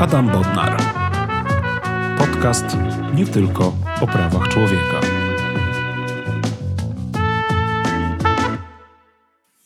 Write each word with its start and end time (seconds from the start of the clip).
Adam 0.00 0.30
Bodnar. 0.30 0.82
Podcast 2.18 2.64
nie 3.14 3.26
tylko 3.26 3.76
o 4.00 4.06
prawach 4.06 4.48
człowieka. 4.48 5.00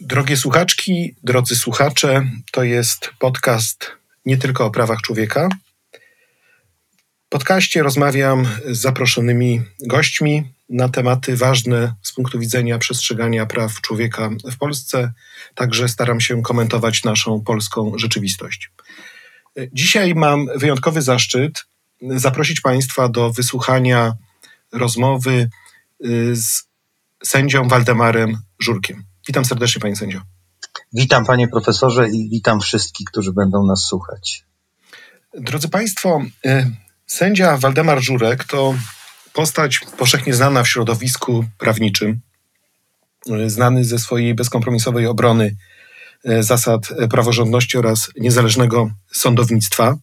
Drogie 0.00 0.36
słuchaczki, 0.36 1.16
drodzy 1.22 1.56
słuchacze, 1.56 2.26
to 2.52 2.62
jest 2.62 3.10
podcast 3.18 3.90
nie 4.26 4.38
tylko 4.38 4.66
o 4.66 4.70
prawach 4.70 5.00
człowieka. 5.00 5.48
W 7.26 7.28
podcaście 7.28 7.82
rozmawiam 7.82 8.48
z 8.66 8.78
zaproszonymi 8.78 9.62
gośćmi 9.86 10.44
na 10.68 10.88
tematy 10.88 11.36
ważne 11.36 11.94
z 12.02 12.12
punktu 12.12 12.38
widzenia 12.38 12.78
przestrzegania 12.78 13.46
praw 13.46 13.80
człowieka 13.80 14.30
w 14.52 14.58
Polsce. 14.58 15.12
Także 15.54 15.88
staram 15.88 16.20
się 16.20 16.42
komentować 16.42 17.04
naszą 17.04 17.40
polską 17.40 17.92
rzeczywistość. 17.96 18.70
Dzisiaj 19.72 20.14
mam 20.14 20.46
wyjątkowy 20.56 21.02
zaszczyt 21.02 21.64
zaprosić 22.10 22.60
Państwa 22.60 23.08
do 23.08 23.32
wysłuchania 23.32 24.14
rozmowy 24.72 25.48
y, 26.04 26.36
z 26.36 26.64
sędzią 27.24 27.68
Waldemarem 27.68 28.38
Żurkiem. 28.58 29.04
Witam 29.26 29.44
serdecznie, 29.44 29.80
panie 29.80 29.96
sędzio. 29.96 30.20
Witam, 30.92 31.24
panie 31.24 31.48
profesorze, 31.48 32.08
i 32.08 32.28
witam 32.28 32.60
wszystkich, 32.60 33.06
którzy 33.06 33.32
będą 33.32 33.66
nas 33.66 33.84
słuchać. 33.84 34.44
Drodzy 35.34 35.68
Państwo, 35.68 36.22
y, 36.46 36.70
sędzia 37.06 37.56
Waldemar 37.56 38.00
Żurek 38.02 38.44
to 38.44 38.74
postać 39.32 39.80
powszechnie 39.98 40.34
znana 40.34 40.62
w 40.62 40.68
środowisku 40.68 41.44
prawniczym, 41.58 42.20
y, 43.30 43.50
znany 43.50 43.84
ze 43.84 43.98
swojej 43.98 44.34
bezkompromisowej 44.34 45.06
obrony 45.06 45.56
zasad 46.40 46.88
praworządności 47.10 47.78
oraz 47.78 48.10
niezależnego 48.16 48.90
sądownictwa. 49.12 49.96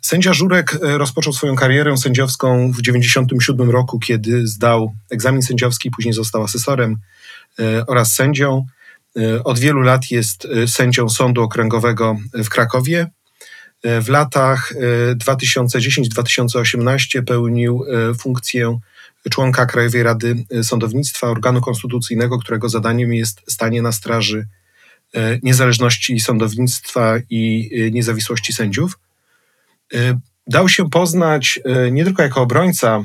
Sędzia 0.00 0.32
Żurek 0.32 0.78
rozpoczął 0.82 1.32
swoją 1.32 1.56
karierę 1.56 1.96
sędziowską 1.96 2.72
w 2.72 2.76
1997 2.76 3.70
roku, 3.70 3.98
kiedy 3.98 4.46
zdał 4.46 4.94
egzamin 5.10 5.42
sędziowski, 5.42 5.90
później 5.90 6.14
został 6.14 6.42
asesorem 6.42 6.96
E, 7.60 7.86
oraz 7.86 8.14
sędzią. 8.14 8.66
E, 9.16 9.44
od 9.44 9.58
wielu 9.58 9.80
lat 9.80 10.10
jest 10.10 10.44
e, 10.44 10.68
sędzią 10.68 11.08
Sądu 11.08 11.42
Okręgowego 11.42 12.16
w 12.34 12.48
Krakowie. 12.48 13.06
W 14.02 14.08
latach 14.08 14.72
2010-2018 15.26 17.22
pełnił 17.22 17.84
funkcję 18.18 18.78
członka 19.30 19.66
Krajowej 19.66 20.02
Rady 20.02 20.44
Sądownictwa, 20.62 21.26
organu 21.26 21.60
konstytucyjnego, 21.60 22.38
którego 22.38 22.68
zadaniem 22.68 23.14
jest 23.14 23.42
stanie 23.48 23.82
na 23.82 23.92
straży 23.92 24.46
niezależności 25.42 26.20
sądownictwa 26.20 27.14
i 27.30 27.70
niezawisłości 27.92 28.52
sędziów. 28.52 28.98
Dał 30.46 30.68
się 30.68 30.90
poznać 30.90 31.60
nie 31.92 32.04
tylko 32.04 32.22
jako 32.22 32.40
obrońca 32.40 33.02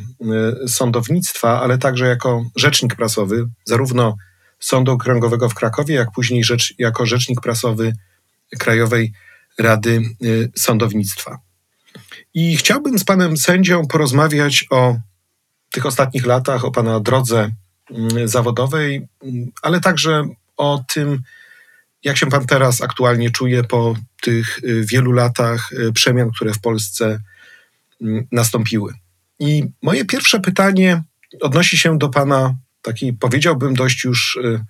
sądownictwa, 0.67 1.61
ale 1.61 1.77
także 1.77 2.05
jako 2.05 2.45
rzecznik 2.55 2.95
prasowy, 2.95 3.47
zarówno 3.65 4.15
Sądu 4.59 4.91
Okręgowego 4.91 5.49
w 5.49 5.53
Krakowie, 5.53 5.95
jak 5.95 6.11
później 6.11 6.43
rzecz, 6.43 6.73
jako 6.77 7.05
rzecznik 7.05 7.41
prasowy 7.41 7.95
Krajowej 8.59 9.13
Rady 9.59 10.01
Sądownictwa. 10.55 11.39
I 12.33 12.57
chciałbym 12.57 12.99
z 12.99 13.03
panem 13.03 13.37
sędzią 13.37 13.87
porozmawiać 13.87 14.65
o 14.69 14.95
tych 15.71 15.85
ostatnich 15.85 16.25
latach, 16.25 16.65
o 16.65 16.71
pana 16.71 16.99
drodze 16.99 17.49
y, 18.17 18.27
zawodowej, 18.27 19.07
y, 19.23 19.27
ale 19.61 19.79
także 19.79 20.23
o 20.57 20.83
tym, 20.93 21.21
jak 22.07 22.17
się 22.17 22.29
pan 22.29 22.45
teraz 22.45 22.81
aktualnie 22.81 23.31
czuje 23.31 23.63
po 23.63 23.95
tych 24.21 24.59
wielu 24.63 25.11
latach 25.11 25.69
przemian, 25.93 26.31
które 26.31 26.53
w 26.53 26.59
Polsce 26.59 27.19
nastąpiły. 28.31 28.93
I 29.39 29.63
moje 29.81 30.05
pierwsze 30.05 30.39
pytanie 30.39 31.03
odnosi 31.41 31.77
się 31.77 31.97
do 31.97 32.09
pana 32.09 32.55
takiej, 32.81 33.13
powiedziałbym, 33.13 33.73
dość 33.73 34.03
już 34.03 34.35
y, 34.35 34.65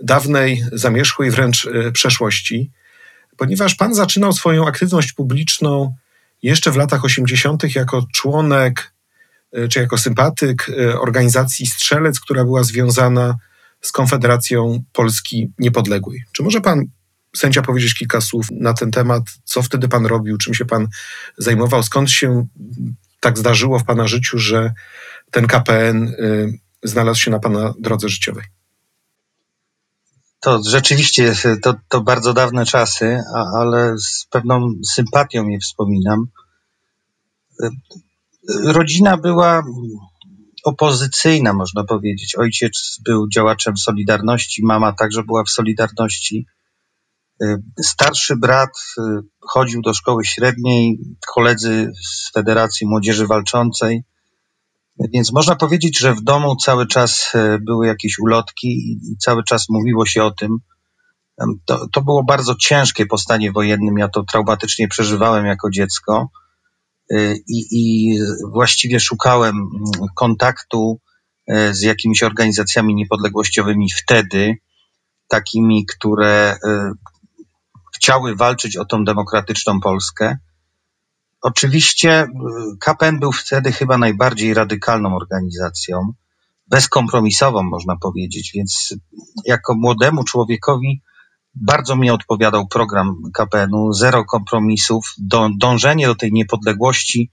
dawnej, 0.00 0.64
zamierzchłej 0.72 1.30
wręcz 1.30 1.64
y, 1.64 1.92
przeszłości, 1.92 2.70
ponieważ 3.36 3.74
pan 3.74 3.94
zaczynał 3.94 4.32
swoją 4.32 4.66
aktywność 4.66 5.12
publiczną 5.12 5.94
jeszcze 6.42 6.70
w 6.70 6.76
latach 6.76 7.04
80. 7.04 7.74
jako 7.74 8.06
członek 8.14 8.92
y, 9.58 9.68
czy 9.68 9.80
jako 9.80 9.98
sympatyk 9.98 10.70
organizacji 11.00 11.66
Strzelec, 11.66 12.20
która 12.20 12.44
była 12.44 12.64
związana 12.64 13.36
z 13.80 13.92
Konfederacją 13.92 14.82
Polski 14.92 15.52
Niepodległej. 15.58 16.24
Czy 16.32 16.42
może 16.42 16.60
pan 16.60 16.84
sędzia 17.36 17.62
powiedzieć 17.62 17.94
kilka 17.94 18.20
słów 18.20 18.46
na 18.50 18.74
ten 18.74 18.90
temat? 18.90 19.22
Co 19.44 19.62
wtedy 19.62 19.88
pan 19.88 20.06
robił? 20.06 20.38
Czym 20.38 20.54
się 20.54 20.64
pan 20.64 20.88
zajmował? 21.38 21.82
Skąd 21.82 22.10
się 22.10 22.46
tak 23.20 23.38
zdarzyło 23.38 23.78
w 23.78 23.84
pana 23.84 24.08
życiu, 24.08 24.38
że 24.38 24.72
ten 25.30 25.46
KPN 25.46 26.12
znalazł 26.82 27.20
się 27.20 27.30
na 27.30 27.38
Pana 27.38 27.74
drodze 27.78 28.08
życiowej? 28.08 28.44
To 30.40 30.60
rzeczywiście 30.68 31.34
to, 31.62 31.74
to 31.88 32.00
bardzo 32.00 32.34
dawne 32.34 32.66
czasy, 32.66 33.20
a, 33.34 33.60
ale 33.60 33.98
z 33.98 34.26
pewną 34.30 34.72
sympatią 34.94 35.48
je 35.48 35.58
wspominam. 35.58 36.26
Rodzina 38.64 39.16
była 39.16 39.62
opozycyjna, 40.64 41.52
można 41.52 41.84
powiedzieć. 41.84 42.34
Ojciec 42.38 42.98
był 43.04 43.28
działaczem 43.28 43.76
Solidarności, 43.76 44.64
mama 44.64 44.92
także 44.92 45.22
była 45.22 45.44
w 45.44 45.50
Solidarności. 45.50 46.46
Starszy 47.82 48.36
brat 48.36 48.70
chodził 49.40 49.82
do 49.82 49.94
szkoły 49.94 50.24
średniej, 50.24 50.98
koledzy 51.34 51.92
z 52.04 52.32
Federacji 52.32 52.86
Młodzieży 52.86 53.26
Walczącej. 53.26 54.02
Więc 55.14 55.32
można 55.32 55.56
powiedzieć, 55.56 55.98
że 55.98 56.14
w 56.14 56.22
domu 56.22 56.56
cały 56.56 56.86
czas 56.86 57.32
e, 57.34 57.58
były 57.58 57.86
jakieś 57.86 58.18
ulotki 58.18 58.68
i 58.68 59.16
cały 59.18 59.44
czas 59.44 59.68
mówiło 59.68 60.06
się 60.06 60.24
o 60.24 60.30
tym. 60.30 60.58
To, 61.64 61.88
to 61.92 62.02
było 62.02 62.24
bardzo 62.24 62.54
ciężkie 62.54 63.06
po 63.06 63.18
stanie 63.18 63.52
wojennym. 63.52 63.98
Ja 63.98 64.08
to 64.08 64.22
traumatycznie 64.22 64.88
przeżywałem 64.88 65.46
jako 65.46 65.70
dziecko 65.70 66.28
i, 67.48 67.66
i 67.70 68.18
właściwie 68.52 69.00
szukałem 69.00 69.56
mm, 69.56 70.08
kontaktu 70.16 71.00
e, 71.46 71.74
z 71.74 71.82
jakimiś 71.82 72.22
organizacjami 72.22 72.94
niepodległościowymi 72.94 73.86
wtedy, 74.02 74.54
takimi, 75.28 75.86
które 75.86 76.56
chciały 77.98 78.36
walczyć 78.36 78.76
o 78.76 78.84
tą 78.84 79.04
demokratyczną 79.04 79.80
Polskę. 79.80 80.36
Oczywiście 81.40 82.22
y, 82.22 82.28
KPN 82.80 83.18
był 83.18 83.32
wtedy 83.32 83.72
chyba 83.72 83.98
najbardziej 83.98 84.54
radykalną 84.54 85.16
organizacją, 85.16 86.12
bezkompromisową 86.66 87.62
można 87.62 87.96
powiedzieć, 87.96 88.50
więc 88.54 88.94
jako 89.44 89.74
młodemu 89.74 90.24
człowiekowi 90.24 91.02
bardzo 91.60 91.96
mi 91.96 92.10
odpowiadał 92.10 92.68
program 92.68 93.16
KPN-u, 93.34 93.92
zero 93.92 94.24
kompromisów, 94.24 95.14
dążenie 95.58 96.06
do 96.06 96.14
tej 96.14 96.32
niepodległości 96.32 97.30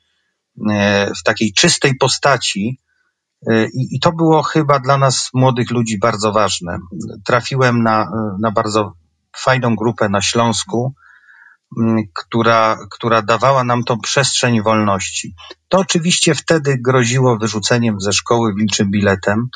e, 0.72 1.12
w 1.19 1.24
takiej 1.24 1.53
czystej 1.53 1.96
postaci. 1.96 2.81
E, 3.47 3.66
I, 3.66 3.96
I, 3.96 4.00
to 4.00 4.12
było 4.12 4.44
chyba 4.44 4.80
dla 4.80 4.97
nas, 4.97 5.30
młodych 5.34 5.72
ludzi, 5.72 6.00
bardzo 6.00 6.31
ważne. 6.31 6.78
Trafiłem 7.25 7.84
na, 7.84 8.08
na 8.41 8.52
bardzo 8.52 8.94
fajną 9.38 9.75
grupę 9.75 10.09
na 10.09 10.22
Śląsku, 10.22 10.94
która, 12.14 12.78
która 12.91 13.22
dawała 13.22 13.64
nam 13.64 13.84
tą 13.84 14.00
przestrzeń 14.00 14.62
wolności. 14.62 15.35
To 15.68 15.78
oczywiście 15.78 16.35
wtedy 16.35 16.78
groziło 16.85 17.38
wyrzuceniem 17.38 18.02
ze 18.02 18.14
szkoły 18.14 18.53
wilczym 18.53 18.91
biletem. 18.91 19.50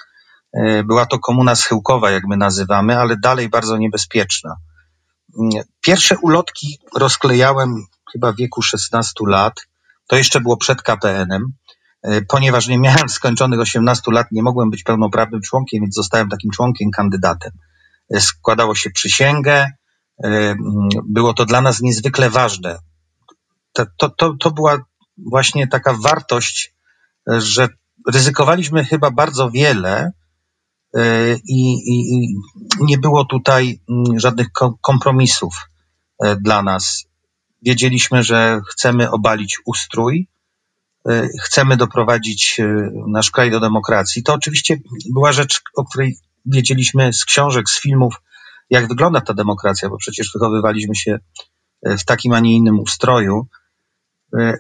E, 0.54 0.84
była 0.84 1.06
to 1.06 1.20
komuna 1.20 1.56
schyłkowa, 1.56 2.12
jak 2.12 2.24
my 2.28 2.38
nazywamy, 2.38 3.00
ale 3.00 3.18
dalej 3.18 3.50
bardzo 3.50 3.78
niebezpieczna. 3.78 4.56
Mm, 5.40 5.64
pierwsze 5.82 6.18
ulotki 6.18 6.80
rozklejałem 6.96 7.76
chyba 8.14 8.32
w 8.32 8.36
wieku 8.36 8.62
16 8.62 9.14
lat. 9.28 9.54
To 10.08 10.16
jeszcze 10.16 10.42
było 10.42 10.58
przed 10.58 10.82
KPN-em. 10.82 11.44
E, 12.04 12.22
ponieważ 12.22 12.68
nie 12.68 12.80
miałem 12.80 13.10
skończonych 13.10 13.60
18 13.60 14.12
lat, 14.12 14.28
nie 14.32 14.44
mogłem 14.44 14.70
być 14.70 14.84
pełnoprawnym 14.84 15.42
członkiem, 15.42 15.82
więc 15.82 15.96
zostałem 15.96 16.30
takim 16.30 16.52
członkiem, 16.52 16.92
kandydatem. 16.92 17.52
E, 18.14 18.22
składało 18.22 18.76
się 18.76 18.90
przysięgę, 18.90 19.68
E, 20.24 20.56
było 21.06 21.34
to 21.34 21.46
dla 21.46 21.62
nas 21.62 21.82
niezwykle 21.82 22.30
ważne. 22.30 22.80
To, 23.74 24.10
to, 24.18 24.34
to 24.40 24.52
była 24.52 24.78
właśnie 25.18 25.68
taka 25.68 25.94
wartość, 25.94 26.76
że 27.28 27.68
ryzykowaliśmy 28.08 28.86
chyba 28.86 29.12
bardzo 29.12 29.50
wiele 29.52 30.12
i, 31.48 31.74
i, 31.74 32.16
i 32.16 32.36
nie 32.80 32.98
było 32.98 33.26
tutaj 33.26 33.80
mm, 33.90 34.20
żadnych 34.20 34.48
kompromisów 34.82 35.56
e, 36.24 36.36
dla 36.36 36.64
nas. 36.64 37.06
Wiedzieliśmy, 37.62 38.24
że 38.24 38.62
chcemy 38.70 39.12
obalić 39.12 39.58
ustrój, 39.66 40.28
chcemy 41.42 41.78
doprowadzić 41.78 42.62
nasz 43.08 43.32
kraj 43.32 43.52
do 43.52 43.60
demokracji. 43.60 44.24
To 44.24 44.34
oczywiście 44.34 44.78
była 45.14 45.32
rzecz, 45.32 45.62
o 45.76 45.86
której 45.86 46.18
wiedzieliśmy 46.46 47.14
z 47.14 47.26
książek, 47.26 47.70
z 47.70 47.82
filmów, 47.82 48.16
jak 48.70 48.88
wygląda 48.88 49.22
ta 49.22 49.34
demokracja, 49.34 49.90
bo 49.90 49.98
przecież 49.98 50.32
wychowywaliśmy 50.34 50.96
się 50.96 51.20
e, 51.86 51.98
w 51.98 52.06
takim, 52.06 52.34
a 52.34 52.40
nie 52.40 52.56
innym 52.56 52.80
ustroju. 52.80 53.48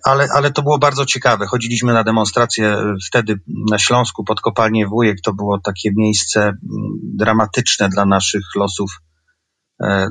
Ale, 0.05 0.27
ale 0.35 0.51
to 0.51 0.61
było 0.61 0.79
bardzo 0.79 1.05
ciekawe. 1.05 1.45
Chodziliśmy 1.45 1.93
na 1.93 2.03
demonstrację 2.03 2.77
wtedy 3.07 3.39
na 3.71 3.77
Śląsku 3.77 4.23
pod 4.23 4.41
kopalnię 4.41 4.87
Wujek. 4.87 5.17
To 5.23 5.33
było 5.33 5.59
takie 5.59 5.89
miejsce 5.95 6.41
mm, 6.41 6.57
dramatyczne 7.03 7.89
dla 7.89 8.05
naszych 8.05 8.43
losów, 8.55 8.91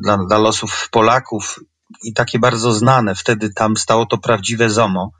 dla, 0.02 0.18
dla 0.28 0.38
losów 0.38 0.88
Polaków 0.90 1.60
i 2.02 2.12
takie 2.12 2.38
bardzo 2.38 2.72
znane. 2.72 3.14
Wtedy 3.14 3.52
tam 3.54 3.76
stało 3.76 4.06
to 4.06 4.18
prawdziwe 4.18 4.70
ZOMO. 4.70 5.10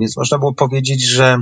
Więc 0.00 0.16
można 0.16 0.38
było 0.38 0.54
powiedzieć, 0.54 1.10
że 1.10 1.38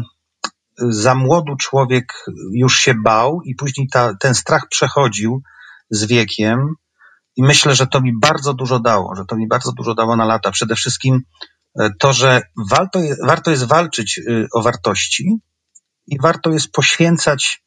za 0.78 1.14
młodu 1.14 1.56
człowiek 1.56 2.24
już 2.52 2.78
się 2.78 2.94
bał 2.94 3.42
i 3.44 3.54
później 3.54 3.88
ta, 3.92 4.14
ten 4.20 4.34
strach 4.34 4.68
przechodził 4.68 5.42
z 5.90 6.04
wiekiem. 6.04 6.74
I 7.36 7.42
myślę, 7.42 7.74
że 7.74 7.86
to 7.86 8.00
mi 8.00 8.12
bardzo 8.20 8.54
dużo 8.54 8.80
dało, 8.80 9.14
że 9.16 9.24
to 9.24 9.36
mi 9.36 9.48
bardzo 9.48 9.72
dużo 9.72 9.94
dało 9.94 10.16
na 10.16 10.24
lata. 10.24 10.50
Przede 10.50 10.74
wszystkim 10.74 11.14
e, 11.14 11.20
to, 11.98 12.12
że 12.12 12.42
warto, 12.70 13.00
warto 13.22 13.50
jest 13.50 13.64
walczyć 13.64 14.18
y, 14.18 14.46
o 14.52 14.62
wartości 14.62 15.36
i 16.06 16.18
warto 16.20 16.50
jest 16.50 16.72
poświęcać 16.72 17.62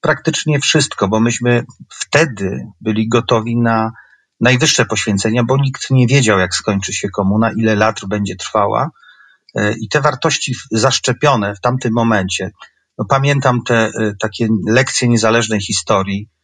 praktycznie 0.00 0.60
wszystko, 0.60 1.08
bo 1.08 1.20
myśmy 1.20 1.64
wtedy 1.90 2.66
byli 2.80 3.08
gotowi 3.08 3.56
na 3.56 3.92
najwyższe 4.40 4.84
poświęcenia, 4.84 5.44
bo 5.44 5.56
nikt 5.56 5.90
nie 5.90 6.06
wiedział, 6.06 6.38
jak 6.38 6.54
skończy 6.54 6.92
się 6.92 7.08
komuna, 7.08 7.52
ile 7.56 7.74
lat 7.74 8.00
będzie 8.08 8.36
trwała. 8.36 8.90
E, 9.54 9.72
I 9.72 9.88
te 9.88 10.00
wartości 10.00 10.54
zaszczepione 10.70 11.54
w 11.54 11.60
tamtym 11.60 11.92
momencie, 11.92 12.50
no 12.98 13.04
pamiętam 13.04 13.62
te 13.66 13.74
e, 13.74 14.14
takie 14.20 14.48
lekcje 14.66 15.08
niezależnej 15.08 15.60
historii, 15.60 16.28
e, 16.28 16.35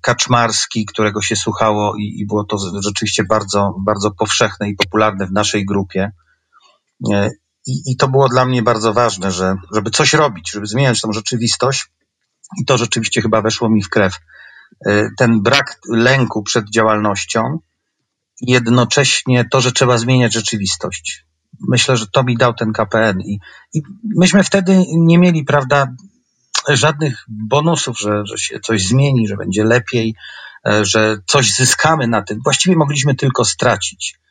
Kaczmarski, 0.00 0.86
którego 0.86 1.22
się 1.22 1.36
słuchało 1.36 1.96
i, 1.96 2.20
i 2.20 2.26
było 2.26 2.44
to 2.44 2.56
rzeczywiście 2.84 3.24
bardzo, 3.24 3.74
bardzo 3.86 4.10
powszechne 4.10 4.68
i 4.68 4.76
popularne 4.76 5.26
w 5.26 5.32
naszej 5.32 5.64
grupie. 5.66 6.12
I, 7.66 7.82
I, 7.86 7.96
to 7.96 8.08
było 8.08 8.28
dla 8.28 8.44
mnie 8.44 8.62
bardzo 8.62 8.92
ważne, 8.92 9.32
że, 9.32 9.54
żeby 9.74 9.90
coś 9.90 10.12
robić, 10.12 10.50
żeby 10.50 10.66
zmieniać 10.66 11.00
tą 11.00 11.12
rzeczywistość. 11.12 11.86
I 12.60 12.64
to 12.64 12.78
rzeczywiście 12.78 13.22
chyba 13.22 13.42
weszło 13.42 13.70
mi 13.70 13.82
w 13.82 13.88
krew. 13.88 14.14
Ten 15.18 15.42
brak 15.42 15.78
lęku 15.88 16.42
przed 16.42 16.70
działalnością, 16.70 17.58
jednocześnie 18.40 19.44
to, 19.50 19.60
że 19.60 19.72
trzeba 19.72 19.98
zmieniać 19.98 20.32
rzeczywistość 20.32 21.24
myślę, 21.68 21.96
że 21.96 22.06
to 22.06 22.24
mi 22.24 22.36
dał 22.36 22.54
ten 22.54 22.72
KPN. 22.72 23.20
I, 23.20 23.38
i 23.74 23.82
myśmy 24.16 24.44
wtedy 24.44 24.84
nie 24.96 25.18
mieli, 25.18 25.44
prawda, 25.44 25.86
żadnych 26.68 27.24
bonusów, 27.28 27.98
że, 27.98 28.22
że 28.24 28.38
się 28.38 28.60
coś 28.60 28.86
zmieni, 28.86 29.28
że 29.28 29.36
będzie 29.36 29.64
lepiej, 29.64 30.14
e, 30.68 30.84
że 30.84 31.16
coś 31.26 31.54
zyskamy 31.54 32.06
na 32.06 32.22
tym. 32.22 32.38
Właściwie 32.44 32.76
mogliśmy 32.76 33.14
tylko 33.14 33.44
stracić. 33.44 34.22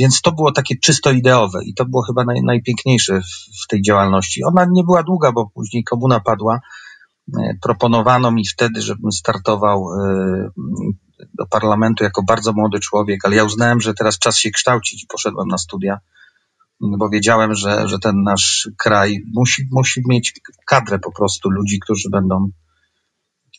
Więc, 0.00 0.20
to 0.22 0.32
było 0.32 0.52
takie 0.52 0.74
czysto 0.82 1.10
ideowe 1.10 1.64
i 1.64 1.74
to 1.74 1.84
było 1.84 2.02
chyba 2.02 2.24
naj, 2.24 2.42
najpiękniejsze 2.42 3.20
w, 3.20 3.64
w 3.64 3.66
tej 3.68 3.82
działalności. 3.82 4.44
Ona 4.44 4.66
nie 4.70 4.84
była 4.84 5.02
długa, 5.02 5.32
bo 5.32 5.50
później 5.54 5.84
komuna 5.84 6.20
padła. 6.20 6.60
E, 7.38 7.54
proponowano 7.62 8.30
mi 8.30 8.46
wtedy, 8.46 8.82
żebym 8.82 9.12
startował 9.12 9.84
e, 10.00 10.50
do 11.34 11.46
parlamentu 11.46 12.04
jako 12.04 12.22
bardzo 12.22 12.52
młody 12.52 12.80
człowiek, 12.80 13.24
ale 13.24 13.36
ja 13.36 13.44
uznałem, 13.44 13.80
że 13.80 13.94
teraz 13.94 14.18
czas 14.18 14.38
się 14.38 14.50
kształcić 14.50 15.02
i 15.02 15.06
poszedłem 15.06 15.48
na 15.48 15.58
studia 15.58 15.98
bo 16.80 17.08
wiedziałem, 17.08 17.54
że, 17.54 17.88
że 17.88 17.98
ten 17.98 18.22
nasz 18.22 18.68
kraj 18.78 19.24
musi, 19.34 19.68
musi 19.70 20.02
mieć 20.08 20.32
kadrę 20.66 20.98
po 20.98 21.12
prostu 21.12 21.50
ludzi, 21.50 21.78
którzy 21.80 22.10
będą 22.10 22.50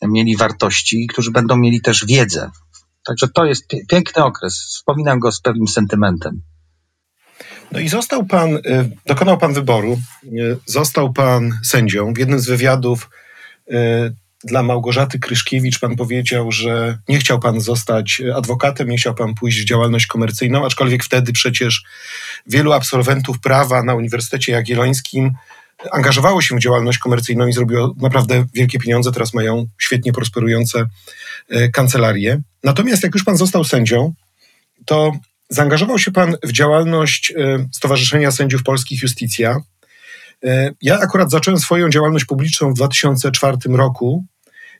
mieli 0.02 0.36
wartości 0.36 1.04
i 1.04 1.06
którzy 1.06 1.30
będą 1.30 1.56
mieli 1.56 1.80
też 1.80 2.06
wiedzę. 2.06 2.50
Także 3.06 3.28
to 3.28 3.44
jest 3.44 3.66
piękny 3.88 4.24
okres. 4.24 4.54
Wspominam 4.54 5.18
go 5.18 5.32
z 5.32 5.40
pewnym 5.40 5.68
sentymentem. 5.68 6.42
No 7.72 7.80
i 7.80 7.88
został 7.88 8.26
pan, 8.26 8.56
y, 8.56 8.60
dokonał 9.06 9.38
pan 9.38 9.52
wyboru, 9.52 9.98
y, 10.24 10.58
został 10.66 11.12
pan 11.12 11.58
sędzią. 11.62 12.12
W 12.12 12.18
jednym 12.18 12.40
z 12.40 12.46
wywiadów 12.46 13.10
y, 13.70 14.14
dla 14.44 14.62
Małgorzaty 14.62 15.18
Kryszkiewicz 15.18 15.78
pan 15.78 15.96
powiedział, 15.96 16.52
że 16.52 16.98
nie 17.08 17.18
chciał 17.18 17.40
pan 17.40 17.60
zostać 17.60 18.22
adwokatem, 18.34 18.88
nie 18.88 18.96
chciał 18.96 19.14
pan 19.14 19.34
pójść 19.34 19.60
w 19.60 19.64
działalność 19.64 20.06
komercyjną, 20.06 20.66
aczkolwiek 20.66 21.04
wtedy 21.04 21.32
przecież 21.32 21.82
wielu 22.46 22.72
absolwentów 22.72 23.40
prawa 23.40 23.82
na 23.82 23.94
Uniwersytecie 23.94 24.52
Jagiellońskim 24.52 25.32
angażowało 25.90 26.42
się 26.42 26.56
w 26.56 26.58
działalność 26.58 26.98
komercyjną 26.98 27.46
i 27.46 27.52
zrobiło 27.52 27.94
naprawdę 28.00 28.44
wielkie 28.54 28.78
pieniądze. 28.78 29.12
Teraz 29.12 29.34
mają 29.34 29.66
świetnie 29.78 30.12
prosperujące 30.12 30.86
e, 31.48 31.68
kancelarie. 31.68 32.40
Natomiast 32.64 33.02
jak 33.02 33.14
już 33.14 33.24
pan 33.24 33.36
został 33.36 33.64
sędzią, 33.64 34.12
to 34.84 35.12
zaangażował 35.48 35.98
się 35.98 36.12
pan 36.12 36.36
w 36.42 36.52
działalność 36.52 37.32
e, 37.36 37.68
Stowarzyszenia 37.72 38.30
Sędziów 38.30 38.62
Polskich 38.62 39.02
Justicja. 39.02 39.60
E, 40.44 40.70
ja 40.82 40.98
akurat 40.98 41.30
zacząłem 41.30 41.60
swoją 41.60 41.90
działalność 41.90 42.24
publiczną 42.24 42.70
w 42.70 42.74
2004 42.74 43.56
roku 43.68 44.24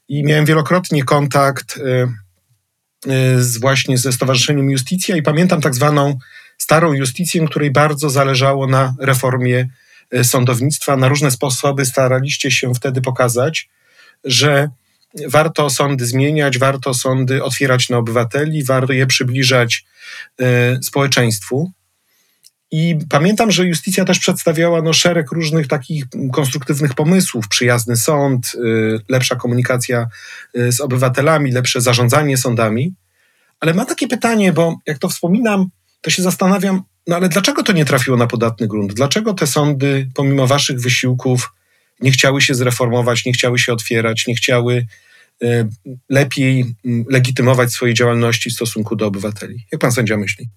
i 0.08 0.24
miałem 0.24 0.44
wielokrotnie 0.44 1.04
kontakt 1.04 1.80
z 3.38 3.58
właśnie 3.58 3.98
ze 3.98 4.12
Stowarzyszeniem 4.12 4.70
Justicja 4.70 5.16
i 5.16 5.22
pamiętam 5.22 5.60
tak 5.60 5.74
zwaną 5.74 6.18
starą 6.58 6.92
justicję, 6.92 7.46
której 7.46 7.70
bardzo 7.70 8.10
zależało 8.10 8.66
na 8.66 8.94
reformie 9.00 9.68
e, 10.10 10.24
sądownictwa. 10.24 10.96
Na 10.96 11.08
różne 11.08 11.30
sposoby 11.30 11.84
staraliście 11.84 12.50
się 12.50 12.74
wtedy 12.74 13.00
pokazać, 13.00 13.68
że 14.24 14.68
warto 15.28 15.70
sądy 15.70 16.06
zmieniać, 16.06 16.58
warto 16.58 16.94
sądy 16.94 17.44
otwierać 17.44 17.88
na 17.88 17.98
obywateli, 17.98 18.64
warto 18.64 18.92
je 18.92 19.06
przybliżać 19.06 19.84
y, 20.40 20.44
społeczeństwu. 20.82 21.72
I 22.72 22.98
pamiętam, 23.08 23.50
że 23.50 23.66
Justicja 23.66 24.04
też 24.04 24.18
przedstawiała 24.18 24.82
no, 24.82 24.92
szereg 24.92 25.32
różnych 25.32 25.68
takich 25.68 26.04
konstruktywnych 26.32 26.94
pomysłów: 26.94 27.48
przyjazny 27.48 27.96
sąd, 27.96 28.52
y, 28.54 29.00
lepsza 29.08 29.36
komunikacja 29.36 30.06
y, 30.56 30.72
z 30.72 30.80
obywatelami, 30.80 31.52
lepsze 31.52 31.80
zarządzanie 31.80 32.36
sądami. 32.36 32.94
Ale 33.60 33.74
mam 33.74 33.86
takie 33.86 34.08
pytanie, 34.08 34.52
bo 34.52 34.76
jak 34.86 34.98
to 34.98 35.08
wspominam, 35.08 35.66
to 36.00 36.10
się 36.10 36.22
zastanawiam, 36.22 36.82
no 37.06 37.16
ale 37.16 37.28
dlaczego 37.28 37.62
to 37.62 37.72
nie 37.72 37.84
trafiło 37.84 38.16
na 38.16 38.26
podatny 38.26 38.68
grunt? 38.68 38.94
Dlaczego 38.94 39.34
te 39.34 39.46
sądy, 39.46 40.08
pomimo 40.14 40.46
waszych 40.46 40.80
wysiłków, 40.80 41.52
nie 42.00 42.10
chciały 42.10 42.42
się 42.42 42.54
zreformować, 42.54 43.24
nie 43.24 43.32
chciały 43.32 43.58
się 43.58 43.72
otwierać, 43.72 44.26
nie 44.26 44.34
chciały 44.34 44.86
y, 45.42 45.68
lepiej 46.08 46.60
y, 46.60 47.04
legitymować 47.10 47.72
swojej 47.72 47.94
działalności 47.94 48.50
w 48.50 48.52
stosunku 48.52 48.96
do 48.96 49.06
obywateli? 49.06 49.66
Jak 49.72 49.80
pan 49.80 49.92
sędzia 49.92 50.16
myśli? 50.16 50.48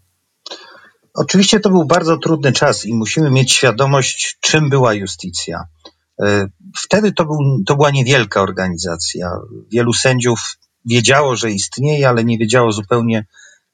Oczywiście 1.15 1.59
to 1.59 1.69
był 1.69 1.85
bardzo 1.85 2.17
trudny 2.17 2.51
czas 2.51 2.85
i 2.85 2.93
musimy 2.93 3.31
mieć 3.31 3.53
świadomość, 3.53 4.37
czym 4.41 4.69
była 4.69 4.93
justicja. 4.93 5.63
Y, 6.23 6.25
wtedy 6.77 7.11
to, 7.11 7.25
był, 7.25 7.37
to 7.65 7.75
była 7.75 7.91
niewielka 7.91 8.41
organizacja. 8.41 9.31
Wielu 9.71 9.93
sędziów 9.93 10.39
wiedziało, 10.85 11.35
że 11.35 11.51
istnieje, 11.51 12.09
ale 12.09 12.23
nie 12.23 12.37
wiedziało 12.37 12.71
zupełnie, 12.71 13.25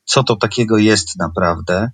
co 0.06 0.24
to 0.24 0.36
takiego 0.36 0.78
jest 0.78 1.08
naprawdę. 1.20 1.92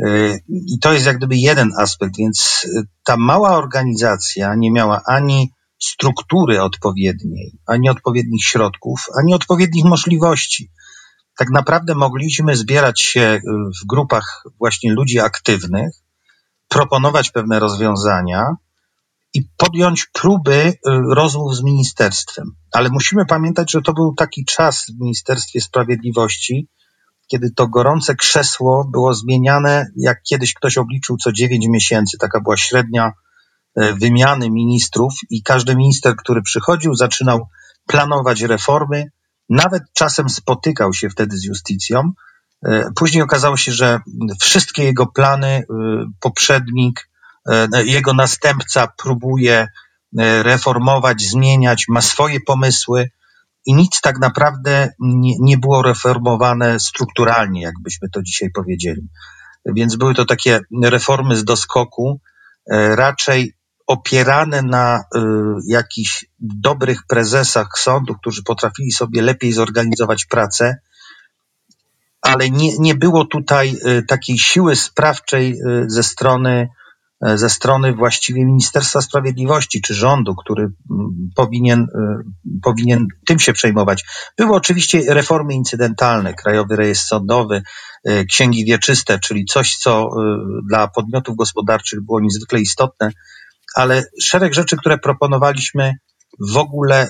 Y, 0.00 0.40
I 0.48 0.78
to 0.78 0.92
jest 0.92 1.06
jak 1.06 1.16
gdyby 1.16 1.36
jeden 1.36 1.70
aspekt, 1.78 2.16
więc 2.18 2.64
y, 2.64 2.82
ta 3.04 3.16
mała 3.16 3.56
organizacja 3.56 4.54
nie 4.54 4.72
miała 4.72 5.02
ani 5.06 5.52
struktury 5.82 6.62
odpowiedniej, 6.62 7.58
ani 7.66 7.90
odpowiednich 7.90 8.44
środków, 8.44 9.00
ani 9.20 9.34
odpowiednich 9.34 9.84
możliwości. 9.84 10.70
Tak 11.38 11.50
naprawdę 11.50 11.94
mogliśmy 11.94 12.56
zbierać 12.56 13.02
się 13.02 13.20
y, 13.20 13.40
w 13.82 13.86
grupach 13.86 14.44
właśnie 14.58 14.92
ludzi 14.92 15.20
aktywnych, 15.20 15.90
proponować 16.68 17.30
pewne 17.30 17.58
rozwiązania 17.58 18.56
i 19.34 19.42
podjąć 19.56 20.06
próby 20.06 20.72
rozmów 21.10 21.56
z 21.56 21.62
ministerstwem. 21.62 22.44
Ale 22.72 22.88
musimy 22.88 23.26
pamiętać, 23.26 23.70
że 23.70 23.82
to 23.82 23.92
był 23.92 24.14
taki 24.14 24.44
czas 24.44 24.86
w 24.86 25.00
Ministerstwie 25.00 25.60
Sprawiedliwości, 25.60 26.68
kiedy 27.26 27.50
to 27.50 27.68
gorące 27.68 28.14
krzesło 28.14 28.88
było 28.92 29.14
zmieniane, 29.14 29.86
jak 29.96 30.22
kiedyś 30.22 30.54
ktoś 30.54 30.78
obliczył 30.78 31.16
co 31.16 31.32
9 31.32 31.66
miesięcy. 31.68 32.18
Taka 32.18 32.40
była 32.40 32.56
średnia 32.56 33.12
e, 33.76 33.92
wymiany 33.94 34.50
ministrów 34.50 35.12
i 35.30 35.42
każdy 35.42 35.76
minister, 35.76 36.16
który 36.16 36.42
przychodził, 36.42 36.94
zaczynał 36.94 37.48
planować 37.86 38.42
reformy, 38.42 39.10
nawet 39.48 39.82
czasem 39.92 40.28
spotykał 40.28 40.92
się 40.92 41.10
wtedy 41.10 41.36
z 41.36 41.44
justicją. 41.44 42.12
E, 42.66 42.90
później 42.96 43.22
okazało 43.22 43.56
się, 43.56 43.72
że 43.72 44.00
wszystkie 44.40 44.84
jego 44.84 45.06
plany 45.06 45.46
e, 45.48 45.64
poprzednik, 46.20 47.08
jego 47.84 48.14
następca 48.14 48.88
próbuje 49.02 49.68
reformować, 50.42 51.22
zmieniać, 51.22 51.84
ma 51.88 52.00
swoje 52.00 52.40
pomysły 52.40 53.10
i 53.66 53.74
nic 53.74 54.00
tak 54.00 54.18
naprawdę 54.18 54.92
nie, 54.98 55.34
nie 55.40 55.58
było 55.58 55.82
reformowane 55.82 56.80
strukturalnie, 56.80 57.62
jakbyśmy 57.62 58.10
to 58.10 58.22
dzisiaj 58.22 58.50
powiedzieli. 58.50 59.08
Więc 59.66 59.96
były 59.96 60.14
to 60.14 60.24
takie 60.24 60.60
reformy 60.82 61.36
z 61.36 61.44
doskoku, 61.44 62.20
e, 62.70 62.96
raczej 62.96 63.54
opierane 63.86 64.62
na 64.62 64.98
y, 64.98 65.20
jakichś 65.66 66.24
dobrych 66.40 67.00
prezesach 67.08 67.68
sądów, 67.76 68.16
którzy 68.20 68.42
potrafili 68.42 68.92
sobie 68.92 69.22
lepiej 69.22 69.52
zorganizować 69.52 70.26
pracę, 70.26 70.76
ale 72.22 72.50
nie, 72.50 72.78
nie 72.78 72.94
było 72.94 73.24
tutaj 73.24 73.76
takiej 74.08 74.38
siły 74.38 74.76
sprawczej 74.76 75.58
ze 75.86 76.02
strony 76.02 76.68
E, 77.24 77.38
ze 77.38 77.50
strony 77.50 77.92
właściwie 77.92 78.44
Ministerstwa 78.44 79.00
Sprawiedliwości 79.00 79.82
czy 79.82 79.94
rządu, 79.94 80.34
który 80.34 80.68
powinien, 81.36 81.80
e, 81.80 82.22
powinien 82.62 83.06
tym 83.26 83.38
się 83.38 83.52
przejmować. 83.52 84.04
Były 84.38 84.54
oczywiście 84.54 85.14
reformy 85.14 85.54
incydentalne, 85.54 86.34
Krajowy 86.34 86.76
Rejestr 86.76 87.06
Sądowy, 87.06 87.62
e, 88.04 88.24
księgi 88.24 88.64
wieczyste, 88.64 89.18
czyli 89.18 89.44
coś, 89.44 89.76
co 89.76 90.08
dla 90.68 90.88
podmiotów 90.88 91.36
gospodarczych 91.36 92.00
było 92.04 92.20
niezwykle 92.20 92.60
istotne, 92.60 93.10
ale 93.74 94.04
szereg 94.22 94.54
rzeczy, 94.54 94.76
które 94.76 94.98
proponowaliśmy, 94.98 95.92
w 96.52 96.56
ogóle 96.56 97.08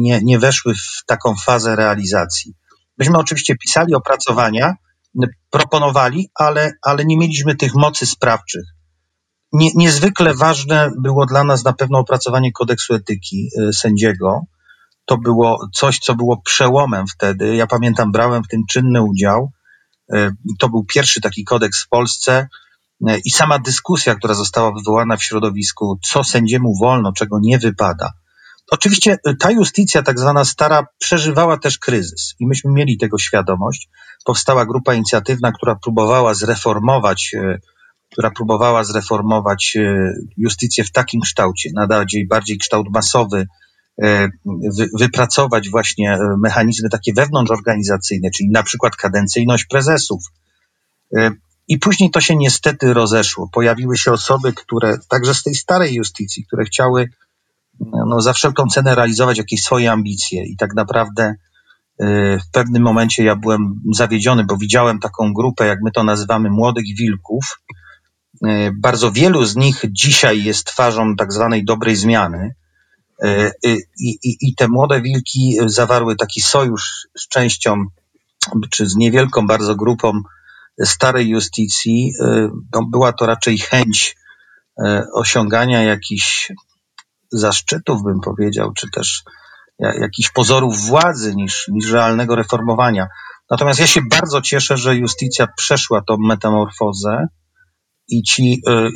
nie, 0.00 0.20
nie 0.22 0.38
weszły 0.38 0.74
w 0.74 1.04
taką 1.06 1.34
fazę 1.36 1.76
realizacji. 1.76 2.54
Myśmy 2.98 3.18
oczywiście 3.18 3.56
pisali 3.56 3.94
opracowania, 3.94 4.74
proponowali, 5.50 6.30
ale, 6.34 6.72
ale 6.82 7.04
nie 7.04 7.18
mieliśmy 7.18 7.56
tych 7.56 7.74
mocy 7.74 8.06
sprawczych 8.06 8.64
nie, 9.52 9.70
niezwykle 9.74 10.34
ważne 10.34 10.90
było 10.98 11.26
dla 11.26 11.44
nas 11.44 11.64
na 11.64 11.72
pewno 11.72 11.98
opracowanie 11.98 12.52
kodeksu 12.52 12.94
etyki 12.94 13.48
y, 13.60 13.72
sędziego. 13.72 14.40
To 15.04 15.18
było 15.18 15.68
coś, 15.74 15.98
co 15.98 16.14
było 16.14 16.42
przełomem 16.42 17.06
wtedy. 17.06 17.56
Ja 17.56 17.66
pamiętam, 17.66 18.12
brałem 18.12 18.44
w 18.44 18.48
tym 18.48 18.60
czynny 18.70 19.02
udział. 19.02 19.52
Y, 20.14 20.30
to 20.58 20.68
był 20.68 20.84
pierwszy 20.84 21.20
taki 21.20 21.44
kodeks 21.44 21.84
w 21.84 21.88
Polsce 21.88 22.40
y, 22.42 22.48
i 23.24 23.30
sama 23.30 23.58
dyskusja, 23.58 24.14
która 24.14 24.34
została 24.34 24.72
wywołana 24.72 25.16
w 25.16 25.22
środowisku, 25.22 25.98
co 26.10 26.24
sędziemu 26.24 26.78
wolno, 26.80 27.12
czego 27.12 27.38
nie 27.42 27.58
wypada. 27.58 28.12
Oczywiście 28.70 29.18
ta 29.38 29.50
justycja, 29.50 30.02
tak 30.02 30.20
zwana 30.20 30.44
stara, 30.44 30.86
przeżywała 30.98 31.58
też 31.58 31.78
kryzys 31.78 32.34
i 32.40 32.46
myśmy 32.46 32.72
mieli 32.72 32.98
tego 32.98 33.18
świadomość. 33.18 33.88
Powstała 34.24 34.66
grupa 34.66 34.94
inicjatywna, 34.94 35.52
która 35.52 35.74
próbowała 35.74 36.34
zreformować 36.34 37.34
która 38.12 38.30
próbowała 38.30 38.84
zreformować 38.84 39.76
e, 39.76 40.12
justycję 40.36 40.84
w 40.84 40.92
takim 40.92 41.20
kształcie, 41.20 41.70
nadać 41.74 42.14
jej 42.14 42.26
bardziej 42.26 42.58
kształt 42.58 42.86
masowy, 42.94 43.46
e, 44.02 44.28
wypracować 44.98 45.70
właśnie 45.70 46.12
e, 46.12 46.18
mechanizmy 46.42 46.88
takie 46.88 47.12
wewnątrzorganizacyjne, 47.14 48.30
czyli 48.30 48.50
na 48.50 48.62
przykład 48.62 48.96
kadencyjność 48.96 49.64
prezesów. 49.64 50.22
I 51.70 51.78
później 51.78 52.10
to 52.10 52.20
się 52.20 52.36
niestety 52.36 52.94
rozeszło. 52.94 53.48
Pojawiły 53.52 53.96
się 53.96 54.12
osoby, 54.12 54.52
które 54.52 54.98
także 55.08 55.34
z 55.34 55.42
tej 55.42 55.54
starej 55.54 55.94
justycji, 55.94 56.44
które 56.46 56.64
chciały 56.64 57.08
no, 58.06 58.20
za 58.20 58.32
wszelką 58.32 58.66
cenę 58.66 58.94
realizować 58.94 59.38
jakieś 59.38 59.62
swoje 59.62 59.92
ambicje 59.92 60.44
i 60.44 60.56
tak 60.56 60.74
naprawdę 60.74 61.34
w 62.40 62.50
pewnym 62.52 62.82
momencie 62.82 63.24
ja 63.24 63.36
byłem 63.36 63.80
zawiedziony, 63.94 64.44
bo 64.44 64.56
widziałem 64.56 64.98
taką 64.98 65.32
grupę, 65.32 65.66
jak 65.66 65.78
my 65.82 65.90
to 65.92 66.04
nazywamy, 66.04 66.50
młodych 66.50 66.84
wilków, 66.98 67.44
E, 68.46 68.70
bardzo 68.72 69.12
wielu 69.12 69.44
z 69.44 69.56
nich 69.56 69.84
dzisiaj 69.90 70.44
jest 70.44 70.66
twarzą 70.66 71.16
tak 71.16 71.32
zwanej 71.32 71.64
dobrej 71.64 71.96
zmiany. 71.96 72.54
E, 73.22 73.52
I, 73.64 74.18
i, 74.22 74.36
I 74.40 74.54
te 74.54 74.68
młode 74.68 75.02
wilki 75.02 75.56
zawarły 75.66 76.16
taki 76.16 76.40
sojusz 76.40 77.08
z 77.18 77.28
częścią, 77.28 77.84
czy 78.70 78.86
z 78.86 78.96
niewielką 78.96 79.46
bardzo 79.46 79.76
grupą 79.76 80.22
starej 80.84 81.28
justycji. 81.28 82.12
E, 82.20 82.48
no, 82.74 82.80
była 82.90 83.12
to 83.12 83.26
raczej 83.26 83.58
chęć 83.58 84.16
osiągania 85.14 85.82
jakichś 85.82 86.52
zaszczytów, 87.32 88.02
bym 88.02 88.20
powiedział, 88.20 88.72
czy 88.72 88.90
też 88.90 89.22
jakichś 89.78 90.30
pozorów 90.30 90.80
władzy 90.80 91.34
niż, 91.36 91.68
niż 91.68 91.92
realnego 91.92 92.36
reformowania. 92.36 93.06
Natomiast 93.50 93.80
ja 93.80 93.86
się 93.86 94.00
bardzo 94.10 94.40
cieszę, 94.40 94.76
że 94.76 94.96
justycja 94.96 95.46
przeszła 95.56 96.02
tą 96.08 96.16
metamorfozę 96.18 97.26
i 98.08 98.22
ci 98.22 98.62
y, 98.68 98.72
y, 98.72 98.86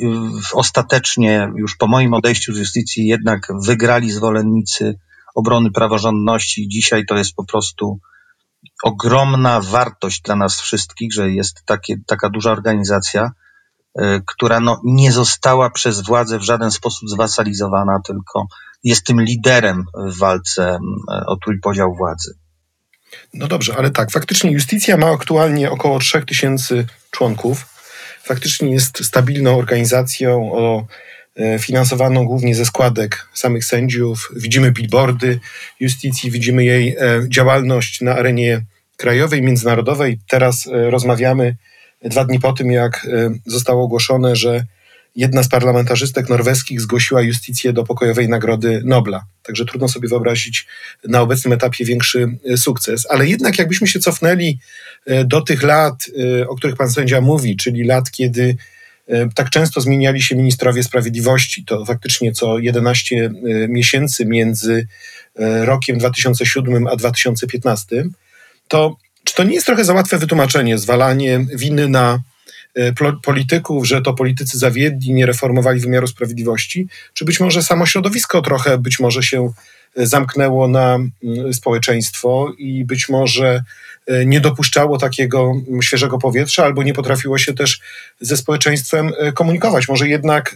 ostatecznie, 0.53 1.51
już 1.55 1.75
po 1.77 1.87
moim 1.87 2.13
odejściu 2.13 2.53
z 2.53 2.57
justycji, 2.57 3.07
jednak 3.07 3.47
wygrali 3.65 4.11
zwolennicy 4.11 4.99
obrony 5.35 5.71
praworządności. 5.71 6.67
Dzisiaj 6.67 7.05
to 7.05 7.15
jest 7.15 7.35
po 7.35 7.45
prostu 7.45 7.99
ogromna 8.83 9.61
wartość 9.61 10.21
dla 10.21 10.35
nas 10.35 10.61
wszystkich, 10.61 11.13
że 11.13 11.29
jest 11.29 11.63
takie, 11.65 11.95
taka 12.07 12.29
duża 12.29 12.51
organizacja, 12.51 13.31
y, 13.99 14.21
która 14.25 14.59
no, 14.59 14.81
nie 14.83 15.11
została 15.11 15.69
przez 15.69 16.01
władzę 16.01 16.39
w 16.39 16.43
żaden 16.43 16.71
sposób 16.71 17.09
zwasalizowana, 17.09 17.99
tylko 18.05 18.47
jest 18.83 19.05
tym 19.05 19.21
liderem 19.21 19.85
w 20.07 20.17
walce 20.17 20.79
o 21.27 21.35
trójpodział 21.35 21.95
władzy. 21.95 22.37
No 23.33 23.47
dobrze, 23.47 23.75
ale 23.77 23.91
tak, 23.91 24.11
faktycznie 24.11 24.51
justycja 24.51 24.97
ma 24.97 25.07
aktualnie 25.07 25.71
około 25.71 25.99
3000 25.99 26.85
członków 27.11 27.75
faktycznie 28.25 28.71
jest 28.71 29.05
stabilną 29.05 29.57
organizacją 29.57 30.51
o 30.53 30.85
finansowaną 31.59 32.25
głównie 32.25 32.55
ze 32.55 32.65
składek 32.65 33.27
samych 33.33 33.65
sędziów. 33.65 34.31
Widzimy 34.35 34.71
billboardy 34.71 35.39
justycji, 35.79 36.31
widzimy 36.31 36.65
jej 36.65 36.89
e, 36.89 36.95
działalność 37.29 38.01
na 38.01 38.15
arenie 38.15 38.61
krajowej, 38.97 39.41
międzynarodowej. 39.41 40.19
Teraz 40.29 40.67
e, 40.67 40.89
rozmawiamy 40.89 41.55
dwa 42.01 42.25
dni 42.25 42.39
po 42.39 42.53
tym, 42.53 42.71
jak 42.71 43.07
zostało 43.45 43.83
ogłoszone, 43.83 44.35
że 44.35 44.65
jedna 45.15 45.43
z 45.43 45.47
parlamentarzystek 45.47 46.29
norweskich 46.29 46.81
zgłosiła 46.81 47.21
justicję 47.21 47.73
do 47.73 47.83
pokojowej 47.83 48.29
nagrody 48.29 48.81
Nobla. 48.85 49.25
Także 49.43 49.65
trudno 49.65 49.87
sobie 49.87 50.09
wyobrazić 50.09 50.67
na 51.07 51.21
obecnym 51.21 51.53
etapie 51.53 51.85
większy 51.85 52.27
e, 52.49 52.57
sukces. 52.57 53.07
Ale 53.09 53.27
jednak 53.27 53.59
jakbyśmy 53.59 53.87
się 53.87 53.99
cofnęli 53.99 54.59
e, 55.05 55.25
do 55.25 55.41
tych 55.41 55.63
lat, 55.63 56.05
e, 56.41 56.47
o 56.47 56.55
których 56.55 56.75
pan 56.75 56.91
sędzia 56.91 57.21
mówi, 57.21 57.57
czyli 57.57 57.83
lat, 57.83 58.11
kiedy 58.11 58.55
tak 59.35 59.49
często 59.49 59.81
zmieniali 59.81 60.21
się 60.21 60.35
ministrowie 60.35 60.83
sprawiedliwości, 60.83 61.65
to 61.65 61.85
faktycznie 61.85 62.31
co 62.31 62.59
11 62.59 63.31
miesięcy 63.69 64.25
między 64.25 64.87
rokiem 65.61 65.97
2007 65.97 66.87
a 66.87 66.95
2015, 66.95 68.03
to 68.67 68.95
czy 69.23 69.35
to 69.35 69.43
nie 69.43 69.53
jest 69.53 69.65
trochę 69.65 69.85
za 69.85 69.93
łatwe 69.93 70.17
wytłumaczenie, 70.17 70.77
zwalanie 70.77 71.45
winy 71.55 71.87
na 71.87 72.19
E, 72.75 72.93
polityków, 73.23 73.87
że 73.87 74.01
to 74.01 74.13
politycy 74.13 74.57
zawiedli, 74.57 75.13
nie 75.13 75.25
reformowali 75.25 75.79
wymiaru 75.79 76.07
sprawiedliwości, 76.07 76.87
czy 77.13 77.25
być 77.25 77.39
może 77.39 77.63
samo 77.63 77.85
środowisko 77.85 78.41
trochę 78.41 78.77
być 78.77 78.99
może 78.99 79.23
się 79.23 79.51
e, 79.97 80.05
zamknęło 80.05 80.67
na 80.67 80.97
społeczeństwo 81.51 82.53
i 82.57 82.85
być 82.85 83.09
może 83.09 83.47
e, 83.47 83.63
nie 84.25 84.41
dopuszczało 84.41 84.97
takiego 84.97 85.53
świeżego 85.81 86.17
powietrza, 86.17 86.63
albo 86.63 86.83
nie 86.83 86.93
potrafiło 86.93 87.37
się 87.37 87.53
też 87.53 87.79
ze 88.21 88.37
społeczeństwem 88.37 89.11
komunikować. 89.33 89.87
Może 89.87 90.07
jednak 90.07 90.55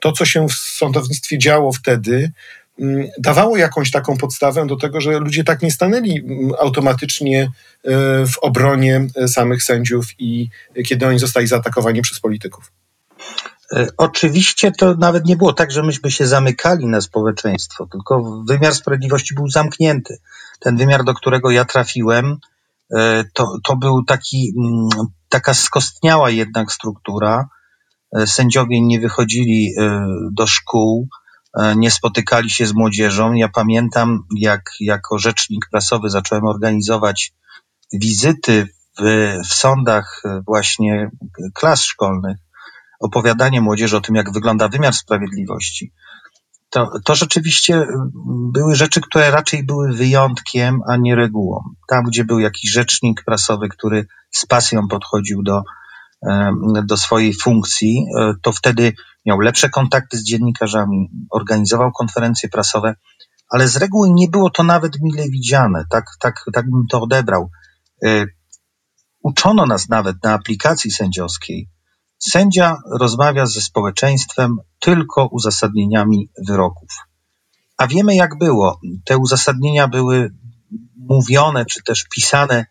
to, 0.00 0.12
co 0.12 0.24
się 0.24 0.48
w 0.48 0.52
sądownictwie 0.52 1.38
działo 1.38 1.72
wtedy, 1.72 2.32
Mm, 2.80 3.08
dawało 3.18 3.56
jakąś 3.56 3.90
taką 3.90 4.16
podstawę 4.16 4.66
do 4.66 4.76
tego, 4.76 5.00
że 5.00 5.18
ludzie 5.18 5.44
tak 5.44 5.62
nie 5.62 5.70
stanęli 5.70 6.18
mm, 6.18 6.52
automatycznie 6.60 7.42
e, 7.42 7.50
w 8.26 8.38
obronie 8.42 9.06
e, 9.16 9.28
samych 9.28 9.62
sędziów 9.62 10.06
i 10.18 10.48
kiedy 10.86 11.06
oni 11.06 11.18
zostali 11.18 11.46
zaatakowani 11.46 12.02
przez 12.02 12.20
polityków. 12.20 12.72
E, 13.72 13.86
oczywiście 13.96 14.72
to 14.72 14.94
nawet 14.94 15.24
nie 15.24 15.36
było 15.36 15.52
tak, 15.52 15.70
że 15.70 15.82
myśmy 15.82 16.10
się 16.10 16.26
zamykali 16.26 16.86
na 16.86 17.00
społeczeństwo, 17.00 17.86
tylko 17.86 18.42
wymiar 18.48 18.74
sprawiedliwości 18.74 19.34
był 19.34 19.48
zamknięty. 19.48 20.18
Ten 20.60 20.76
wymiar, 20.76 21.04
do 21.04 21.14
którego 21.14 21.50
ja 21.50 21.64
trafiłem, 21.64 22.36
to, 23.34 23.58
to 23.64 23.76
był 23.76 24.04
taki, 24.04 24.54
mm, 24.58 24.88
taka 25.28 25.54
skostniała 25.54 26.30
jednak 26.30 26.72
struktura. 26.72 27.48
Sędziowie 28.26 28.80
nie 28.80 29.00
wychodzili 29.00 29.74
do 30.32 30.46
szkół, 30.46 31.08
E, 31.58 31.76
nie 31.76 31.90
spotykali 31.90 32.50
się 32.50 32.66
z 32.66 32.74
młodzieżą. 32.74 33.32
Ja 33.32 33.48
pamiętam, 33.48 34.24
jak 34.36 34.62
jako 34.80 35.18
rzecznik 35.18 35.64
prasowy 35.70 36.10
zacząłem 36.10 36.44
organizować 36.44 37.32
wizyty 37.92 38.66
w, 38.98 39.02
w 39.50 39.54
sądach 39.54 40.22
e, 40.24 40.40
właśnie 40.46 41.10
klas 41.54 41.84
szkolnych, 41.84 42.36
opowiadanie 43.00 43.60
młodzieży 43.60 43.96
o 43.96 44.00
tym, 44.00 44.14
jak 44.14 44.32
wygląda 44.32 44.68
wymiar 44.68 44.94
sprawiedliwości. 44.94 45.92
To, 46.70 46.90
to 47.04 47.14
rzeczywiście 47.14 47.86
były 48.52 48.74
rzeczy, 48.74 49.00
które 49.00 49.30
raczej 49.30 49.64
były 49.64 49.92
wyjątkiem, 49.92 50.80
a 50.88 50.96
nie 50.96 51.16
regułą. 51.16 51.62
Tam, 51.88 52.04
gdzie 52.04 52.24
był 52.24 52.38
jakiś 52.38 52.70
rzecznik 52.70 53.24
prasowy, 53.24 53.68
który 53.68 54.06
z 54.30 54.46
pasją 54.46 54.88
podchodził 54.88 55.42
do, 55.42 55.62
do 56.84 56.96
swojej 56.96 57.34
funkcji, 57.34 58.06
e, 58.18 58.32
to 58.42 58.52
wtedy 58.52 58.92
miał 59.26 59.40
lepsze 59.40 59.68
kontakty 59.68 60.18
z 60.18 60.24
dziennikarzami, 60.24 61.10
organizował 61.30 61.92
konferencje 61.92 62.48
prasowe, 62.48 62.94
ale 63.50 63.68
z 63.68 63.76
reguły 63.76 64.10
nie 64.10 64.28
było 64.28 64.50
to 64.50 64.62
nawet 64.62 65.00
mile 65.00 65.28
widziane. 65.28 65.84
Tak, 65.90 66.04
tak, 66.20 66.44
tak 66.52 66.70
bym 66.70 66.86
to 66.90 67.00
odebrał. 67.00 67.50
E, 68.04 68.26
uczono 69.22 69.66
nas 69.66 69.88
nawet 69.88 70.16
na 70.24 70.32
aplikacji 70.32 70.90
sędziowskiej. 70.90 71.68
Sędzia 72.22 72.76
rozmawia 72.90 73.46
ze 73.46 73.60
społeczeństwem 73.60 74.56
tylko 74.78 75.26
uzasadnieniami 75.26 76.28
wyroków. 76.48 76.88
A 77.76 77.86
wiemy, 77.86 78.14
jak 78.14 78.38
było. 78.38 78.80
Te 79.04 79.18
uzasadnienia 79.18 79.88
były 79.88 80.30
mówione 80.96 81.64
czy 81.64 81.82
też 81.82 82.04
pisane 82.14 82.66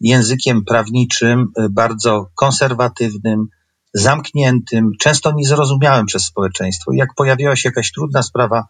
językiem 0.00 0.64
prawniczym 0.64 1.46
bardzo 1.70 2.26
konserwatywnym, 2.34 3.46
zamkniętym, 3.94 4.90
często 5.00 5.32
niezrozumiałym 5.32 6.06
przez 6.06 6.24
społeczeństwo. 6.24 6.92
Jak 6.92 7.14
pojawiła 7.14 7.56
się 7.56 7.68
jakaś 7.68 7.92
trudna 7.92 8.22
sprawa, 8.22 8.68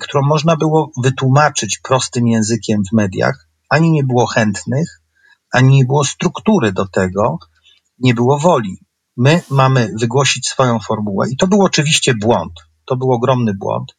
którą 0.00 0.22
można 0.22 0.56
było 0.56 0.90
wytłumaczyć 1.02 1.78
prostym 1.78 2.28
językiem 2.28 2.82
w 2.90 2.96
mediach, 2.96 3.48
ani 3.68 3.92
nie 3.92 4.04
było 4.04 4.26
chętnych, 4.26 5.00
ani 5.52 5.76
nie 5.76 5.84
było 5.84 6.04
struktury 6.04 6.72
do 6.72 6.88
tego, 6.88 7.38
nie 7.98 8.14
było 8.14 8.38
woli. 8.38 8.78
My 9.22 9.42
mamy 9.50 9.90
wygłosić 10.00 10.48
swoją 10.48 10.78
formułę 10.80 11.26
i 11.30 11.36
to 11.36 11.46
był 11.46 11.62
oczywiście 11.62 12.14
błąd. 12.14 12.52
To 12.86 12.96
był 12.96 13.12
ogromny 13.12 13.54
błąd, 13.54 13.92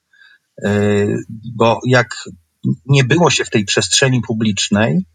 yy, 0.63 1.17
bo 1.55 1.79
jak 1.87 2.15
nie 2.85 3.03
było 3.03 3.29
się 3.29 3.45
w 3.45 3.49
tej 3.49 3.65
przestrzeni 3.65 4.21
publicznej, 4.21 5.05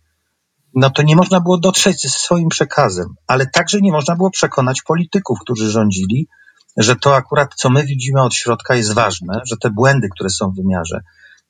no 0.75 0.91
to 0.91 1.03
nie 1.03 1.17
można 1.17 1.41
było 1.41 1.59
dotrzeć 1.59 2.03
ze 2.03 2.09
swoim 2.09 2.49
przekazem, 2.49 3.15
ale 3.27 3.47
także 3.47 3.81
nie 3.81 3.93
można 3.93 4.17
było 4.17 4.31
przekonać 4.31 4.83
polityków, 4.83 5.39
którzy 5.41 5.71
rządzili, 5.71 6.29
że 6.77 6.97
to 6.97 7.17
akurat, 7.17 7.55
co 7.55 7.71
my 7.71 7.85
widzimy 7.85 8.23
od 8.23 8.35
środka, 8.35 8.75
jest 8.75 8.93
ważne, 8.93 9.41
że 9.45 9.57
te 9.57 9.71
błędy, 9.71 10.09
które 10.15 10.31
są 10.31 10.51
w 10.51 10.57
wymiarze, 10.57 11.01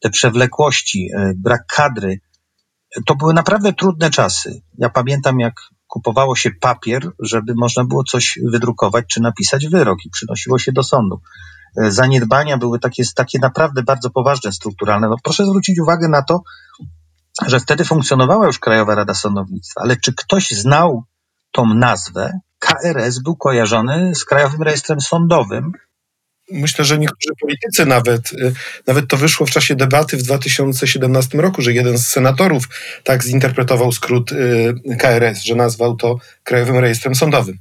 te 0.00 0.10
przewlekłości, 0.10 1.04
yy, 1.04 1.32
brak 1.36 1.66
kadry, 1.66 2.20
to 3.06 3.14
były 3.14 3.34
naprawdę 3.34 3.72
trudne 3.72 4.10
czasy. 4.10 4.62
Ja 4.78 4.90
pamiętam, 4.90 5.40
jak 5.40 5.54
kupowało 5.88 6.36
się 6.36 6.50
papier, 6.50 7.10
żeby 7.18 7.54
można 7.56 7.84
było 7.84 8.04
coś 8.04 8.38
wydrukować 8.52 9.04
czy 9.06 9.20
napisać 9.20 9.68
wyrok 9.68 9.98
i 10.04 10.10
przynosiło 10.10 10.58
się 10.58 10.72
do 10.72 10.82
sądu. 10.82 11.20
E, 11.82 11.90
zaniedbania 11.90 12.58
były 12.58 12.78
takie, 12.78 13.02
takie 13.14 13.38
naprawdę 13.38 13.82
bardzo 13.82 14.10
poważne, 14.10 14.52
strukturalne. 14.52 15.08
No 15.08 15.16
proszę 15.24 15.46
zwrócić 15.46 15.80
uwagę 15.80 16.08
na 16.08 16.22
to, 16.22 16.42
że 17.46 17.60
wtedy 17.60 17.84
funkcjonowała 17.84 18.46
już 18.46 18.58
Krajowa 18.58 18.94
Rada 18.94 19.14
Sądownictwa, 19.14 19.80
ale 19.80 19.96
czy 19.96 20.14
ktoś 20.14 20.50
znał 20.50 21.04
tą 21.52 21.74
nazwę? 21.74 22.40
KRS 22.58 23.18
był 23.18 23.36
kojarzony 23.36 24.14
z 24.14 24.24
Krajowym 24.24 24.62
Rejestrem 24.62 25.00
Sądowym, 25.00 25.72
Myślę, 26.50 26.84
że 26.84 26.98
niektórzy 26.98 27.34
politycy 27.40 27.86
nawet, 27.86 28.32
y, 28.32 28.52
nawet 28.86 29.08
to 29.08 29.16
wyszło 29.16 29.46
w 29.46 29.50
czasie 29.50 29.74
debaty 29.74 30.16
w 30.16 30.22
2017 30.22 31.40
roku, 31.40 31.62
że 31.62 31.72
jeden 31.72 31.98
z 31.98 32.06
senatorów 32.06 32.64
tak 33.04 33.24
zinterpretował 33.24 33.92
skrót 33.92 34.32
y, 34.32 34.74
KRS, 34.98 35.42
że 35.44 35.54
nazwał 35.54 35.96
to 35.96 36.16
Krajowym 36.44 36.78
Rejestrem 36.78 37.14
Sądowym. 37.14 37.58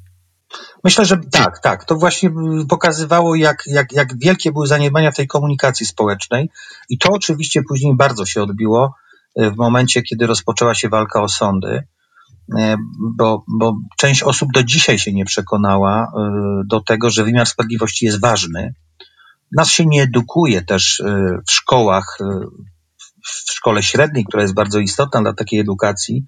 Myślę, 0.84 1.06
że 1.06 1.18
tak, 1.32 1.60
tak. 1.60 1.86
To 1.86 1.96
właśnie 1.96 2.32
pokazywało, 2.70 3.36
jak, 3.36 3.64
jak, 3.68 3.92
jak 3.92 4.20
wielkie 4.20 4.52
były 4.52 4.68
zaniedbania 4.68 5.12
w 5.12 5.16
tej 5.16 5.28
komunikacji 5.28 5.86
społecznej. 5.86 6.50
I 6.90 6.98
to 6.98 7.10
oczywiście 7.12 7.62
później 7.64 7.96
bardzo 7.96 8.26
się 8.26 8.42
odbiło 8.42 8.96
y, 9.42 9.52
w 9.52 9.56
momencie, 9.58 10.02
kiedy 10.02 10.28
rozpoczęła 10.28 10.76
się 10.76 10.90
walka 10.90 11.22
o 11.22 11.30
sądy, 11.30 11.84
bo, 13.18 13.44
bo 13.60 13.76
część 13.98 14.24
osób 14.24 14.50
do 14.54 14.64
dzisiaj 14.64 15.00
się 15.00 15.14
nie 15.14 15.26
przekonała 15.26 16.12
do 16.66 16.82
tego, 16.82 17.10
że 17.10 17.24
wymiar 17.24 17.48
sprawiedliwości 17.48 18.06
jest 18.06 18.22
ważny 18.22 18.74
nas 19.52 19.70
się 19.70 19.86
nie 19.86 20.04
edukuje 20.04 20.62
też 20.62 21.00
y, 21.00 21.04
w 21.48 21.52
szkołach, 21.52 22.18
w 23.26 23.52
szkole 23.52 23.84
średniej, 23.84 24.26
która 24.26 24.44
jest 24.44 24.54
bardzo 24.54 24.80
istotna 24.80 25.22
dla 25.22 25.34
takiej 25.34 25.60
edukacji. 25.60 26.26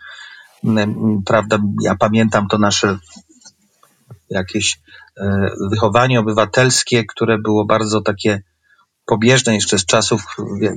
Prawda, 1.25 1.57
ja 1.83 1.95
pamiętam 1.95 2.47
to 2.47 2.57
nasze 2.57 2.97
jakieś 4.29 4.79
wychowanie 5.71 6.19
obywatelskie, 6.19 7.05
które 7.05 7.37
było 7.37 7.65
bardzo 7.65 8.01
takie 8.01 8.41
pobieżne 9.05 9.55
jeszcze 9.55 9.79
z 9.79 9.85
czasów, 9.85 10.23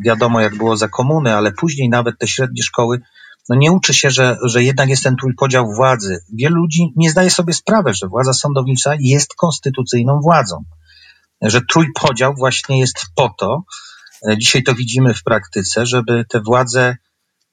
wiadomo 0.05 0.41
jak 0.41 0.57
było 0.57 0.77
za 0.77 0.89
komuny, 0.89 1.35
ale 1.35 1.53
później 1.53 1.89
nawet 1.89 2.19
te 2.19 2.29
średnie 2.29 2.63
szkoły, 2.63 3.01
no 3.49 3.57
nie 3.57 3.73
uczy 3.73 3.95
się, 3.95 4.11
że, 4.11 4.37
że 4.45 4.63
jednak 4.63 4.89
jest 4.89 5.03
ten 5.03 5.17
trójpodział 5.17 5.75
władzy. 5.75 6.19
Wielu 6.35 6.57
ludzi 6.57 6.93
nie 6.97 7.11
zdaje 7.11 7.31
sobie 7.31 7.53
sprawy, 7.53 7.95
że 7.95 8.09
władza 8.09 8.33
sądownicza 8.33 8.93
jest 9.01 9.35
konstytucyjną 9.35 10.21
władzą 10.21 10.65
że 11.43 11.61
trójpodział 11.71 12.35
właśnie 12.39 12.79
jest 12.79 13.07
po 13.15 13.35
to, 13.39 13.63
e, 14.29 14.39
dzisiaj 14.39 14.63
to 14.63 14.75
widzimy 14.75 15.15
w 15.15 15.23
praktyce, 15.23 15.87
żeby 15.87 16.25
te 16.29 16.41
władze 16.41 16.97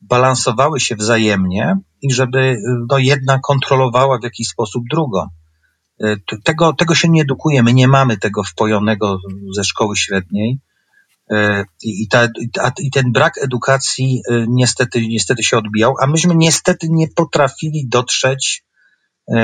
balansowały 0.01 0.79
się 0.79 0.95
wzajemnie 0.95 1.77
i 2.01 2.13
żeby 2.13 2.39
e, 2.39 2.55
no, 2.89 2.97
jedna 2.97 3.39
kontrolowała 3.39 4.19
w 4.19 4.23
jakiś 4.23 4.47
sposób 4.47 4.83
drugą. 4.91 5.27
E, 6.03 6.15
tego, 6.43 6.73
tego 6.73 6.95
się 6.95 7.09
nie 7.09 7.21
edukuje, 7.21 7.63
my 7.63 7.73
nie 7.73 7.87
mamy 7.87 8.17
tego 8.17 8.43
wpojonego 8.43 9.17
ze 9.55 9.63
szkoły 9.63 9.97
średniej. 9.97 10.59
I, 11.83 12.07
ta, 12.07 12.27
I 12.79 12.91
ten 12.91 13.11
brak 13.11 13.37
edukacji 13.37 14.21
niestety, 14.47 15.07
niestety 15.07 15.43
się 15.43 15.57
odbijał, 15.57 15.93
a 16.01 16.07
myśmy 16.07 16.35
niestety 16.35 16.87
nie 16.89 17.07
potrafili 17.07 17.87
dotrzeć 17.87 18.63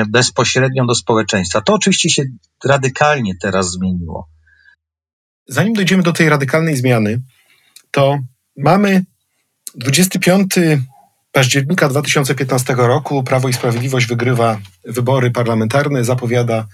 bezpośrednio 0.10 0.86
do 0.86 0.95
społeczeństwa. 0.95 1.62
To 1.62 1.74
oczywiście 1.74 2.10
się 2.10 2.24
radykalnie 2.65 3.34
teraz 3.41 3.71
zmieniło 3.71 4.28
zanim 5.48 5.74
dojdziemy 5.74 6.04
do 6.04 6.13
tej 6.13 6.30
radykalnej 6.30 6.76
zmiany, 6.76 7.21
to 7.91 8.19
mamy 8.58 9.04
25 9.76 10.56
października 11.32 11.89
2015 11.89 12.74
roku. 12.78 13.24
Prawo 13.24 13.50
i 13.50 13.54
Sprawiedliwość 13.54 14.08
wygrywa 14.08 14.60
wybory 14.86 15.32
parlamentarne, 15.32 16.04
zapowiada 16.04 16.67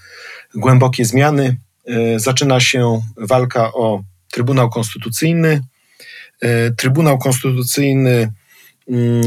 głębokie 0.55 1.05
zmiany. 1.05 1.57
E, 1.87 2.19
zaczyna 2.19 2.59
się 2.59 3.01
walka 3.17 3.73
o 3.73 4.03
Trybunał 4.31 4.69
Konstytucyjny. 4.69 5.61
E, 6.41 6.71
Trybunał 6.71 7.17
Konstytucyjny 7.17 8.31
mm, 8.89 9.21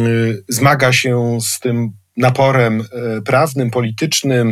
zmaga 0.48 0.92
się 0.92 1.38
z 1.40 1.60
tym 1.60 1.92
naporem 2.16 2.80
e, 2.80 3.22
prawnym, 3.22 3.70
politycznym, 3.70 4.48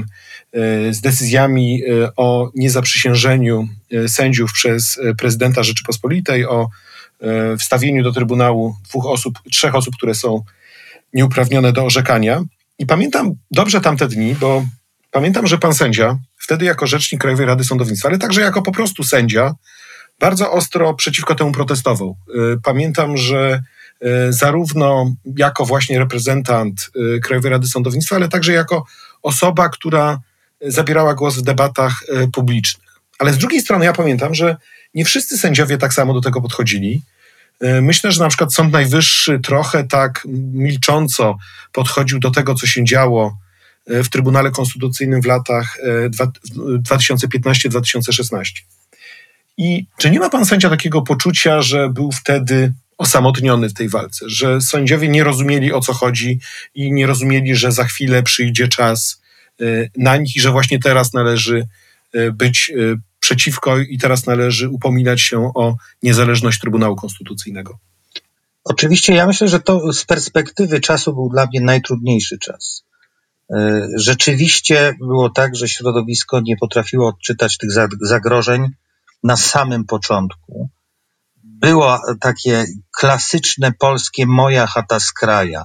e, 0.52 0.94
z 0.94 1.00
decyzjami 1.00 1.82
o 2.16 2.50
niezaprzysiężeniu 2.54 3.68
sędziów 4.06 4.52
przez 4.52 5.00
prezydenta 5.18 5.62
Rzeczypospolitej, 5.62 6.46
o 6.46 6.68
wstawieniu 7.58 8.02
do 8.02 8.12
Trybunału 8.12 8.76
dwóch 8.88 9.06
osób, 9.06 9.38
trzech 9.50 9.74
osób, 9.74 9.96
które 9.96 10.14
są 10.14 10.42
nieuprawnione 11.14 11.72
do 11.72 11.84
orzekania. 11.84 12.44
I 12.78 12.86
pamiętam 12.86 13.34
dobrze 13.50 13.80
tamte 13.80 14.08
dni, 14.08 14.34
bo 14.34 14.64
pamiętam, 15.10 15.46
że 15.46 15.58
pan 15.58 15.74
sędzia, 15.74 16.18
wtedy 16.38 16.64
jako 16.64 16.86
rzecznik 16.86 17.20
Krajowej 17.20 17.46
Rady 17.46 17.64
Sądownictwa, 17.64 18.08
ale 18.08 18.18
także 18.18 18.40
jako 18.40 18.62
po 18.62 18.72
prostu 18.72 19.04
sędzia, 19.04 19.54
bardzo 20.22 20.52
ostro 20.52 20.94
przeciwko 20.94 21.34
temu 21.34 21.52
protestował. 21.52 22.16
Pamiętam, 22.62 23.16
że 23.16 23.62
E, 24.02 24.32
zarówno 24.32 25.14
jako 25.36 25.66
właśnie 25.66 25.98
reprezentant 25.98 26.90
e, 27.16 27.20
Krajowej 27.20 27.50
Rady 27.50 27.66
Sądownictwa, 27.66 28.16
ale 28.16 28.28
także 28.28 28.52
jako 28.52 28.86
osoba, 29.22 29.68
która 29.68 30.20
zabierała 30.60 31.14
głos 31.14 31.36
w 31.36 31.42
debatach 31.42 32.04
publicznych. 32.32 32.88
Ale 33.18 33.32
z 33.32 33.38
drugiej 33.38 33.60
strony 33.60 33.84
ja 33.84 33.92
pamiętam, 33.92 34.34
że 34.34 34.56
nie 34.94 35.04
wszyscy 35.04 35.38
sędziowie 35.38 35.78
tak 35.78 35.94
samo 35.94 36.14
do 36.14 36.20
tego 36.20 36.40
podchodzili. 36.40 37.02
Myślę, 37.82 38.12
że 38.12 38.22
na 38.22 38.28
przykład 38.28 38.54
Sąd 38.54 38.72
Najwyższy 38.72 39.40
trochę 39.40 39.84
tak 39.84 40.22
milcząco 40.52 41.36
podchodził 41.72 42.18
do 42.18 42.30
tego, 42.30 42.54
co 42.54 42.66
się 42.66 42.84
działo 42.84 43.36
w 43.86 44.08
Trybunale 44.08 44.50
Konstytucyjnym 44.50 45.22
w 45.22 45.26
latach 45.26 45.78
2015-2016. 46.90 48.44
I 49.56 49.86
czy 49.98 50.10
nie 50.10 50.20
ma 50.20 50.30
pan 50.30 50.46
sędzia 50.46 50.70
takiego 50.70 51.02
poczucia, 51.02 51.62
że 51.62 51.88
był 51.88 52.12
wtedy 52.12 52.72
osamotniony 52.98 53.68
w 53.68 53.74
tej 53.74 53.88
walce, 53.88 54.24
że 54.28 54.60
sędziowie 54.60 55.08
nie 55.08 55.24
rozumieli 55.24 55.72
o 55.72 55.80
co 55.80 55.92
chodzi 55.92 56.40
i 56.74 56.92
nie 56.92 57.06
rozumieli, 57.06 57.56
że 57.56 57.72
za 57.72 57.84
chwilę 57.84 58.22
przyjdzie 58.22 58.68
czas 58.68 59.22
y, 59.60 59.90
na 59.96 60.16
nich 60.16 60.36
i 60.36 60.40
że 60.40 60.50
właśnie 60.50 60.78
teraz 60.78 61.12
należy 61.12 61.66
y, 62.14 62.32
być 62.32 62.72
y, 62.76 62.96
przeciwko 63.20 63.78
i 63.78 63.98
teraz 63.98 64.26
należy 64.26 64.68
upominać 64.68 65.20
się 65.20 65.52
o 65.54 65.76
niezależność 66.02 66.60
Trybunału 66.60 66.96
Konstytucyjnego. 66.96 67.78
Oczywiście 68.64 69.14
ja 69.14 69.26
myślę, 69.26 69.48
że 69.48 69.60
to 69.60 69.92
z 69.92 70.04
perspektywy 70.04 70.80
czasu 70.80 71.14
był 71.14 71.28
dla 71.28 71.46
mnie 71.46 71.60
najtrudniejszy 71.60 72.38
czas. 72.38 72.84
Rzeczywiście 73.96 74.94
było 74.98 75.30
tak, 75.30 75.56
że 75.56 75.68
środowisko 75.68 76.40
nie 76.40 76.56
potrafiło 76.56 77.08
odczytać 77.08 77.58
tych 77.58 77.70
zagrożeń 78.00 78.68
na 79.22 79.36
samym 79.36 79.84
początku 79.84 80.70
było 81.44 81.98
takie 82.20 82.64
klasyczne 82.98 83.72
polskie 83.72 84.26
moja 84.26 84.66
chata 84.66 85.00
z 85.00 85.12
kraja. 85.12 85.64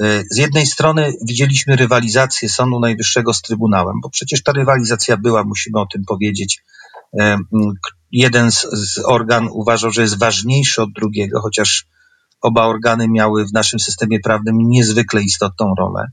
Y, 0.00 0.24
z 0.30 0.36
jednej 0.36 0.66
strony 0.66 1.12
widzieliśmy 1.28 1.76
rywalizację 1.76 2.48
Sądu 2.48 2.80
Najwyższego 2.80 3.34
z 3.34 3.42
Trybunałem, 3.42 4.00
bo 4.02 4.10
przecież 4.10 4.42
ta 4.42 4.52
rywalizacja 4.52 5.16
była, 5.16 5.44
musimy 5.44 5.80
o 5.80 5.86
tym 5.86 6.02
powiedzieć. 6.04 6.62
Y, 7.20 7.36
jeden 8.12 8.52
z, 8.52 8.66
z 8.72 8.98
organ 8.98 9.48
uważał, 9.52 9.90
że 9.90 10.02
jest 10.02 10.18
ważniejszy 10.18 10.82
od 10.82 10.92
drugiego, 10.92 11.40
chociaż 11.40 11.86
oba 12.40 12.66
organy 12.66 13.08
miały 13.08 13.46
w 13.46 13.52
naszym 13.52 13.80
systemie 13.80 14.20
prawnym 14.20 14.56
niezwykle 14.58 15.22
istotną 15.22 15.74
rolę. 15.78 16.06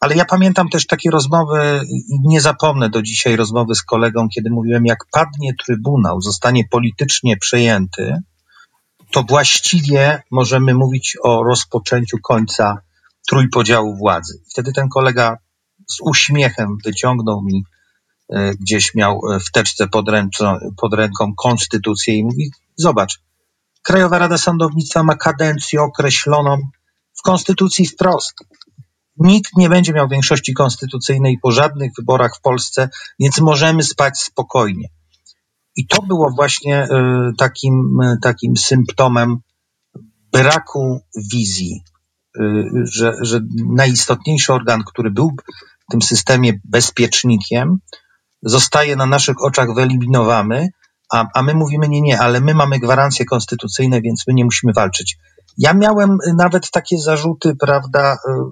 Ale 0.00 0.16
ja 0.16 0.24
pamiętam 0.24 0.68
też 0.68 0.86
takie 0.86 1.10
rozmowy, 1.10 1.80
nie 2.24 2.40
zapomnę 2.40 2.90
do 2.90 3.02
dzisiaj 3.02 3.36
rozmowy 3.36 3.74
z 3.74 3.82
kolegą, 3.82 4.28
kiedy 4.34 4.50
mówiłem, 4.50 4.86
jak 4.86 4.98
padnie 5.12 5.54
Trybunał, 5.66 6.20
zostanie 6.20 6.64
politycznie 6.70 7.36
przejęty, 7.36 8.14
to 9.12 9.22
właściwie 9.22 10.22
możemy 10.30 10.74
mówić 10.74 11.16
o 11.22 11.42
rozpoczęciu 11.42 12.18
końca 12.22 12.76
trójpodziału 13.28 13.96
władzy. 13.96 14.42
Wtedy 14.50 14.72
ten 14.72 14.88
kolega 14.88 15.36
z 15.90 15.96
uśmiechem 16.00 16.76
wyciągnął 16.84 17.42
mi 17.42 17.64
e, 18.32 18.54
gdzieś 18.54 18.94
miał 18.94 19.20
w 19.46 19.50
teczce 19.52 19.88
pod, 19.88 20.08
ręczą, 20.08 20.58
pod 20.76 20.94
ręką 20.94 21.32
konstytucję 21.36 22.14
i 22.14 22.24
mówi: 22.24 22.50
Zobacz, 22.76 23.20
Krajowa 23.82 24.18
Rada 24.18 24.38
Sądownictwa 24.38 25.02
ma 25.02 25.16
kadencję 25.16 25.82
określoną 25.82 26.58
w 27.18 27.22
konstytucji 27.22 27.86
wprost. 27.86 28.34
Nikt 29.16 29.56
nie 29.56 29.68
będzie 29.68 29.92
miał 29.92 30.08
większości 30.08 30.54
konstytucyjnej 30.54 31.38
po 31.42 31.50
żadnych 31.50 31.90
wyborach 31.98 32.36
w 32.38 32.40
Polsce, 32.40 32.88
więc 33.20 33.40
możemy 33.40 33.82
spać 33.82 34.20
spokojnie. 34.20 34.88
I 35.76 35.86
to 35.86 36.02
było 36.02 36.30
właśnie 36.36 36.76
e, 36.76 37.30
takim, 37.38 37.98
takim 38.22 38.56
symptomem 38.56 39.36
braku 40.32 41.00
wizji, 41.32 41.82
e, 42.40 42.42
że, 42.84 43.12
że 43.22 43.40
najistotniejszy 43.72 44.52
organ, 44.52 44.82
który 44.86 45.10
był 45.10 45.30
w 45.88 45.92
tym 45.92 46.02
systemie 46.02 46.52
bezpiecznikiem, 46.64 47.78
zostaje 48.42 48.96
na 48.96 49.06
naszych 49.06 49.42
oczach 49.42 49.74
wyeliminowany, 49.74 50.68
a, 51.12 51.26
a 51.34 51.42
my 51.42 51.54
mówimy 51.54 51.88
nie, 51.88 52.00
nie, 52.00 52.20
ale 52.20 52.40
my 52.40 52.54
mamy 52.54 52.78
gwarancje 52.78 53.24
konstytucyjne, 53.24 54.00
więc 54.00 54.24
my 54.26 54.34
nie 54.34 54.44
musimy 54.44 54.72
walczyć. 54.72 55.18
Ja 55.58 55.74
miałem 55.74 56.18
nawet 56.36 56.70
takie 56.70 56.98
zarzuty, 56.98 57.56
prawda, 57.56 58.12
e, 58.12 58.50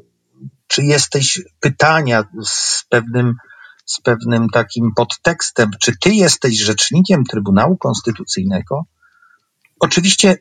czy 0.68 0.82
jesteś 0.82 1.42
pytania 1.60 2.24
z 2.44 2.84
pewnym, 2.88 3.34
z 3.86 4.00
pewnym 4.00 4.48
takim 4.48 4.90
podtekstem, 4.96 5.70
czy 5.80 5.92
ty 6.00 6.10
jesteś 6.10 6.58
rzecznikiem 6.58 7.24
Trybunału 7.24 7.76
Konstytucyjnego? 7.76 8.84
Oczywiście 9.80 10.36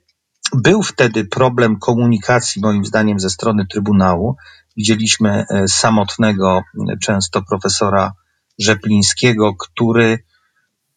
był 0.53 0.83
wtedy 0.83 1.25
problem 1.25 1.79
komunikacji, 1.79 2.61
moim 2.61 2.85
zdaniem, 2.85 3.19
ze 3.19 3.29
strony 3.29 3.65
Trybunału. 3.67 4.35
Widzieliśmy 4.77 5.45
e, 5.49 5.67
samotnego 5.67 6.61
często 7.01 7.41
profesora 7.41 8.13
Rzeplińskiego, 8.59 9.55
który, 9.55 10.23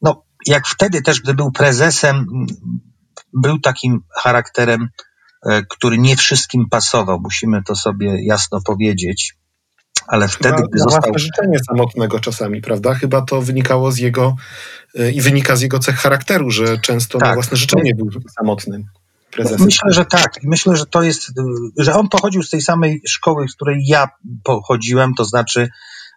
no, 0.03 0.25
jak 0.47 0.67
wtedy 0.67 1.03
też, 1.03 1.21
gdy 1.21 1.35
był 1.35 1.53
prezesem, 1.53 2.27
był 3.33 3.61
takim 3.61 4.01
charakterem, 4.17 4.89
który 5.69 5.99
nie 5.99 6.17
wszystkim 6.17 6.69
pasował. 6.71 7.21
Musimy 7.21 7.63
to 7.63 7.75
sobie 7.75 8.27
jasno 8.27 8.61
powiedzieć. 8.61 9.37
Ale 10.07 10.29
Chyba 10.29 10.39
wtedy, 10.39 10.69
gdy 10.69 10.79
został. 10.79 11.13
życzenie 11.17 11.59
samotnego 11.69 12.21
czasami, 12.21 12.61
prawda? 12.61 12.95
Chyba 12.95 13.23
to 13.23 13.43
wynikało 13.43 13.93
z 13.93 13.99
jego 13.99 14.37
i 15.15 15.21
wynika 15.21 15.57
z 15.57 15.61
jego 15.61 15.79
cech 15.79 15.97
charakteru, 15.97 16.51
że 16.51 16.79
często 16.79 17.19
tak. 17.19 17.29
na 17.29 17.35
własne 17.35 17.57
życzenie 17.57 17.95
był 17.95 18.09
samotnym 18.39 18.85
prezesem. 19.31 19.67
Myślę, 19.67 19.93
że 19.93 20.05
tak. 20.05 20.33
Myślę, 20.43 20.77
że 20.77 20.87
to 20.87 21.03
jest, 21.03 21.33
że 21.79 21.95
on 21.95 22.09
pochodził 22.09 22.43
z 22.43 22.51
tej 22.51 22.61
samej 22.61 23.03
szkoły, 23.07 23.49
z 23.49 23.55
której 23.55 23.87
ja 23.87 24.09
pochodziłem, 24.45 25.15
to 25.15 25.25
znaczy 25.25 25.69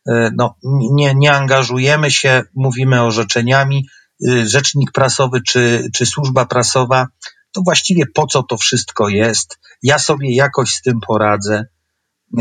e, 0.09 0.31
no, 0.37 0.55
nie, 0.91 1.15
nie 1.15 1.33
angażujemy 1.33 2.11
się, 2.11 2.43
mówimy 2.55 3.01
orzeczeniami, 3.01 3.87
e, 4.29 4.45
rzecznik 4.47 4.91
prasowy 4.91 5.41
czy, 5.47 5.87
czy 5.93 6.05
służba 6.05 6.45
prasowa, 6.45 7.07
to 7.53 7.61
właściwie 7.65 8.05
po 8.13 8.27
co 8.27 8.43
to 8.43 8.57
wszystko 8.57 9.09
jest? 9.09 9.59
Ja 9.83 9.99
sobie 9.99 10.35
jakoś 10.35 10.69
z 10.69 10.81
tym 10.81 10.99
poradzę. 11.07 11.65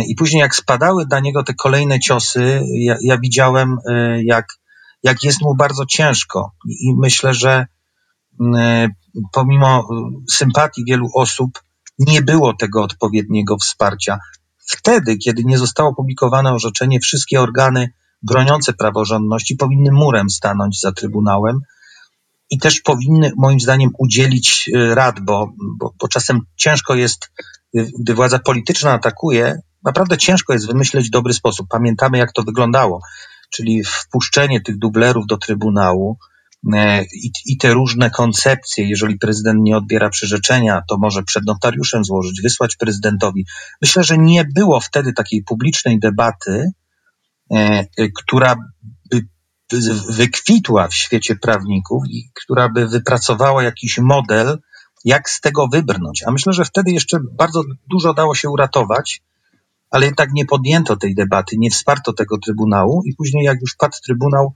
I 0.09 0.15
później 0.15 0.41
jak 0.41 0.55
spadały 0.55 1.05
na 1.11 1.21
niego 1.21 1.43
te 1.43 1.55
kolejne 1.55 2.01
ciosy, 2.01 2.63
ja, 2.75 2.97
ja 3.03 3.19
widziałem, 3.19 3.77
e, 3.91 4.23
jak, 4.25 4.47
jak 5.03 5.23
jest 5.23 5.43
mu 5.43 5.57
bardzo 5.57 5.87
ciężko. 5.87 6.53
I 6.69 6.95
myślę, 6.99 7.35
że 7.35 7.67
pomimo 9.33 9.89
sympatii 10.31 10.85
wielu 10.89 11.09
osób, 11.15 11.63
nie 11.99 12.23
było 12.23 12.55
tego 12.55 12.83
odpowiedniego 12.83 13.57
wsparcia. 13.57 14.19
Wtedy, 14.67 15.19
kiedy 15.19 15.45
nie 15.45 15.59
zostało 15.59 15.91
opublikowane 15.91 16.53
orzeczenie, 16.53 17.01
wszystkie 17.01 17.41
organy 17.41 17.93
broniące 18.23 18.73
praworządności 18.73 19.57
powinny 19.57 19.93
murem 19.93 20.31
stanąć 20.31 20.81
za 20.81 20.93
Trybunałem 20.93 21.61
i 22.53 22.59
też 22.59 22.81
powinny, 22.81 23.33
moim 23.37 23.61
zdaniem, 23.61 23.91
udzielić 23.99 24.71
y, 24.77 24.95
rad, 24.95 25.21
bo, 25.21 25.53
bo, 25.81 25.95
bo 26.01 26.09
czasem 26.09 26.41
ciężko 26.57 26.95
jest, 26.95 27.31
y, 27.77 27.91
gdy 28.01 28.15
władza 28.15 28.39
polityczna 28.39 28.93
atakuje, 28.93 29.59
naprawdę 29.85 30.19
ciężko 30.19 30.53
jest 30.53 30.67
wymyśleć 30.67 31.11
dobry 31.11 31.35
sposób. 31.35 31.67
Pamiętamy, 31.71 32.19
jak 32.19 32.33
to 32.33 32.43
wyglądało, 32.43 33.01
czyli 33.51 33.85
wpuszczenie 33.85 34.61
tych 34.61 34.79
dublerów 34.79 35.27
do 35.27 35.37
Trybunału, 35.37 36.19
E, 36.75 37.05
i, 37.05 37.31
i 37.47 37.57
te 37.57 37.75
różne 37.75 38.11
koncepcje, 38.11 38.89
jeżeli 38.89 39.19
prezydent 39.19 39.61
nie 39.63 39.77
odbiera 39.77 40.11
przyrzeczenia, 40.11 40.83
to 40.89 40.99
może 40.99 41.23
przed 41.23 41.47
notariuszem 41.47 42.05
złożyć, 42.05 42.43
wysłać 42.43 42.77
prezydentowi. 42.77 43.47
Myślę, 43.81 44.05
że 44.05 44.19
nie 44.19 44.45
było 44.45 44.81
wtedy 44.81 45.13
takiej 45.13 45.43
publicznej 45.43 45.99
debaty, 45.99 46.71
e, 47.51 47.85
która 48.23 48.57
wykwitła 50.09 50.89
w 50.89 50.95
świecie 50.95 51.37
prawników 51.37 52.03
i 52.09 52.31
która 52.35 52.69
by 52.69 52.89
wypracowała 52.89 53.63
jakiś 53.63 53.99
model, 53.99 54.59
jak 55.05 55.31
z 55.31 55.41
tego 55.41 55.69
wybrnąć. 55.69 56.23
A 56.27 56.31
myślę, 56.31 56.53
że 56.53 56.65
wtedy 56.65 56.91
jeszcze 56.91 57.19
bardzo 57.39 57.63
dużo 57.91 58.15
dało 58.15 58.35
się 58.35 58.51
uratować, 58.51 59.23
ale 59.91 60.07
jednak 60.07 60.33
nie 60.33 60.47
podjęto 60.47 60.97
tej 60.97 61.15
debaty, 61.15 61.57
nie 61.59 61.71
wsparto 61.71 62.13
tego 62.13 62.39
Trybunału 62.39 63.03
i 63.07 63.15
później 63.15 63.45
jak 63.45 63.61
już 63.61 63.75
padł 63.77 63.97
Trybunał, 64.05 64.53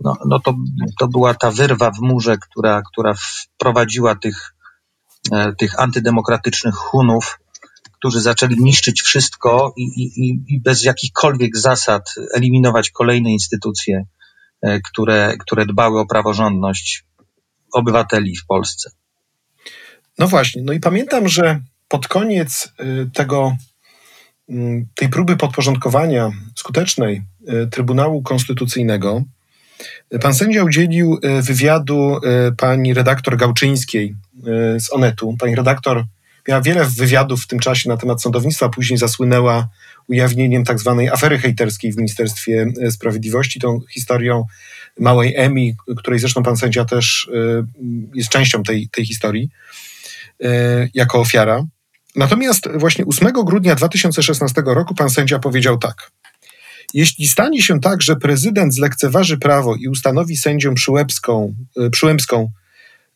no, 0.00 0.16
no 0.26 0.40
to, 0.40 0.54
to 0.98 1.08
była 1.08 1.34
ta 1.34 1.50
wyrwa 1.50 1.90
w 1.90 2.00
murze, 2.00 2.36
która, 2.38 2.82
która 2.92 3.14
wprowadziła 3.14 4.14
tych, 4.14 4.54
e, 5.32 5.52
tych 5.52 5.80
antydemokratycznych 5.80 6.74
Hunów, 6.74 7.38
którzy 7.92 8.20
zaczęli 8.20 8.56
niszczyć 8.58 9.02
wszystko 9.02 9.72
i, 9.76 9.82
i, 9.82 10.44
i 10.48 10.60
bez 10.60 10.84
jakichkolwiek 10.84 11.56
zasad 11.56 12.14
eliminować 12.34 12.90
kolejne 12.90 13.30
instytucje, 13.32 14.04
które, 14.84 15.34
które 15.38 15.66
dbały 15.66 16.00
o 16.00 16.06
praworządność 16.06 17.04
obywateli 17.72 18.36
w 18.36 18.46
Polsce. 18.46 18.90
No 20.18 20.28
właśnie, 20.28 20.62
no 20.62 20.72
i 20.72 20.80
pamiętam, 20.80 21.28
że 21.28 21.60
pod 21.88 22.08
koniec 22.08 22.72
e, 22.78 22.84
tego, 23.14 23.56
mm, 24.48 24.86
tej 24.94 25.08
próby 25.08 25.36
podporządkowania 25.36 26.30
skutecznej 26.56 27.22
Trybunału 27.70 28.22
Konstytucyjnego, 28.22 29.24
Pan 30.20 30.34
sędzia 30.34 30.64
udzielił 30.64 31.18
e, 31.22 31.42
wywiadu 31.42 32.16
e, 32.16 32.52
pani 32.52 32.94
redaktor 32.94 33.36
Gałczyńskiej 33.36 34.14
e, 34.46 34.80
z 34.80 34.92
Onetu. 34.92 35.36
Pani 35.38 35.54
redaktor 35.54 36.04
miała 36.48 36.60
wiele 36.60 36.84
wywiadów 36.84 37.42
w 37.42 37.46
tym 37.46 37.58
czasie 37.58 37.88
na 37.88 37.96
temat 37.96 38.22
sądownictwa, 38.22 38.68
później 38.68 38.98
zasłynęła 38.98 39.68
ujawnieniem 40.08 40.64
tak 40.64 40.80
zwanej 40.80 41.08
afery 41.08 41.38
hejterskiej 41.38 41.92
w 41.92 41.96
Ministerstwie 41.96 42.66
Sprawiedliwości, 42.90 43.60
tą 43.60 43.80
historią 43.90 44.44
małej 45.00 45.34
Emi, 45.36 45.76
której 45.96 46.18
zresztą 46.18 46.42
pan 46.42 46.56
sędzia 46.56 46.84
też 46.84 47.30
jest 48.14 48.30
częścią 48.30 48.62
tej, 48.62 48.88
tej 48.88 49.06
historii, 49.06 49.50
jako 50.94 51.20
ofiara. 51.20 51.64
Natomiast 52.16 52.68
właśnie 52.74 53.04
8 53.06 53.32
grudnia 53.32 53.74
2016 53.74 54.62
roku 54.66 54.94
pan 54.94 55.10
sędzia 55.10 55.38
powiedział 55.38 55.78
tak. 55.78 56.10
Jeśli 56.94 57.26
stanie 57.26 57.62
się 57.62 57.80
tak, 57.80 58.02
że 58.02 58.16
prezydent 58.16 58.74
zlekceważy 58.74 59.38
prawo 59.38 59.76
i 59.76 59.88
ustanowi 59.88 60.36
sędzią 60.36 60.74
przyłębską, 60.74 61.54
e, 61.76 61.90
przyłębską 61.90 62.50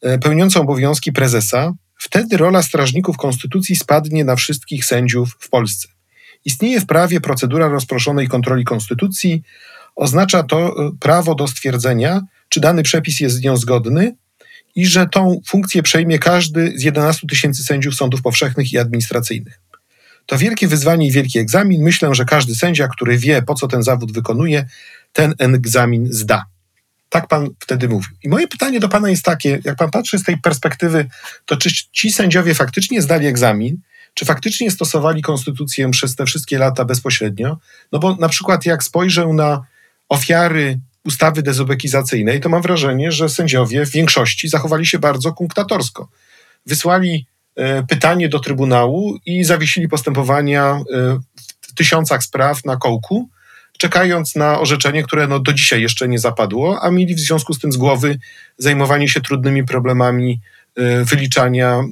e, 0.03 0.19
pełniącą 0.19 0.61
obowiązki 0.61 1.13
prezesa, 1.13 1.73
wtedy 2.03 2.37
rola 2.37 2.63
strażników 2.63 3.17
konstytucji 3.17 3.77
spadnie 3.77 4.25
na 4.25 4.37
wszystkich 4.37 4.85
sędziów 4.85 5.37
w 5.41 5.49
Polsce. 5.49 5.89
Istnieje 6.45 6.81
w 6.81 6.87
prawie 6.87 7.21
procedura 7.21 7.69
rozproszonej 7.69 8.29
kontroli 8.29 8.65
konstytucji. 8.65 9.43
Oznacza 9.97 10.43
to 10.43 10.59
e, 10.59 10.91
prawo 11.01 11.35
do 11.35 11.49
stwierdzenia, 11.49 12.21
czy 12.49 12.61
dany 12.61 12.83
przepis 12.83 13.21
jest 13.21 13.37
z 13.37 13.43
nią 13.43 13.57
zgodny 13.57 14.17
i 14.75 14.87
że 14.87 15.07
tą 15.07 15.41
funkcję 15.47 15.83
przejmie 15.83 16.19
każdy 16.19 16.73
z 16.77 16.83
11 16.83 17.27
tysięcy 17.27 17.65
sędziów 17.65 17.95
sądów 17.95 18.23
powszechnych 18.23 18.73
i 18.73 18.79
administracyjnych. 18.79 19.61
To 20.27 20.39
wielkie 20.39 20.69
wyzwanie 20.69 21.07
i 21.07 21.13
wielki 21.13 21.39
egzamin. 21.39 21.83
Myślę, 21.83 22.15
że 22.15 22.25
każdy 22.25 22.55
sędzia, 22.55 22.89
który 22.89 23.19
wie, 23.19 23.43
po 23.43 23.55
co 23.55 23.69
ten 23.69 23.83
zawód 23.83 24.13
wykonuje, 24.13 24.67
ten 25.13 25.35
egzamin 25.39 26.07
zda. 26.11 26.45
Tak 27.13 27.29
pan 27.29 27.49
wtedy 27.59 27.89
mówił. 27.89 28.11
I 28.23 28.29
moje 28.29 28.49
pytanie 28.49 28.81
do 28.81 28.89
pana 28.89 29.11
jest 29.11 29.25
takie: 29.25 29.61
jak 29.65 29.77
pan 29.77 29.91
patrzy 29.91 30.19
z 30.19 30.23
tej 30.23 30.39
perspektywy, 30.39 31.07
to 31.47 31.57
czy 31.57 31.71
ci 31.93 32.13
sędziowie 32.13 32.55
faktycznie 32.55 33.03
zdali 33.03 33.27
egzamin? 33.27 33.77
Czy 34.15 34.25
faktycznie 34.25 34.71
stosowali 34.71 35.23
konstytucję 35.23 35.91
przez 35.91 36.17
te 36.17 36.27
wszystkie 36.27 36.59
lata 36.59 36.85
bezpośrednio? 36.85 37.59
No 37.93 37.99
bo 37.99 38.17
na 38.17 38.29
przykład, 38.29 38.67
jak 38.67 38.85
spojrzę 38.85 39.27
na 39.27 39.65
ofiary 40.09 40.81
ustawy 41.05 41.43
dezubekizacyjnej, 41.43 42.41
to 42.41 42.49
mam 42.49 42.63
wrażenie, 42.63 43.13
że 43.13 43.29
sędziowie 43.29 43.87
w 43.87 43.91
większości 43.91 44.49
zachowali 44.49 44.87
się 44.87 44.99
bardzo 44.99 45.33
kunktatorsko. 45.33 46.09
Wysłali 46.67 47.27
E, 47.57 47.83
pytanie 47.87 48.29
do 48.29 48.41
Trybunału 48.41 49.19
i 49.27 49.45
zawiesili 49.45 49.89
postępowania 49.89 50.65
e, 50.65 50.81
w 51.61 51.75
tysiącach 51.75 52.23
spraw 52.23 52.65
na 52.65 52.77
kołku, 52.77 53.29
czekając 53.83 54.37
na 54.37 54.61
orzeczenie, 54.61 55.03
które 55.03 55.27
no 55.27 55.41
do 55.41 55.53
dzisiaj 55.53 55.83
jeszcze 55.83 56.09
nie 56.09 56.19
zapadło, 56.19 56.83
a 56.83 56.91
mieli 56.91 57.15
w 57.15 57.21
związku 57.21 57.55
z 57.55 57.59
tym 57.59 57.73
z 57.73 57.77
głowy 57.77 58.19
zajmowanie 58.59 59.09
się 59.09 59.21
trudnymi 59.21 59.65
problemami 59.65 60.41
e, 60.77 61.05
wyliczania 61.05 61.83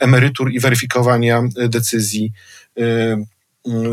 emerytur 0.00 0.52
i 0.52 0.60
weryfikowania 0.60 1.42
decyzji 1.68 2.32
mm, 2.76 3.26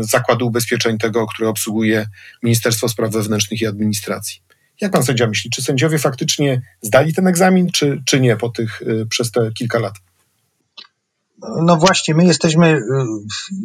Zakładu 0.00 0.46
Ubezpieczeń, 0.46 0.98
tego, 0.98 1.26
który 1.26 1.48
obsługuje 1.48 2.06
Ministerstwo 2.42 2.88
Spraw 2.88 3.12
Wewnętrznych 3.12 3.60
i 3.60 3.66
Administracji. 3.66 4.40
Jak 4.80 4.92
pan 4.92 5.02
sędzia 5.02 5.26
myśli, 5.26 5.50
czy 5.50 5.62
sędziowie 5.62 5.98
faktycznie 5.98 6.62
zdali 6.82 7.14
ten 7.14 7.26
egzamin, 7.26 7.70
czy, 7.72 8.02
czy 8.06 8.20
nie 8.20 8.36
po 8.36 8.48
tych, 8.48 8.82
przez 9.10 9.30
te 9.30 9.50
kilka 9.52 9.78
lat? 9.78 9.94
No 11.62 11.76
właśnie, 11.76 12.14
my 12.14 12.24
jesteśmy 12.24 12.68
y, 12.68 12.80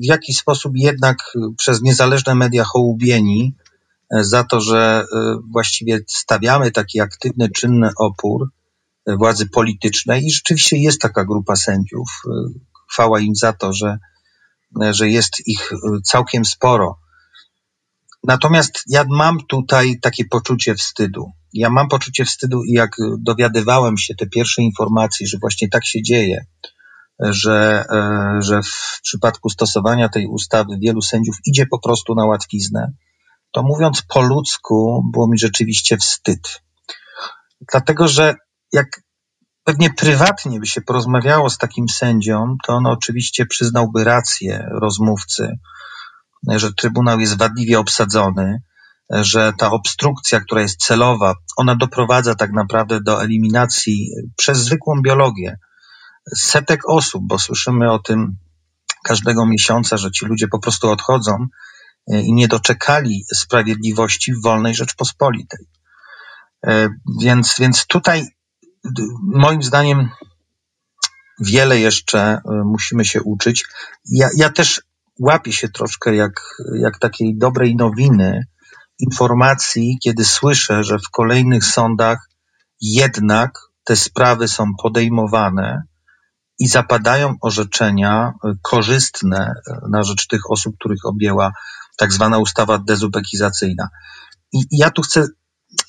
w 0.02 0.06
jakiś 0.06 0.38
sposób 0.38 0.74
jednak 0.76 1.18
przez 1.58 1.82
niezależne 1.82 2.36
media 2.36 2.64
hołubieni 2.64 3.56
e, 4.12 4.24
za 4.24 4.44
to, 4.44 4.62
że 4.62 5.04
y, 5.04 5.18
właściwie 5.52 6.00
stawiamy 6.08 6.72
taki 6.72 7.00
aktywny, 7.02 7.50
czynny 7.50 7.90
opór 7.98 8.50
e, 9.06 9.16
władzy 9.16 9.50
politycznej 9.50 10.26
i 10.26 10.32
rzeczywiście 10.32 10.78
jest 10.78 11.02
taka 11.02 11.26
grupa 11.26 11.56
sędziów. 11.56 12.10
Chwała 12.92 13.20
im 13.20 13.36
za 13.36 13.54
to, 13.54 13.74
że, 13.74 13.98
e, 14.84 14.94
że 14.94 15.10
jest 15.10 15.48
ich 15.48 15.72
całkiem 16.04 16.46
sporo. 16.46 17.00
Natomiast 18.24 18.84
ja 18.88 19.06
mam 19.10 19.38
tutaj 19.48 20.00
takie 20.02 20.26
poczucie 20.26 20.76
wstydu. 20.76 21.32
Ja 21.54 21.70
mam 21.70 21.88
poczucie 21.88 22.26
wstydu 22.26 22.64
i 22.64 22.72
jak 22.72 22.92
dowiadywałem 23.18 23.98
się 23.98 24.16
te 24.16 24.28
pierwsze 24.28 24.62
informacje, 24.62 25.28
że 25.28 25.38
właśnie 25.38 25.70
tak 25.70 25.86
się 25.86 26.02
dzieje, 26.02 26.46
że, 27.20 27.86
e, 27.92 28.42
że 28.42 28.62
w 28.62 29.00
przypadku 29.04 29.50
stosowania 29.50 30.10
tej 30.10 30.28
ustawy 30.28 30.78
wielu 30.82 31.02
sędziów 31.02 31.36
idzie 31.46 31.66
po 31.66 31.80
prostu 31.80 32.16
na 32.16 32.26
łatwiznę, 32.26 32.92
to 33.52 33.64
mówiąc 33.64 34.02
po 34.02 34.22
ludzku, 34.22 35.04
było 35.12 35.28
mi 35.28 35.38
rzeczywiście 35.38 35.98
wstyd. 35.98 36.62
Dlatego, 37.72 38.08
że 38.08 38.36
jak 38.72 38.88
pewnie 39.64 39.90
prywatnie 39.90 40.60
by 40.60 40.66
się 40.66 40.82
porozmawiało 40.82 41.50
z 41.50 41.58
takim 41.58 41.90
sędzią, 41.90 42.56
to 42.66 42.74
on 42.74 42.86
oczywiście 42.86 43.46
przyznałby 43.46 44.04
rację 44.04 44.70
rozmówcy, 44.82 45.58
że 46.48 46.74
Trybunał 46.74 47.20
jest 47.20 47.38
wadliwie 47.38 47.80
obsadzony, 47.80 48.62
że 49.10 49.54
ta 49.58 49.72
obstrukcja, 49.72 50.40
która 50.40 50.62
jest 50.62 50.80
celowa, 50.80 51.34
ona 51.58 51.76
doprowadza 51.76 52.36
tak 52.36 52.52
naprawdę 52.52 53.00
do 53.02 53.24
eliminacji 53.24 54.12
przez 54.38 54.58
zwykłą 54.58 55.02
biologię 55.02 55.58
setek 56.36 56.90
osób, 56.90 57.24
bo 57.28 57.40
słyszymy 57.40 57.92
o 57.92 58.00
tym 58.00 58.38
każdego 59.04 59.46
miesiąca, 59.46 59.98
że 59.98 60.12
ci 60.12 60.26
ludzie 60.26 60.48
po 60.48 60.60
prostu 60.60 60.90
odchodzą 60.90 61.48
e, 62.12 62.22
i 62.22 62.34
nie 62.34 62.48
doczekali 62.48 63.26
sprawiedliwości 63.34 64.34
w 64.34 64.42
wolnej 64.42 64.76
Rzeczpospolitej. 64.76 65.66
E, 66.68 66.90
więc, 67.22 67.56
więc 67.60 67.86
tutaj 67.88 68.26
moim 69.22 69.64
zdaniem 69.64 70.10
wiele 71.40 71.80
jeszcze 71.80 72.20
e, 72.22 72.42
musimy 72.66 73.06
się 73.06 73.22
uczyć. 73.22 73.66
Ja, 74.06 74.30
ja 74.38 74.50
też 74.50 74.82
łapię 75.20 75.54
się 75.54 75.70
troszkę 75.70 76.16
jak, 76.16 76.42
jak 76.82 77.00
takiej 77.00 77.38
dobrej 77.38 77.76
nowiny, 77.76 78.46
informacji, 79.00 79.98
kiedy 80.04 80.26
słyszę, 80.26 80.84
że 80.84 81.00
w 81.00 81.10
kolejnych 81.12 81.66
sądach 81.66 82.30
jednak 82.82 83.52
te 83.84 83.96
sprawy 83.96 84.48
są 84.48 84.66
podejmowane 84.82 85.84
i 86.60 86.68
zapadają 86.68 87.36
orzeczenia 87.42 88.34
e, 88.44 88.54
korzystne 88.62 89.54
e, 89.68 89.80
na 89.90 90.04
rzecz 90.04 90.28
tych 90.28 90.52
osób, 90.52 90.76
których 90.80 91.06
objęła 91.06 91.52
tak 91.98 92.14
zwana 92.14 92.38
ustawa 92.38 92.78
dezubekizacyjna. 92.78 93.90
I 94.54 94.60
ja 94.72 94.92
tu 94.92 95.02
chcę 95.02 95.28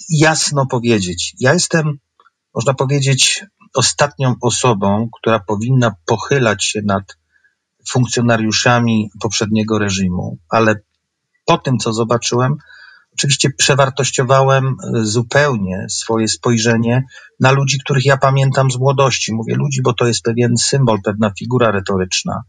jasno 0.09 0.67
powiedzieć, 0.67 1.35
ja 1.41 1.53
jestem, 1.53 1.99
można 2.55 2.75
powiedzieć, 2.75 3.45
ostatnią 3.75 4.35
osobą, 4.43 5.09
która 5.21 5.41
powinna 5.41 5.95
pochylać 6.07 6.65
się 6.65 6.81
nad 6.85 7.05
funkcjonariuszami 7.89 9.11
poprzedniego 9.21 9.79
reżimu, 9.79 10.39
ale 10.49 10.75
po 11.47 11.59
tym, 11.59 11.79
co 11.79 11.93
zobaczyłem, 11.93 12.57
oczywiście 13.21 13.51
przewartościowałem 13.51 14.67
e, 14.67 14.75
zupełnie 15.05 15.87
swoje 15.89 16.29
spojrzenie 16.29 17.05
na 17.41 17.51
ludzi, 17.51 17.79
których 17.79 18.05
ja 18.05 18.17
pamiętam 18.17 18.71
z 18.71 18.79
młodości. 18.79 19.35
Mówię 19.35 19.55
ludzi, 19.55 19.83
bo 19.83 19.93
to 19.93 20.07
jest 20.07 20.23
pewien 20.23 20.57
symbol, 20.57 20.99
pewna 21.05 21.33
figura 21.39 21.71
retoryczna. 21.71 22.43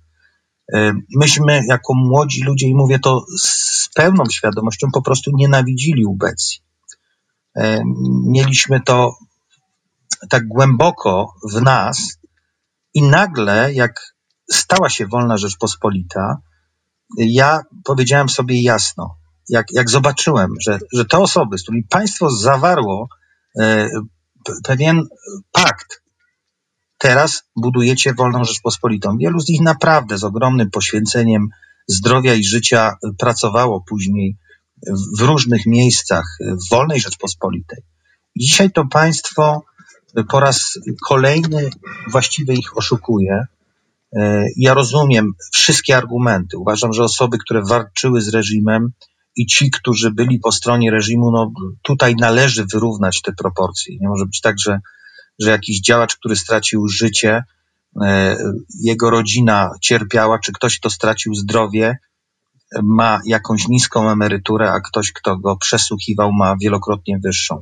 E, 0.73 0.93
myśmy 1.15 1.61
jako 1.67 1.93
młodzi 1.93 2.43
ludzie, 2.43 2.67
i 2.67 2.75
mówię 2.75 2.99
to 2.99 3.25
z 3.41 3.89
pełną 3.95 4.23
świadomością, 4.31 4.87
po 4.93 5.01
prostu 5.01 5.31
nienawidzili 5.33 6.05
ubecji. 6.05 6.59
E, 7.55 7.83
mieliśmy 8.25 8.81
to 8.81 9.15
tak 10.29 10.47
głęboko 10.47 11.33
w 11.53 11.61
nas 11.61 12.19
i 12.93 13.03
nagle, 13.03 13.73
jak 13.73 14.15
stała 14.51 14.89
się 14.89 15.07
wolna 15.07 15.37
Rzeczpospolita, 15.37 16.37
ja 17.17 17.61
powiedziałem 17.83 18.29
sobie 18.29 18.61
jasno, 18.61 19.20
jak, 19.51 19.65
jak 19.71 19.89
zobaczyłem, 19.89 20.53
że, 20.61 20.79
że 20.93 21.05
te 21.05 21.17
osoby, 21.17 21.57
z 21.57 21.63
którymi 21.63 21.83
państwo 21.83 22.29
zawarło 22.29 23.07
e, 23.59 23.89
pewien 24.63 25.07
pakt, 25.51 26.01
teraz 26.97 27.43
budujecie 27.55 28.13
wolną 28.13 28.43
Rzeczpospolitą. 28.43 29.17
Wielu 29.17 29.39
z 29.39 29.49
nich 29.49 29.61
naprawdę 29.61 30.17
z 30.17 30.23
ogromnym 30.23 30.71
poświęceniem 30.71 31.47
zdrowia 31.87 32.33
i 32.33 32.43
życia 32.43 32.95
pracowało 33.17 33.83
później 33.89 34.37
w 35.17 35.21
różnych 35.21 35.65
miejscach 35.65 36.25
w 36.41 36.69
wolnej 36.69 36.99
Rzeczpospolitej. 36.99 37.79
Dzisiaj 38.39 38.71
to 38.71 38.85
państwo 38.85 39.63
po 40.29 40.39
raz 40.39 40.79
kolejny 41.07 41.69
właściwie 42.11 42.53
ich 42.53 42.77
oszukuje. 42.77 43.45
E, 44.15 44.45
ja 44.57 44.73
rozumiem 44.73 45.33
wszystkie 45.53 45.97
argumenty. 45.97 46.57
Uważam, 46.57 46.93
że 46.93 47.03
osoby, 47.03 47.37
które 47.37 47.61
walczyły 47.63 48.21
z 48.21 48.27
reżimem, 48.27 48.89
i 49.35 49.45
ci, 49.45 49.71
którzy 49.71 50.11
byli 50.11 50.39
po 50.39 50.51
stronie 50.51 50.91
reżimu, 50.91 51.31
no 51.31 51.51
tutaj 51.81 52.15
należy 52.15 52.65
wyrównać 52.73 53.21
te 53.21 53.33
proporcje. 53.33 53.97
Nie 54.01 54.09
może 54.09 54.25
być 54.25 54.41
tak, 54.41 54.55
że, 54.59 54.79
że 55.39 55.49
jakiś 55.49 55.81
działacz, 55.81 56.15
który 56.15 56.35
stracił 56.35 56.87
życie, 56.87 57.43
e, 58.01 58.37
jego 58.83 59.09
rodzina 59.09 59.71
cierpiała, 59.81 60.39
czy 60.39 60.51
ktoś, 60.51 60.79
kto 60.79 60.89
stracił 60.89 61.33
zdrowie, 61.33 61.97
ma 62.83 63.19
jakąś 63.25 63.67
niską 63.67 64.09
emeryturę, 64.09 64.71
a 64.71 64.79
ktoś, 64.79 65.11
kto 65.11 65.37
go 65.37 65.57
przesłuchiwał, 65.57 66.31
ma 66.33 66.55
wielokrotnie 66.61 67.19
wyższą. 67.23 67.61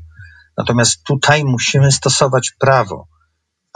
Natomiast 0.58 1.04
tutaj 1.04 1.46
musimy 1.46 1.92
stosować 1.92 2.52
prawo, 2.60 3.08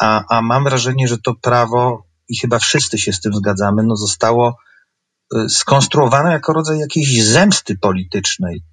a, 0.02 0.24
a 0.30 0.42
mam 0.42 0.64
wrażenie, 0.64 1.08
że 1.08 1.18
to 1.18 1.34
prawo, 1.34 2.04
i 2.30 2.38
chyba 2.38 2.60
wszyscy 2.60 2.98
się 2.98 3.14
z 3.14 3.22
tym 3.22 3.34
zgadzamy, 3.34 3.84
no 3.84 3.96
zostało 3.96 4.58
Y, 5.36 5.50
skonstruowane 5.50 6.32
jako 6.32 6.54
rodzaj 6.54 6.80
jakiejś 6.80 7.24
zemsty 7.24 7.78
politycznej. 7.78 8.64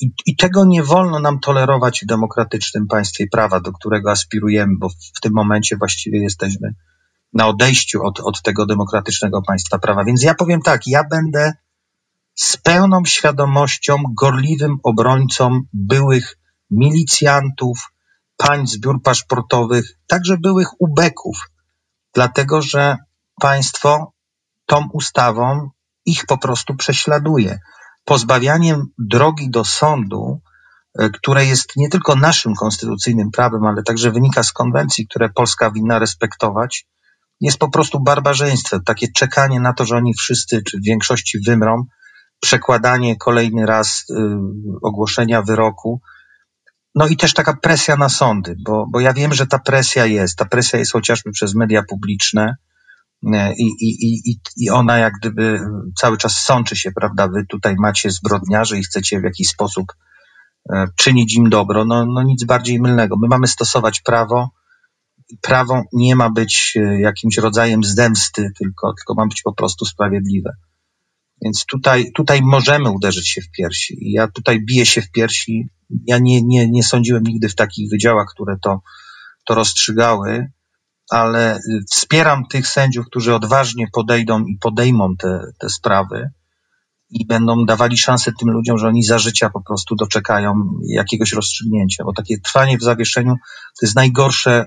I, 0.00 0.10
I, 0.26 0.36
tego 0.36 0.64
nie 0.64 0.82
wolno 0.82 1.20
nam 1.20 1.40
tolerować 1.40 2.00
w 2.02 2.06
demokratycznym 2.06 2.86
państwie 2.86 3.26
prawa, 3.32 3.60
do 3.60 3.72
którego 3.72 4.10
aspirujemy, 4.10 4.72
bo 4.78 4.88
w 4.88 5.20
tym 5.20 5.32
momencie 5.34 5.76
właściwie 5.76 6.22
jesteśmy 6.22 6.74
na 7.32 7.46
odejściu 7.46 8.02
od, 8.02 8.20
od 8.20 8.42
tego 8.42 8.66
demokratycznego 8.66 9.42
państwa 9.42 9.78
prawa. 9.78 10.04
Więc 10.04 10.22
ja 10.22 10.34
powiem 10.34 10.62
tak, 10.62 10.86
ja 10.86 11.04
będę 11.04 11.52
z 12.34 12.56
pełną 12.56 13.04
świadomością 13.04 14.02
gorliwym 14.20 14.76
obrońcą 14.82 15.60
byłych 15.72 16.38
milicjantów, 16.70 17.92
pań 18.36 18.66
z 18.66 18.78
biur 18.78 19.02
paszportowych, 19.02 19.98
także 20.06 20.36
byłych 20.38 20.68
ubeków, 20.80 21.50
dlatego 22.14 22.62
że 22.62 22.96
państwo 23.40 24.12
tą 24.70 24.88
ustawą 24.92 25.70
ich 26.06 26.26
po 26.26 26.38
prostu 26.38 26.74
prześladuje. 26.74 27.58
Pozbawianiem 28.04 28.86
drogi 28.98 29.50
do 29.50 29.64
sądu, 29.64 30.40
e, 30.98 31.10
które 31.10 31.46
jest 31.46 31.76
nie 31.76 31.88
tylko 31.88 32.16
naszym 32.16 32.54
konstytucyjnym 32.54 33.30
prawem, 33.30 33.64
ale 33.64 33.82
także 33.82 34.10
wynika 34.10 34.42
z 34.42 34.52
konwencji, 34.52 35.06
które 35.08 35.28
Polska 35.28 35.70
winna 35.70 35.98
respektować, 35.98 36.86
jest 37.40 37.58
po 37.58 37.70
prostu 37.70 38.00
barbarzyństwem. 38.00 38.80
Takie 38.84 39.06
czekanie 39.16 39.60
na 39.60 39.72
to, 39.72 39.84
że 39.84 39.96
oni 39.96 40.14
wszyscy, 40.14 40.62
czy 40.62 40.78
w 40.78 40.84
większości 40.84 41.38
wymrą, 41.46 41.84
przekładanie 42.40 43.16
kolejny 43.16 43.66
raz 43.66 44.04
y, 44.10 44.14
ogłoszenia 44.82 45.42
wyroku. 45.42 46.00
No 46.94 47.06
i 47.06 47.16
też 47.16 47.34
taka 47.34 47.56
presja 47.56 47.96
na 47.96 48.08
sądy, 48.08 48.56
bo, 48.66 48.86
bo 48.92 49.00
ja 49.00 49.12
wiem, 49.12 49.34
że 49.34 49.46
ta 49.46 49.58
presja 49.58 50.06
jest. 50.06 50.38
Ta 50.38 50.44
presja 50.44 50.78
jest 50.78 50.92
chociażby 50.92 51.30
przez 51.30 51.54
media 51.54 51.82
publiczne, 51.88 52.56
i, 53.22 53.64
i, 53.80 54.30
i, 54.30 54.40
i 54.56 54.70
ona 54.70 54.98
jak 54.98 55.12
gdyby 55.20 55.60
cały 55.96 56.18
czas 56.18 56.32
sączy 56.32 56.76
się, 56.76 56.92
prawda? 56.92 57.28
Wy 57.28 57.46
tutaj 57.48 57.76
macie 57.78 58.10
zbrodniarzy 58.10 58.78
i 58.78 58.82
chcecie 58.82 59.20
w 59.20 59.24
jakiś 59.24 59.48
sposób 59.48 59.86
e, 60.72 60.86
czynić 60.96 61.36
im 61.36 61.50
dobro. 61.50 61.84
No, 61.84 62.06
no 62.06 62.22
nic 62.22 62.44
bardziej 62.44 62.80
mylnego. 62.80 63.16
My 63.22 63.28
mamy 63.28 63.46
stosować 63.46 64.00
prawo. 64.00 64.50
Prawo 65.42 65.82
nie 65.92 66.16
ma 66.16 66.30
być 66.30 66.72
e, 66.76 67.00
jakimś 67.00 67.38
rodzajem 67.38 67.84
zemsty, 67.84 68.50
tylko, 68.58 68.94
tylko 68.94 69.14
ma 69.14 69.26
być 69.26 69.42
po 69.42 69.54
prostu 69.54 69.84
sprawiedliwe. 69.84 70.50
Więc 71.42 71.64
tutaj, 71.66 72.12
tutaj 72.12 72.42
możemy 72.42 72.90
uderzyć 72.90 73.28
się 73.28 73.40
w 73.40 73.50
piersi. 73.50 73.98
Ja 74.00 74.28
tutaj 74.28 74.64
biję 74.64 74.86
się 74.86 75.02
w 75.02 75.10
piersi. 75.10 75.68
Ja 76.06 76.18
nie, 76.18 76.42
nie, 76.42 76.68
nie 76.68 76.82
sądziłem 76.82 77.22
nigdy 77.22 77.48
w 77.48 77.54
takich 77.54 77.90
wydziałach, 77.90 78.26
które 78.34 78.56
to, 78.62 78.80
to 79.44 79.54
rozstrzygały 79.54 80.50
ale 81.10 81.56
y, 81.56 81.60
wspieram 81.90 82.46
tych 82.46 82.68
sędziów, 82.68 83.06
którzy 83.06 83.34
odważnie 83.34 83.86
podejdą 83.92 84.44
i 84.44 84.58
podejmą 84.60 85.16
te, 85.16 85.40
te 85.58 85.68
sprawy. 85.68 86.30
i 87.12 87.26
będą 87.26 87.64
dawali 87.66 87.98
szansę 87.98 88.32
tym 88.38 88.50
ludziom, 88.50 88.78
że 88.78 88.86
oni 88.86 89.02
za 89.02 89.18
życia 89.18 89.50
po 89.50 89.62
prostu 89.62 89.96
doczekają 89.96 90.54
jakiegoś 90.88 91.32
rozstrzygnięcia, 91.32 92.04
bo 92.04 92.12
takie 92.12 92.40
trwanie 92.40 92.78
w 92.78 92.82
zawieszeniu 92.82 93.34
to 93.80 93.86
jest 93.86 93.96
najgorsze, 93.96 94.62
y, 94.62 94.66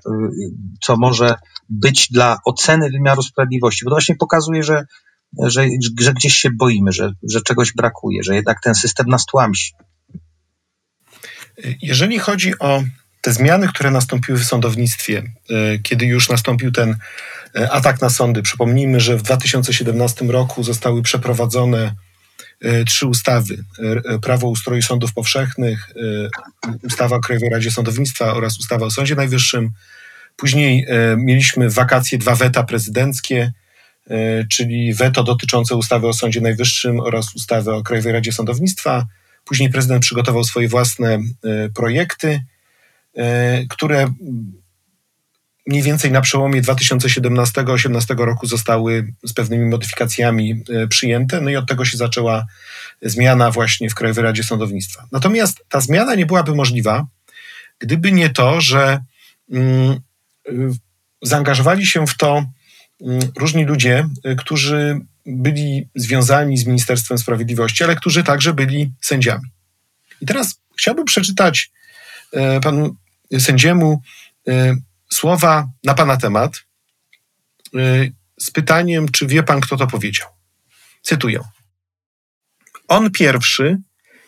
co 0.81 0.97
może 0.97 1.35
być 1.69 2.07
dla 2.11 2.37
oceny 2.45 2.89
wymiaru 2.89 3.21
sprawiedliwości, 3.21 3.85
bo 3.85 3.89
to 3.89 3.95
właśnie 3.95 4.15
pokazuje, 4.15 4.63
że, 4.63 4.85
że, 5.43 5.65
że 5.99 6.13
gdzieś 6.13 6.33
się 6.33 6.49
boimy, 6.51 6.91
że, 6.91 7.11
że 7.29 7.41
czegoś 7.41 7.73
brakuje, 7.73 8.23
że 8.23 8.35
jednak 8.35 8.61
ten 8.61 8.75
system 8.75 9.07
nas 9.07 9.25
tłamsi. 9.25 9.73
Jeżeli 11.81 12.19
chodzi 12.19 12.59
o 12.59 12.83
te 13.23 13.33
zmiany, 13.33 13.67
które 13.67 13.91
nastąpiły 13.91 14.39
w 14.39 14.45
sądownictwie, 14.45 15.23
y, 15.51 15.79
kiedy 15.83 16.05
już 16.05 16.29
nastąpił 16.29 16.71
ten 16.71 16.95
y, 17.57 17.71
atak 17.71 18.01
na 18.01 18.09
sądy, 18.09 18.41
przypomnijmy, 18.41 18.99
że 18.99 19.17
w 19.17 19.21
2017 19.21 20.25
roku 20.25 20.63
zostały 20.63 21.01
przeprowadzone 21.01 21.95
E, 22.63 22.83
trzy 22.85 23.07
ustawy. 23.07 23.63
E, 24.05 24.19
Prawo 24.19 24.47
ustroju 24.47 24.81
sądów 24.81 25.13
powszechnych, 25.13 25.89
e, 25.89 26.29
ustawa 26.83 27.15
o 27.15 27.19
Krajowej 27.19 27.49
Radzie 27.49 27.71
Sądownictwa 27.71 28.33
oraz 28.33 28.59
ustawa 28.59 28.85
o 28.85 28.91
Sądzie 28.91 29.15
Najwyższym. 29.15 29.71
Później 30.35 30.87
mieliśmy 31.17 31.69
wakacje 31.69 32.17
dwa 32.17 32.35
weta 32.35 32.63
prezydenckie, 32.63 33.51
czyli 34.51 34.93
weto 34.93 35.23
dotyczące 35.23 35.75
ustawy 35.75 36.07
o 36.07 36.13
Sądzie 36.13 36.41
Najwyższym 36.41 36.99
oraz 36.99 37.35
ustawy 37.35 37.73
o 37.73 37.83
Krajowej 37.83 38.13
Radzie 38.13 38.31
Sądownictwa. 38.31 39.05
Później 39.45 39.69
prezydent 39.69 40.01
przygotował 40.01 40.43
swoje 40.43 40.67
własne 40.67 41.19
projekty, 41.75 42.43
które 43.69 44.13
mniej 45.67 45.83
więcej 45.83 46.11
na 46.11 46.21
przełomie 46.21 46.61
2017-2018 46.61 48.17
roku 48.17 48.47
zostały 48.47 49.13
z 49.23 49.33
pewnymi 49.33 49.65
modyfikacjami 49.65 50.63
e, 50.69 50.87
przyjęte, 50.87 51.41
no 51.41 51.49
i 51.49 51.55
od 51.55 51.67
tego 51.67 51.85
się 51.85 51.97
zaczęła 51.97 52.45
zmiana 53.01 53.51
właśnie 53.51 53.89
w 53.89 53.95
Krajowej 53.95 54.23
Radzie 54.23 54.43
Sądownictwa. 54.43 55.07
Natomiast 55.11 55.65
ta 55.69 55.81
zmiana 55.81 56.15
nie 56.15 56.25
byłaby 56.25 56.55
możliwa, 56.55 57.07
gdyby 57.79 58.11
nie 58.11 58.29
to, 58.29 58.61
że 58.61 58.99
mm, 59.51 59.99
zaangażowali 61.21 61.85
się 61.85 62.07
w 62.07 62.17
to 62.17 62.45
mm, 63.01 63.19
różni 63.37 63.65
ludzie, 63.65 64.07
e, 64.23 64.35
którzy 64.35 64.99
byli 65.25 65.89
związani 65.95 66.57
z 66.57 66.65
Ministerstwem 66.65 67.17
Sprawiedliwości, 67.17 67.83
ale 67.83 67.95
którzy 67.95 68.23
także 68.23 68.53
byli 68.53 68.93
sędziami. 69.01 69.49
I 70.21 70.25
teraz 70.25 70.59
chciałbym 70.77 71.05
przeczytać 71.05 71.71
e, 72.33 72.59
panu 72.59 72.95
sędziemu 73.39 74.01
słowa 75.13 75.67
na 75.83 75.93
pana 75.93 76.17
temat 76.17 76.63
y, 77.75 78.13
z 78.39 78.51
pytaniem, 78.51 79.09
czy 79.09 79.27
wie 79.27 79.43
pan, 79.43 79.61
kto 79.61 79.77
to 79.77 79.87
powiedział. 79.87 80.27
Cytuję. 81.01 81.39
On 82.87 83.11
pierwszy, 83.11 83.77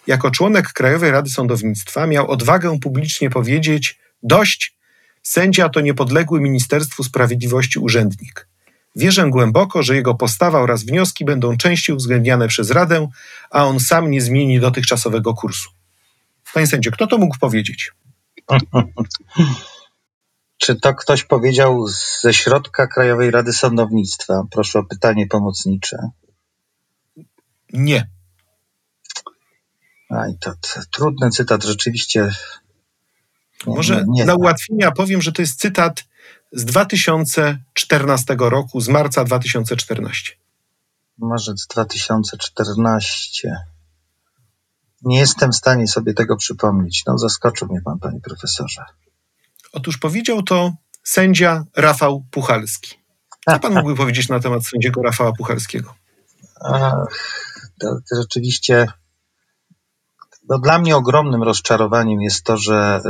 jako 0.07 0.31
członek 0.31 0.73
Krajowej 0.73 1.11
Rady 1.11 1.29
Sądownictwa, 1.29 2.07
miał 2.07 2.31
odwagę 2.31 2.79
publicznie 2.79 3.29
powiedzieć: 3.29 3.99
Dość, 4.23 4.77
sędzia 5.23 5.69
to 5.69 5.81
niepodległy 5.81 6.41
Ministerstwu 6.41 7.03
Sprawiedliwości 7.03 7.79
urzędnik. 7.79 8.47
Wierzę 8.95 9.29
głęboko, 9.29 9.83
że 9.83 9.95
jego 9.95 10.15
postawa 10.15 10.59
oraz 10.59 10.83
wnioski 10.83 11.25
będą 11.25 11.57
częściej 11.57 11.95
uwzględniane 11.95 12.47
przez 12.47 12.71
Radę, 12.71 13.07
a 13.49 13.65
on 13.65 13.79
sam 13.79 14.11
nie 14.11 14.21
zmieni 14.21 14.59
dotychczasowego 14.59 15.33
kursu. 15.33 15.69
Panie 16.53 16.67
sędzio, 16.67 16.91
kto 16.91 17.07
to 17.07 17.17
mógł 17.17 17.37
powiedzieć? 17.39 17.91
Czy 20.57 20.75
to 20.75 20.93
ktoś 20.93 21.23
powiedział 21.23 21.87
ze 22.21 22.33
środka 22.33 22.87
Krajowej 22.87 23.31
Rady 23.31 23.53
Sądownictwa? 23.53 24.43
Proszę 24.51 24.79
o 24.79 24.83
pytanie 24.83 25.27
pomocnicze. 25.27 25.97
Nie. 27.73 28.09
Aj, 30.09 30.37
to, 30.39 30.51
to 30.51 30.79
trudny 30.91 31.29
cytat, 31.29 31.63
rzeczywiście. 31.63 32.31
Nie, 33.67 33.75
Może 33.75 33.95
nie, 33.95 34.03
nie. 34.07 34.25
na 34.25 34.35
ułatwienia 34.35 34.91
powiem, 34.91 35.21
że 35.21 35.31
to 35.31 35.41
jest 35.41 35.59
cytat 35.59 36.03
z 36.51 36.65
2014 36.65 38.35
roku, 38.39 38.81
z 38.81 38.87
marca 38.87 39.23
2014. 39.23 40.31
Marzec 41.17 41.67
2014. 41.67 43.55
Nie 45.05 45.19
jestem 45.19 45.51
w 45.51 45.55
stanie 45.55 45.87
sobie 45.87 46.13
tego 46.13 46.37
przypomnieć. 46.37 47.03
No, 47.07 47.17
zaskoczył 47.17 47.67
mnie 47.67 47.81
pan, 47.81 47.99
panie 47.99 48.19
profesorze. 48.19 48.85
Otóż 49.73 49.97
powiedział 49.97 50.43
to 50.43 50.73
sędzia 51.03 51.65
Rafał 51.75 52.25
Puchalski. 52.31 52.95
Co 53.49 53.59
pan 53.59 53.73
mógłby 53.73 53.95
powiedzieć 53.95 54.29
na 54.29 54.39
temat 54.39 54.65
sędziego 54.65 55.01
Rafała 55.01 55.33
Puchalskiego? 55.33 55.95
To, 57.79 57.87
to 58.09 58.15
rzeczywiście 58.21 58.87
no 60.49 60.59
dla 60.59 60.79
mnie 60.79 60.95
ogromnym 60.95 61.43
rozczarowaniem 61.43 62.21
jest 62.21 62.43
to, 62.43 62.57
że 62.57 63.01
y, 63.05 63.09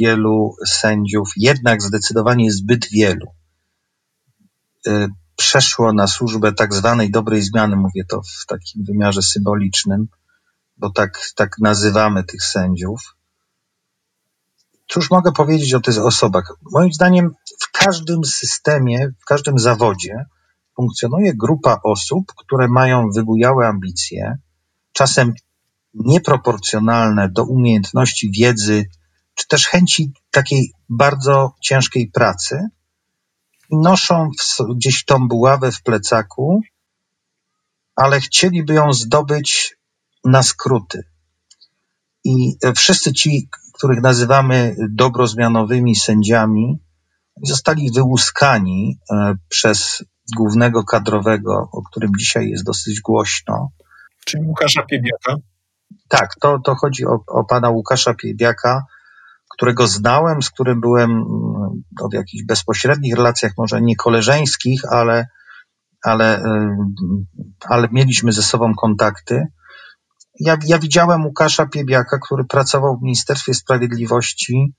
wielu 0.00 0.56
sędziów, 0.66 1.28
jednak 1.36 1.82
zdecydowanie 1.82 2.52
zbyt 2.52 2.88
wielu, 2.90 3.26
y, 4.86 5.08
przeszło 5.36 5.92
na 5.92 6.06
służbę 6.06 6.52
tak 6.52 6.74
zwanej 6.74 7.10
dobrej 7.10 7.42
zmiany, 7.42 7.76
mówię 7.76 8.04
to 8.08 8.22
w 8.22 8.46
takim 8.46 8.84
wymiarze 8.84 9.22
symbolicznym, 9.22 10.08
bo 10.76 10.90
tak, 10.90 11.30
tak 11.36 11.58
nazywamy 11.58 12.24
tych 12.24 12.42
sędziów. 12.42 13.00
Cóż 14.88 15.10
mogę 15.10 15.32
powiedzieć 15.32 15.74
o 15.74 15.80
tych 15.80 15.98
osobach? 15.98 16.52
Moim 16.72 16.92
zdaniem 16.92 17.34
w 17.60 17.70
każdym 17.72 18.24
systemie, 18.24 19.08
w 19.20 19.24
każdym 19.24 19.58
zawodzie 19.58 20.24
funkcjonuje 20.76 21.34
grupa 21.34 21.80
osób, 21.84 22.32
które 22.36 22.68
mają 22.68 23.10
wybujałe 23.14 23.66
ambicje, 23.66 24.38
czasem 24.92 25.34
nieproporcjonalne 25.94 27.28
do 27.28 27.44
umiejętności, 27.44 28.30
wiedzy, 28.30 28.84
czy 29.34 29.48
też 29.48 29.66
chęci 29.66 30.12
takiej 30.30 30.72
bardzo 30.88 31.54
ciężkiej 31.60 32.10
pracy 32.10 32.68
i 33.70 33.76
noszą 33.76 34.30
w, 34.40 34.74
gdzieś 34.76 35.04
tą 35.04 35.28
buławę 35.28 35.72
w 35.72 35.82
plecaku, 35.82 36.60
ale 37.96 38.20
chcieliby 38.20 38.74
ją 38.74 38.92
zdobyć 38.92 39.76
na 40.24 40.42
skróty. 40.42 41.02
I 42.24 42.56
wszyscy 42.76 43.12
ci, 43.12 43.48
których 43.72 44.02
nazywamy 44.02 44.76
dobrozmianowymi 44.90 45.96
sędziami, 45.96 46.78
zostali 47.42 47.90
wyłuskani 47.94 48.98
e, 49.10 49.34
przez 49.48 50.04
głównego 50.36 50.84
kadrowego, 50.84 51.68
o 51.72 51.82
którym 51.82 52.10
dzisiaj 52.18 52.48
jest 52.48 52.64
dosyć 52.64 53.00
głośno. 53.00 53.70
Czyli 54.24 54.46
Łukasza 54.46 54.82
Piebiaka? 54.82 55.36
Tak, 56.08 56.34
to, 56.40 56.58
to 56.64 56.74
chodzi 56.74 57.06
o, 57.06 57.18
o 57.26 57.44
pana 57.44 57.70
Łukasza 57.70 58.14
Piebiaka, 58.14 58.84
którego 59.50 59.86
znałem, 59.86 60.42
z 60.42 60.50
którym 60.50 60.80
byłem 60.80 61.10
mm, 61.10 61.24
no, 62.00 62.08
w 62.08 62.14
jakichś 62.14 62.44
bezpośrednich 62.44 63.14
relacjach, 63.14 63.52
może 63.58 63.82
nie 63.82 63.96
koleżeńskich, 63.96 64.80
ale, 64.90 65.26
ale, 66.02 66.38
e, 66.38 66.76
ale 67.68 67.88
mieliśmy 67.92 68.32
ze 68.32 68.42
sobą 68.42 68.74
kontakty. 68.74 69.46
Ja, 70.40 70.56
ja 70.66 70.78
widziałem 70.78 71.24
Łukasza 71.24 71.66
Piebiaka, 71.66 72.18
który 72.18 72.44
pracował 72.44 72.98
w 72.98 73.02
Ministerstwie 73.02 73.54
Sprawiedliwości 73.54 74.74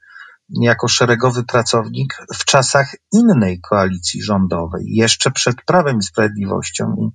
jako 0.50 0.88
szeregowy 0.88 1.44
pracownik 1.44 2.18
w 2.36 2.46
czasach 2.46 2.96
innej 3.14 3.62
koalicji 3.62 4.24
rządowej, 4.24 4.84
jeszcze 4.88 5.32
przed 5.32 5.56
Prawem 5.66 5.98
i 5.98 6.04
Sprawiedliwością 6.04 6.96
i, 7.02 7.10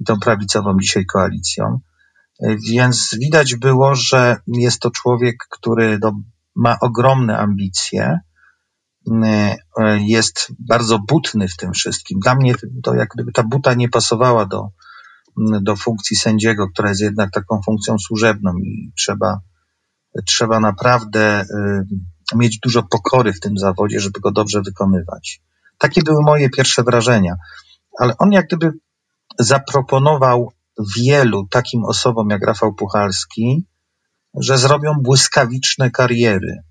i 0.00 0.04
tą 0.04 0.18
prawicową 0.18 0.76
dzisiaj 0.82 1.06
koalicją. 1.06 1.80
Więc 2.70 3.16
widać 3.20 3.54
było, 3.54 3.94
że 3.94 4.36
jest 4.46 4.80
to 4.80 4.90
człowiek, 4.90 5.36
który 5.50 5.98
no, 6.02 6.20
ma 6.56 6.76
ogromne 6.80 7.38
ambicje, 7.38 8.18
jest 9.98 10.52
bardzo 10.58 10.98
butny 10.98 11.48
w 11.48 11.56
tym 11.56 11.72
wszystkim. 11.72 12.18
Dla 12.20 12.34
mnie 12.34 12.54
to 12.82 12.94
jak 12.94 13.08
gdyby 13.14 13.32
ta 13.32 13.42
buta 13.42 13.74
nie 13.74 13.88
pasowała 13.88 14.46
do, 14.46 14.68
do 15.36 15.76
funkcji 15.76 16.16
sędziego, 16.16 16.68
która 16.68 16.88
jest 16.88 17.00
jednak 17.00 17.30
taką 17.30 17.60
funkcją 17.66 17.98
służebną 17.98 18.56
i 18.56 18.92
trzeba, 18.96 19.40
trzeba 20.26 20.60
naprawdę 20.60 21.42
y, 21.42 22.36
mieć 22.36 22.58
dużo 22.58 22.82
pokory 22.82 23.32
w 23.32 23.40
tym 23.40 23.58
zawodzie, 23.58 24.00
żeby 24.00 24.20
go 24.20 24.32
dobrze 24.32 24.62
wykonywać. 24.62 25.42
Takie 25.78 26.02
były 26.02 26.22
moje 26.22 26.50
pierwsze 26.50 26.82
wrażenia. 26.82 27.34
Ale 28.00 28.16
on 28.18 28.32
jak 28.32 28.46
gdyby 28.46 28.72
zaproponował 29.38 30.52
wielu 30.96 31.46
takim 31.46 31.84
osobom 31.84 32.30
jak 32.30 32.46
Rafał 32.46 32.74
Puchalski, 32.74 33.66
że 34.34 34.58
zrobią 34.58 34.94
błyskawiczne 35.02 35.90
kariery. 35.90 36.62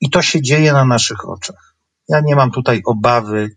I 0.00 0.10
to 0.10 0.22
się 0.22 0.42
dzieje 0.42 0.72
na 0.72 0.84
naszych 0.84 1.28
oczach. 1.28 1.76
Ja 2.08 2.20
nie 2.20 2.36
mam 2.36 2.50
tutaj 2.50 2.82
obawy 2.86 3.50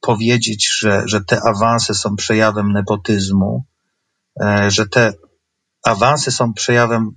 powiedzieć, 0.00 0.78
że, 0.78 1.02
że 1.06 1.24
te 1.24 1.40
awanse 1.42 1.94
są 1.94 2.16
przejawem 2.16 2.72
nepotyzmu, 2.72 3.64
że 4.68 4.88
te 4.88 5.12
awanse 5.82 6.30
są 6.30 6.54
przejawem 6.54 7.10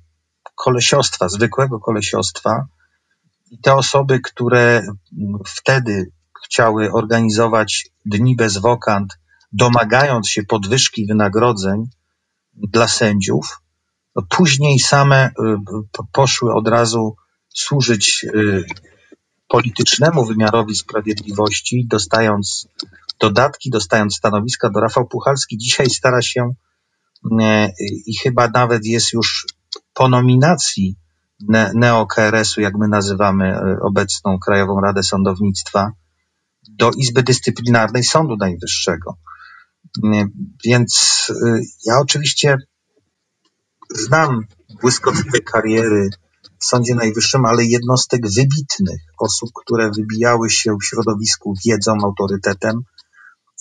kolesiostwa, 0.56 1.30
zwykłego 1.30 1.80
kolesiostwa. 1.80 2.66
I 3.52 3.60
te 3.60 3.74
osoby, 3.74 4.20
które 4.20 4.82
wtedy 5.48 6.12
chciały 6.46 6.92
organizować 6.92 7.90
dni 8.06 8.36
bez 8.36 8.58
wokant, 8.58 9.20
domagając 9.52 10.30
się 10.30 10.44
podwyżki 10.44 11.06
wynagrodzeń, 11.08 11.90
dla 12.54 12.88
sędziów. 12.88 13.62
Później 14.30 14.80
same 14.80 15.30
poszły 16.12 16.54
od 16.54 16.68
razu 16.68 17.16
służyć 17.50 18.26
politycznemu 19.48 20.26
wymiarowi 20.26 20.76
sprawiedliwości, 20.76 21.88
dostając 21.88 22.68
dodatki, 23.20 23.70
dostając 23.70 24.16
stanowiska 24.16 24.70
do 24.70 24.80
Rafał 24.80 25.08
Puchalski 25.08 25.58
dzisiaj 25.58 25.90
stara 25.90 26.22
się 26.22 26.42
e, 26.42 26.54
i 28.08 28.18
chyba 28.24 28.48
nawet 28.48 28.86
jest 28.86 29.14
już 29.14 29.46
po 29.94 30.10
nominacji 30.10 30.96
neo-KRS-u, 31.76 32.62
jak 32.62 32.74
my 32.76 32.88
nazywamy 32.88 33.46
e, 33.46 33.78
obecną 33.82 34.40
Krajową 34.40 34.82
Radę 34.82 35.04
Sądownictwa, 35.04 35.92
do 36.70 36.92
Izby 36.92 37.24
Dyscyplinarnej 37.24 38.04
Sądu 38.04 38.36
Najwyższego. 38.38 39.18
E, 40.04 40.28
więc 40.66 41.26
ja 41.86 42.00
oczywiście 42.00 42.58
znam 43.96 44.42
błyskotliwe 44.82 45.40
kariery 45.40 46.10
w 46.60 46.66
Sądzie 46.66 46.96
Najwyższym, 46.96 47.46
ale 47.46 47.66
jednostek 47.66 48.22
wybitnych, 48.22 49.02
osób, 49.20 49.50
które 49.62 49.92
wybijały 49.92 50.50
się 50.50 50.78
w 50.82 50.86
środowisku 50.86 51.54
wiedzą, 51.66 51.94
autorytetem 52.04 52.82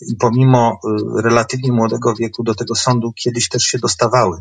i 0.01 0.17
pomimo 0.17 0.79
y, 1.19 1.23
relatywnie 1.23 1.73
młodego 1.73 2.15
wieku 2.15 2.43
do 2.45 2.55
tego 2.55 2.75
sądu 2.75 3.13
kiedyś 3.13 3.49
też 3.49 3.63
się 3.63 3.79
dostawały. 3.79 4.39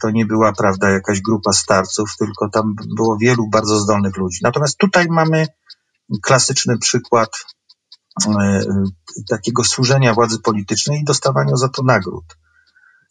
To 0.00 0.10
nie 0.10 0.26
była, 0.26 0.52
prawda, 0.52 0.90
jakaś 0.90 1.20
grupa 1.20 1.52
starców, 1.52 2.16
tylko 2.18 2.48
tam 2.48 2.74
było 2.96 3.16
wielu 3.20 3.48
bardzo 3.48 3.80
zdolnych 3.80 4.16
ludzi. 4.16 4.38
Natomiast 4.42 4.78
tutaj 4.78 5.06
mamy 5.10 5.46
klasyczny 6.22 6.78
przykład 6.78 7.30
y, 8.26 8.30
y, 8.30 9.24
takiego 9.28 9.64
służenia 9.64 10.14
władzy 10.14 10.38
politycznej 10.38 11.00
i 11.00 11.04
dostawania 11.04 11.56
za 11.56 11.68
to 11.68 11.82
nagród. 11.82 12.24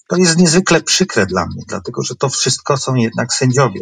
To 0.08 0.18
jest 0.18 0.38
niezwykle 0.38 0.82
przykre 0.82 1.26
dla 1.26 1.46
mnie, 1.46 1.64
dlatego 1.68 2.04
że 2.04 2.16
to 2.16 2.30
wszystko 2.30 2.78
są 2.78 2.96
jednak 2.96 3.34
sędziowie. 3.34 3.82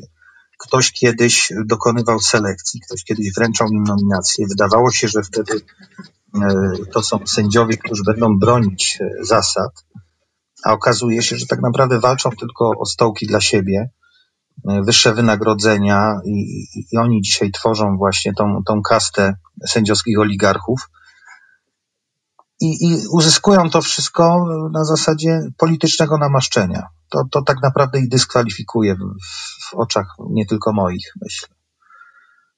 Ktoś 0.60 0.92
kiedyś 0.92 1.54
dokonywał 1.66 2.20
selekcji, 2.20 2.82
ktoś 2.82 3.04
kiedyś 3.04 3.34
wręczał 3.34 3.68
im 3.68 3.84
nominację. 3.84 4.46
Wydawało 4.50 4.92
się, 4.92 5.08
że 5.08 5.24
wtedy 5.24 5.62
to 6.92 7.04
są 7.04 7.20
sędziowie, 7.26 7.78
którzy 7.78 8.04
będą 8.04 8.40
bronić 8.40 8.98
e, 9.02 9.26
zasad, 9.26 9.86
a 10.64 10.74
okazuje 10.74 11.22
się, 11.22 11.38
że 11.38 11.46
tak 11.46 11.62
naprawdę 11.62 12.00
walczą 12.00 12.30
tylko 12.30 12.72
o 12.80 12.86
stołki 12.86 13.28
dla 13.28 13.42
siebie, 13.42 13.90
e, 14.70 14.82
wyższe 14.84 15.14
wynagrodzenia 15.14 16.14
i, 16.26 16.66
i 16.92 16.98
oni 16.98 17.22
dzisiaj 17.22 17.52
tworzą 17.52 17.98
właśnie 17.98 18.34
tą, 18.34 18.64
tą 18.68 18.82
kastę 18.82 19.34
sędziowskich 19.68 20.20
oligarchów 20.20 20.90
i, 22.62 22.88
i 22.88 23.08
uzyskują 23.12 23.70
to 23.70 23.82
wszystko 23.82 24.46
na 24.74 24.86
zasadzie 24.86 25.42
politycznego 25.58 26.18
namaszczenia. 26.18 26.88
To, 27.10 27.24
to 27.32 27.42
tak 27.42 27.58
naprawdę 27.64 28.00
ich 28.00 28.10
dyskwalifikuje 28.10 28.96
w, 28.96 29.00
w 29.70 29.74
oczach 29.74 30.06
nie 30.30 30.46
tylko 30.46 30.74
moich, 30.74 31.14
myślę. 31.22 31.59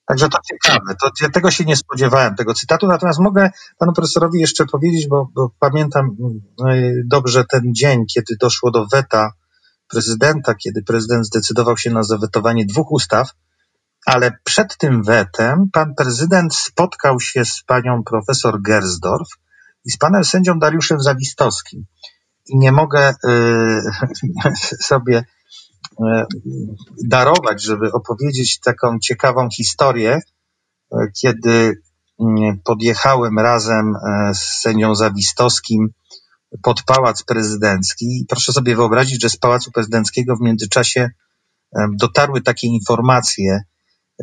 Także 0.06 0.30
to 0.30 0.38
ciekawe. 0.50 0.96
To, 1.02 1.30
tego 1.34 1.52
się 1.52 1.66
nie 1.66 1.76
spodziewałem, 1.76 2.36
tego 2.36 2.54
cytatu. 2.54 2.88
Natomiast 2.88 3.20
mogę 3.20 3.50
panu 3.78 3.94
profesorowi 3.94 4.40
jeszcze 4.40 4.66
powiedzieć, 4.66 5.08
bo, 5.08 5.30
bo 5.36 5.52
pamiętam 5.60 6.16
e, 6.70 6.92
dobrze 7.06 7.46
ten 7.50 7.62
dzień, 7.74 8.06
kiedy 8.14 8.36
doszło 8.40 8.72
do 8.72 8.86
weta 8.92 9.32
prezydenta, 9.88 10.56
kiedy 10.56 10.84
prezydent 10.84 11.26
zdecydował 11.26 11.78
się 11.78 11.90
na 11.90 12.04
zawetowanie 12.04 12.66
dwóch 12.66 12.92
ustaw, 12.92 13.30
ale 14.06 14.32
przed 14.44 14.78
tym 14.78 15.04
wetem 15.04 15.70
pan 15.74 15.96
prezydent 15.96 16.56
spotkał 16.56 17.20
się 17.20 17.46
z 17.46 17.64
panią 17.64 18.04
profesor 18.04 18.62
Gersdorf, 18.62 19.30
i 19.86 19.92
z 19.92 19.98
panem 19.98 20.24
sędzią 20.24 20.60
Dariuszem 20.60 21.00
Zawistowskim. 21.00 21.86
I 22.48 22.58
nie 22.58 22.72
mogę 22.72 23.10
y, 23.10 23.82
sobie 24.90 25.26
darować, 27.06 27.64
żeby 27.64 27.92
opowiedzieć 27.92 28.60
taką 28.60 29.00
ciekawą 29.00 29.50
historię, 29.50 30.20
y, 30.94 30.98
kiedy 31.22 31.50
y, 31.50 31.74
podjechałem 32.64 33.40
razem 33.40 33.96
y, 33.96 34.36
z 34.36 34.62
sędzią 34.62 34.96
Zawistowskim 34.96 35.90
pod 36.62 36.84
Pałac 36.84 37.24
Prezydencki. 37.24 38.26
Proszę 38.30 38.54
sobie 38.54 38.76
wyobrazić, 38.76 39.22
że 39.22 39.30
z 39.30 39.38
Pałacu 39.38 39.72
Prezydenckiego 39.72 40.36
w 40.36 40.42
międzyczasie 40.42 41.10
dotarły 42.00 42.42
takie 42.42 42.68
informacje, 42.68 43.60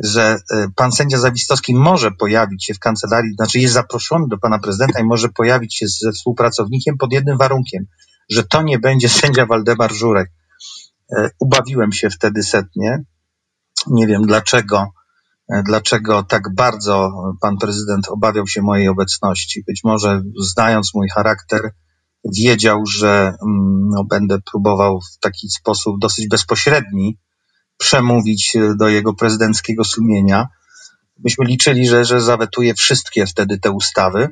że 0.03 0.37
e, 0.51 0.67
pan 0.75 0.91
sędzia 0.91 1.17
Zawistowski 1.17 1.75
może 1.75 2.11
pojawić 2.11 2.65
się 2.65 2.73
w 2.73 2.79
kancelarii, 2.79 3.33
znaczy 3.33 3.59
jest 3.59 3.73
zaproszony 3.73 4.25
do 4.27 4.37
pana 4.37 4.59
prezydenta 4.59 4.99
i 4.99 5.03
może 5.03 5.29
pojawić 5.29 5.77
się 5.77 5.87
ze 5.87 6.11
współpracownikiem 6.11 6.97
pod 6.97 7.13
jednym 7.13 7.37
warunkiem, 7.37 7.85
że 8.29 8.43
to 8.43 8.61
nie 8.61 8.79
będzie 8.79 9.09
sędzia 9.09 9.45
Waldemar 9.45 9.93
Żurek. 9.93 10.31
E, 11.17 11.29
ubawiłem 11.39 11.91
się 11.91 12.09
wtedy 12.09 12.43
setnie. 12.43 13.03
Nie 13.87 14.07
wiem 14.07 14.21
dlaczego, 14.21 14.87
e, 15.53 15.63
dlaczego 15.63 16.23
tak 16.23 16.55
bardzo 16.55 17.11
pan 17.41 17.57
prezydent 17.57 18.07
obawiał 18.09 18.47
się 18.47 18.61
mojej 18.61 18.87
obecności. 18.87 19.63
Być 19.67 19.81
może 19.83 20.21
znając 20.39 20.93
mój 20.93 21.09
charakter, 21.09 21.71
wiedział, 22.35 22.85
że 22.85 23.33
mm, 23.47 23.89
no, 23.89 24.03
będę 24.03 24.37
próbował 24.51 24.99
w 25.01 25.19
taki 25.19 25.49
sposób 25.49 25.99
dosyć 25.99 26.27
bezpośredni 26.27 27.17
przemówić 27.77 28.55
e, 28.55 28.75
do 28.75 28.87
jego 28.87 29.13
prezydenckiego 29.13 29.83
sumienia. 29.83 30.47
Myśmy 31.23 31.45
liczyli, 31.45 31.87
że, 31.87 32.05
że 32.05 32.21
zawetuje 32.21 32.73
wszystkie 32.73 33.25
wtedy 33.25 33.59
te 33.59 33.71
ustawy, 33.71 34.29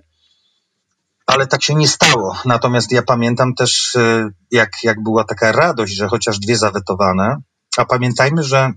ale 1.27 1.47
tak 1.47 1.63
się 1.63 1.75
nie 1.75 1.87
stało. 1.87 2.37
Natomiast 2.45 2.91
ja 2.91 3.01
pamiętam 3.01 3.53
też, 3.53 3.95
e, 3.95 4.29
jak, 4.51 4.69
jak 4.83 5.03
była 5.03 5.23
taka 5.23 5.51
radość, 5.51 5.95
że 5.95 6.07
chociaż 6.07 6.39
dwie 6.39 6.57
zawetowane, 6.57 7.35
a 7.77 7.85
pamiętajmy, 7.85 8.43
że 8.43 8.71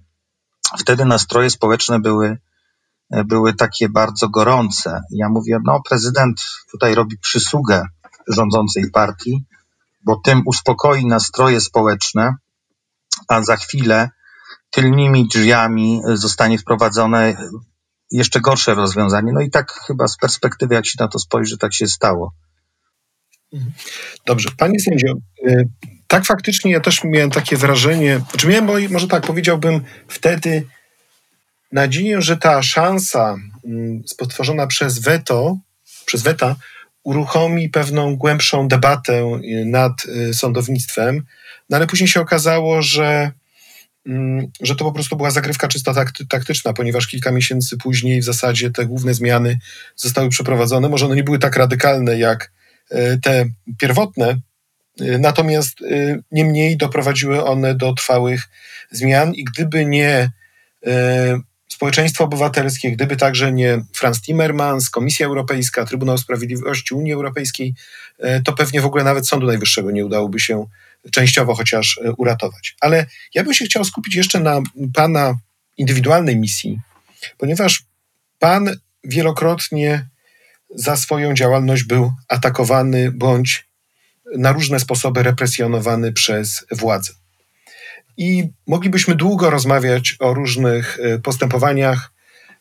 wtedy 0.79 1.05
nastroje 1.05 1.51
społeczne 1.51 2.01
były, 2.01 2.39
e, 3.11 3.25
były 3.25 3.55
takie 3.55 3.89
bardzo 3.89 4.29
gorące. 4.29 5.01
Ja 5.11 5.29
mówię, 5.29 5.59
no 5.65 5.81
prezydent 5.89 6.41
tutaj 6.71 6.95
robi 6.95 7.19
przysługę 7.19 7.87
rządzącej 8.29 8.91
partii, 8.91 9.45
bo 10.05 10.21
tym 10.25 10.43
uspokoi 10.47 11.07
nastroje 11.07 11.61
społeczne, 11.61 12.35
a 13.29 13.43
za 13.43 13.57
chwilę 13.57 14.11
tylnymi 14.71 15.29
drzwiami 15.29 16.03
zostanie 16.15 16.59
wprowadzone 16.59 17.37
jeszcze 18.11 18.41
gorsze 18.41 18.75
rozwiązanie. 18.75 19.33
No 19.33 19.41
i 19.41 19.51
tak 19.51 19.73
chyba 19.87 20.09
z 20.09 20.17
perspektywy, 20.17 20.75
jak 20.75 20.87
się 20.87 20.97
na 21.01 21.09
to 21.09 21.19
spojrzy, 21.19 21.59
tak 21.59 21.75
się 21.75 21.87
stało. 21.87 22.35
Dobrze, 24.27 24.49
panie 24.57 24.81
sędzio, 24.81 25.15
y, 25.47 25.69
tak 26.07 26.25
faktycznie 26.25 26.73
ja 26.73 26.81
też 26.81 27.05
miałem 27.05 27.31
takie 27.31 27.57
wrażenie, 27.57 28.15
czy 28.15 28.31
znaczy 28.31 28.49
miałem, 28.49 28.93
może 28.93 29.09
tak 29.09 29.27
powiedziałbym, 29.27 29.81
wtedy 30.09 30.67
nadzieję, 31.73 32.23
że 32.23 32.37
ta 32.37 32.63
szansa 32.63 33.37
mm, 33.65 34.03
spotworzona 34.07 34.67
przez 34.67 34.99
weto, 34.99 35.59
przez 36.07 36.23
weta, 36.23 36.57
uruchomi 37.03 37.69
pewną 37.69 38.17
głębszą 38.17 38.69
debatę 38.69 39.41
y, 39.45 39.65
nad 39.65 39.93
y, 40.05 40.35
sądownictwem, 40.35 41.23
no 41.71 41.77
ale 41.77 41.87
później 41.87 42.09
się 42.09 42.21
okazało, 42.21 42.83
że 42.83 43.33
że 44.61 44.77
to 44.77 44.85
po 44.85 44.93
prostu 44.93 45.17
była 45.17 45.31
zagrywka 45.31 45.69
czysto 45.69 45.95
taktyczna, 46.29 46.73
ponieważ 46.73 47.07
kilka 47.07 47.33
miesięcy 47.33 47.77
później 47.77 48.21
w 48.21 48.25
zasadzie 48.25 48.71
te 48.71 48.87
główne 48.87 49.15
zmiany 49.15 49.59
zostały 49.97 50.29
przeprowadzone. 50.29 50.89
Może 50.89 51.07
one 51.07 51.17
nie 51.17 51.25
były 51.25 51.39
tak 51.39 51.57
radykalne 51.57 52.19
jak 52.19 52.53
e, 52.91 53.19
te 53.19 53.45
pierwotne, 53.79 54.29
e, 55.01 55.19
natomiast 55.19 55.83
e, 55.83 56.19
niemniej 56.33 56.77
doprowadziły 56.77 57.45
one 57.45 57.75
do 57.75 57.95
trwałych 57.95 58.49
zmian 58.91 59.35
i 59.35 59.45
gdyby 59.45 59.87
nie 59.87 60.31
społeczeństwo 61.69 62.25
obywatelskie, 62.25 62.93
gdyby 62.93 63.17
także 63.17 63.53
nie 63.53 63.85
Franz 63.93 64.23
Timmermans, 64.23 64.91
Komisja 64.91 65.27
Europejska, 65.27 65.85
Trybunał 65.85 66.19
Sprawiedliwości 66.19 66.95
Unii 66.95 67.13
Europejskiej, 67.13 67.75
to 68.45 68.53
pewnie 68.53 68.81
w 68.81 68.87
ogóle 68.87 69.05
nawet 69.05 69.29
Sądu 69.29 69.47
Najwyższego 69.47 69.91
nie 69.91 70.07
udałoby 70.07 70.41
się 70.41 70.67
częściowo 71.13 71.55
chociaż 71.55 72.01
e, 72.05 72.13
uratować. 72.13 72.77
Ale 72.81 73.07
ja 73.35 73.45
bym 73.45 73.55
się 73.55 73.65
chciał 73.65 73.85
skupić 73.85 74.15
jeszcze 74.15 74.41
na 74.41 74.61
Pana 74.95 75.35
indywidualnej 75.77 76.37
misji, 76.37 76.81
ponieważ 77.39 77.85
Pan 78.39 78.71
wielokrotnie 79.05 80.09
za 80.75 80.97
swoją 80.97 81.35
działalność 81.35 81.85
był 81.85 82.13
atakowany 82.29 83.13
bądź 83.13 83.69
na 84.37 84.53
różne 84.53 84.81
sposoby 84.81 85.23
represjonowany 85.23 86.13
przez 86.13 86.67
władzę. 86.71 87.13
I 88.17 88.49
moglibyśmy 88.67 89.15
długo 89.15 89.51
rozmawiać 89.51 90.17
o 90.19 90.35
różnych 90.35 90.99
e, 91.03 91.19
postępowaniach 91.19 92.13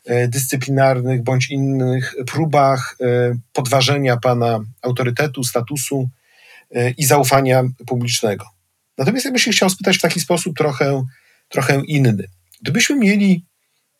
e, 0.05 0.27
dyscyplinarnych 0.27 1.23
bądź 1.23 1.51
innych 1.51 2.15
próbach 2.27 2.97
podważenia 3.53 4.17
pana 4.17 4.59
autorytetu, 4.81 5.43
statusu, 5.43 6.09
i 6.97 7.05
zaufania 7.05 7.63
publicznego. 7.87 8.45
Natomiast 8.97 9.25
ja 9.25 9.31
bym 9.31 9.39
się 9.39 9.51
chciał 9.51 9.69
spytać 9.69 9.97
w 9.97 10.01
taki 10.01 10.19
sposób 10.19 10.57
trochę, 10.57 11.05
trochę 11.49 11.81
inny. 11.87 12.27
Gdybyśmy 12.61 12.95
mieli 12.95 13.45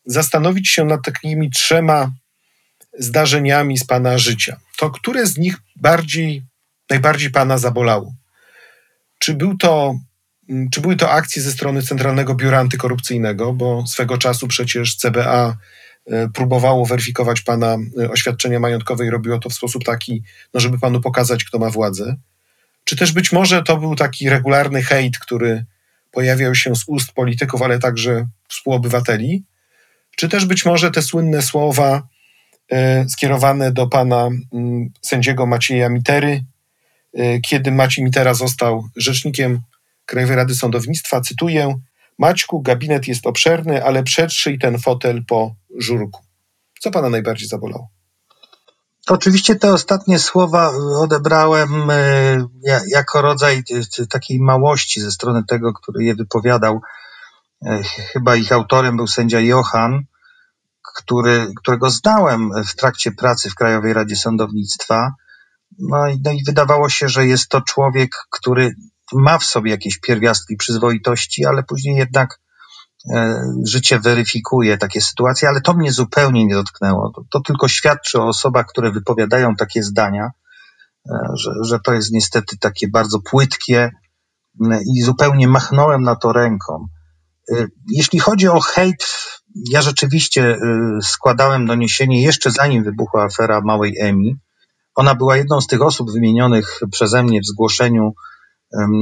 zastanowić 0.05 0.69
się 0.69 0.85
nad 0.85 1.03
takimi 1.05 1.49
trzema 1.49 2.11
zdarzeniami 2.99 3.77
z 3.77 3.83
Pana 3.83 4.17
życia, 4.17 4.59
to 4.77 4.89
które 4.89 5.27
z 5.27 5.37
nich 5.37 5.57
bardziej, 5.75 6.43
najbardziej 6.89 7.31
Pana 7.31 7.57
zabolało? 7.57 8.13
Czy 9.19 9.33
był 9.33 9.57
to 9.57 9.95
Mm, 10.49 10.69
czy 10.69 10.81
były 10.81 10.95
to 10.95 11.11
akcje 11.11 11.41
ze 11.41 11.51
strony 11.51 11.81
Centralnego 11.81 12.35
Biura 12.35 12.59
Antykorupcyjnego, 12.59 13.53
bo 13.53 13.87
swego 13.87 14.17
czasu 14.17 14.47
przecież 14.47 14.95
CBA 14.95 15.57
e, 16.05 16.29
próbowało 16.29 16.85
weryfikować 16.85 17.41
pana 17.41 17.77
e, 18.01 18.09
oświadczenia 18.11 18.59
majątkowe 18.59 19.05
i 19.05 19.09
robiło 19.09 19.39
to 19.39 19.49
w 19.49 19.53
sposób 19.53 19.83
taki, 19.83 20.23
no 20.53 20.59
żeby 20.59 20.79
panu 20.79 21.01
pokazać, 21.01 21.43
kto 21.43 21.59
ma 21.59 21.69
władzę? 21.69 22.15
Czy 22.89 22.95
też 22.95 23.11
być 23.11 23.31
może 23.31 23.63
to 23.63 23.77
był 23.77 23.95
taki 23.95 24.29
regularny 24.29 24.83
hejt, 24.83 25.19
który 25.19 25.65
pojawiał 26.11 26.55
się 26.55 26.75
z 26.75 26.83
ust 26.87 27.11
polityków, 27.11 27.61
ale 27.61 27.79
także 27.79 28.27
współobywateli? 28.47 29.43
Czy 30.15 30.29
też 30.29 30.45
być 30.45 30.65
może 30.65 30.91
te 30.91 31.01
słynne 31.01 31.41
słowa 31.41 32.07
e, 32.71 33.09
skierowane 33.09 33.71
do 33.71 33.87
pana 33.87 34.29
mm, 34.53 34.89
sędziego 35.01 35.45
Macieja 35.45 35.89
Mitery, 35.89 36.43
kiedy 37.47 37.71
Maciej 37.71 38.05
Mitera 38.05 38.33
został 38.33 38.87
rzecznikiem 38.95 39.61
Krajowej 40.05 40.35
Rady 40.35 40.55
Sądownictwa, 40.55 41.21
cytuję, 41.21 41.75
Maćku, 42.17 42.61
gabinet 42.61 43.07
jest 43.07 43.27
obszerny, 43.27 43.83
ale 43.83 44.03
przetrzyj 44.03 44.59
ten 44.59 44.79
fotel 44.79 45.25
po 45.25 45.55
żurku. 45.77 46.21
Co 46.79 46.91
pana 46.91 47.09
najbardziej 47.09 47.47
zabolało? 47.47 47.98
Oczywiście 49.09 49.55
te 49.55 49.73
ostatnie 49.73 50.19
słowa 50.19 50.71
odebrałem 50.97 51.89
e, 51.89 52.47
jako 52.87 53.21
rodzaj 53.21 53.63
takiej 54.09 54.39
małości 54.39 55.01
ze 55.01 55.11
strony 55.11 55.43
tego, 55.47 55.73
który 55.73 56.03
je 56.03 56.15
wypowiadał. 56.15 56.81
E, 57.65 57.83
chyba 57.83 58.35
ich 58.35 58.51
autorem 58.51 58.97
był 58.97 59.07
sędzia 59.07 59.39
Johan, 59.39 60.03
który, 60.95 61.47
którego 61.57 61.89
znałem 61.89 62.49
w 62.67 62.75
trakcie 62.75 63.11
pracy 63.11 63.49
w 63.49 63.55
Krajowej 63.55 63.93
Radzie 63.93 64.15
Sądownictwa. 64.15 65.13
No 65.79 66.07
i, 66.07 66.21
no 66.25 66.31
i 66.31 66.43
wydawało 66.45 66.89
się, 66.89 67.09
że 67.09 67.27
jest 67.27 67.49
to 67.49 67.61
człowiek, 67.61 68.11
który 68.29 68.75
ma 69.13 69.37
w 69.37 69.43
sobie 69.43 69.71
jakieś 69.71 69.99
pierwiastki 69.99 70.55
przyzwoitości, 70.55 71.45
ale 71.45 71.63
później 71.63 71.95
jednak 71.95 72.39
życie 73.65 73.99
weryfikuje 73.99 74.77
takie 74.77 75.01
sytuacje, 75.01 75.49
ale 75.49 75.61
to 75.61 75.73
mnie 75.73 75.91
zupełnie 75.91 76.45
nie 76.45 76.53
dotknęło. 76.53 77.11
To, 77.15 77.23
to 77.29 77.39
tylko 77.39 77.67
świadczy 77.67 78.21
o 78.21 78.27
osobach, 78.27 78.65
które 78.65 78.91
wypowiadają 78.91 79.55
takie 79.55 79.83
zdania, 79.83 80.31
e, 81.09 81.17
że, 81.35 81.51
że 81.63 81.79
to 81.79 81.93
jest 81.93 82.11
niestety 82.11 82.57
takie 82.57 82.87
bardzo 82.87 83.19
płytkie 83.19 83.91
i 84.95 85.01
zupełnie 85.01 85.47
machnąłem 85.47 86.01
na 86.01 86.15
to 86.15 86.33
ręką. 86.33 86.87
E, 87.51 87.67
jeśli 87.91 88.19
chodzi 88.19 88.47
o 88.47 88.59
hejt, 88.59 89.29
ja 89.71 89.81
rzeczywiście 89.81 90.57
składałem 91.01 91.65
doniesienie 91.65 92.23
jeszcze 92.23 92.51
zanim 92.51 92.83
wybuchła 92.83 93.23
afera 93.23 93.61
Małej 93.61 93.95
Emi. 93.99 94.35
Ona 94.95 95.15
była 95.15 95.37
jedną 95.37 95.61
z 95.61 95.67
tych 95.67 95.81
osób 95.81 96.11
wymienionych 96.11 96.79
przeze 96.91 97.23
mnie 97.23 97.41
w 97.41 97.45
zgłoszeniu 97.45 98.13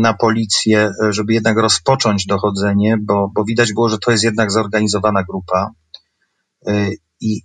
na 0.02 0.14
policję, 0.14 0.92
żeby 1.10 1.34
jednak 1.34 1.58
rozpocząć 1.58 2.26
dochodzenie, 2.26 2.98
bo, 3.02 3.32
bo 3.36 3.44
widać 3.44 3.74
było, 3.74 3.90
że 3.90 3.98
to 3.98 4.12
jest 4.12 4.24
jednak 4.24 4.52
zorganizowana 4.52 5.24
grupa. 5.24 5.72
E, 6.68 6.90
I 7.20 7.42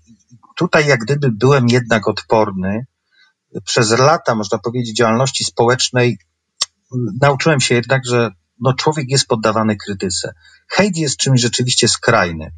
tutaj 0.56 0.86
jak 0.86 1.00
gdyby 1.00 1.30
byłem 1.32 1.68
jednak 1.68 2.08
odporny. 2.08 2.86
Przez 3.64 3.98
lata, 3.98 4.34
można 4.34 4.58
powiedzieć, 4.58 4.96
działalności 4.96 5.44
społecznej 5.44 6.18
nauczyłem 7.20 7.60
się 7.60 7.74
jednak, 7.74 8.02
że 8.06 8.30
no, 8.60 8.74
człowiek 8.74 9.10
jest 9.10 9.26
poddawany 9.26 9.76
krytyce. 9.76 10.34
Hejt 10.68 10.96
jest 10.96 11.16
czymś 11.16 11.40
rzeczywiście 11.40 11.88
skrajny. 11.88 12.52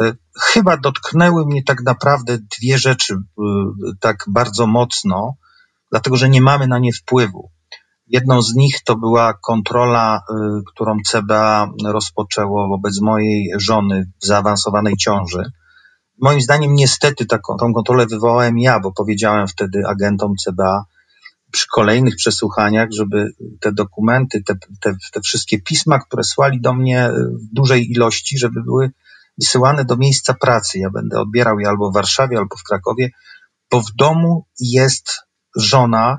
E, 0.00 0.12
chyba 0.40 0.76
dotknęły 0.76 1.46
mnie 1.46 1.64
tak 1.64 1.82
naprawdę 1.82 2.38
dwie 2.58 2.78
rzeczy 2.78 3.14
e, 3.14 3.42
tak 4.00 4.24
bardzo 4.28 4.66
mocno, 4.66 5.36
dlatego 5.90 6.16
że 6.16 6.28
nie 6.28 6.40
mamy 6.40 6.66
na 6.66 6.78
nie 6.78 6.92
wpływu. 6.92 7.50
Jedną 8.08 8.42
z 8.42 8.54
nich 8.54 8.84
to 8.84 8.96
była 8.96 9.34
kontrola, 9.34 10.20
y, 10.30 10.34
którą 10.66 10.96
CBA 11.06 11.68
rozpoczęło 11.84 12.68
wobec 12.68 13.00
mojej 13.00 13.50
żony 13.56 14.10
w 14.22 14.26
zaawansowanej 14.26 14.96
ciąży. 14.96 15.42
Moim 16.20 16.40
zdaniem 16.40 16.74
niestety 16.74 17.26
taką, 17.26 17.56
tą 17.56 17.72
kontrolę 17.72 18.06
wywołałem 18.06 18.58
ja, 18.58 18.80
bo 18.80 18.92
powiedziałem 18.92 19.46
wtedy 19.46 19.82
agentom 19.86 20.34
CBA 20.44 20.84
przy 21.52 21.66
kolejnych 21.72 22.16
przesłuchaniach, 22.16 22.88
żeby 22.92 23.30
te 23.60 23.72
dokumenty, 23.72 24.42
te, 24.42 24.54
te, 24.80 24.94
te 25.12 25.20
wszystkie 25.20 25.62
pisma, 25.62 25.98
które 25.98 26.24
słali 26.24 26.60
do 26.60 26.74
mnie 26.74 27.10
w 27.12 27.54
dużej 27.54 27.90
ilości, 27.90 28.38
żeby 28.38 28.62
były 28.62 28.90
wysyłane 29.38 29.84
do 29.84 29.96
miejsca 29.96 30.34
pracy. 30.34 30.78
Ja 30.78 30.90
będę 30.90 31.20
odbierał 31.20 31.58
je 31.58 31.68
albo 31.68 31.90
w 31.90 31.94
Warszawie, 31.94 32.38
albo 32.38 32.56
w 32.56 32.62
Krakowie, 32.62 33.10
bo 33.70 33.80
w 33.80 33.92
domu 33.98 34.46
jest 34.60 35.20
żona, 35.56 36.18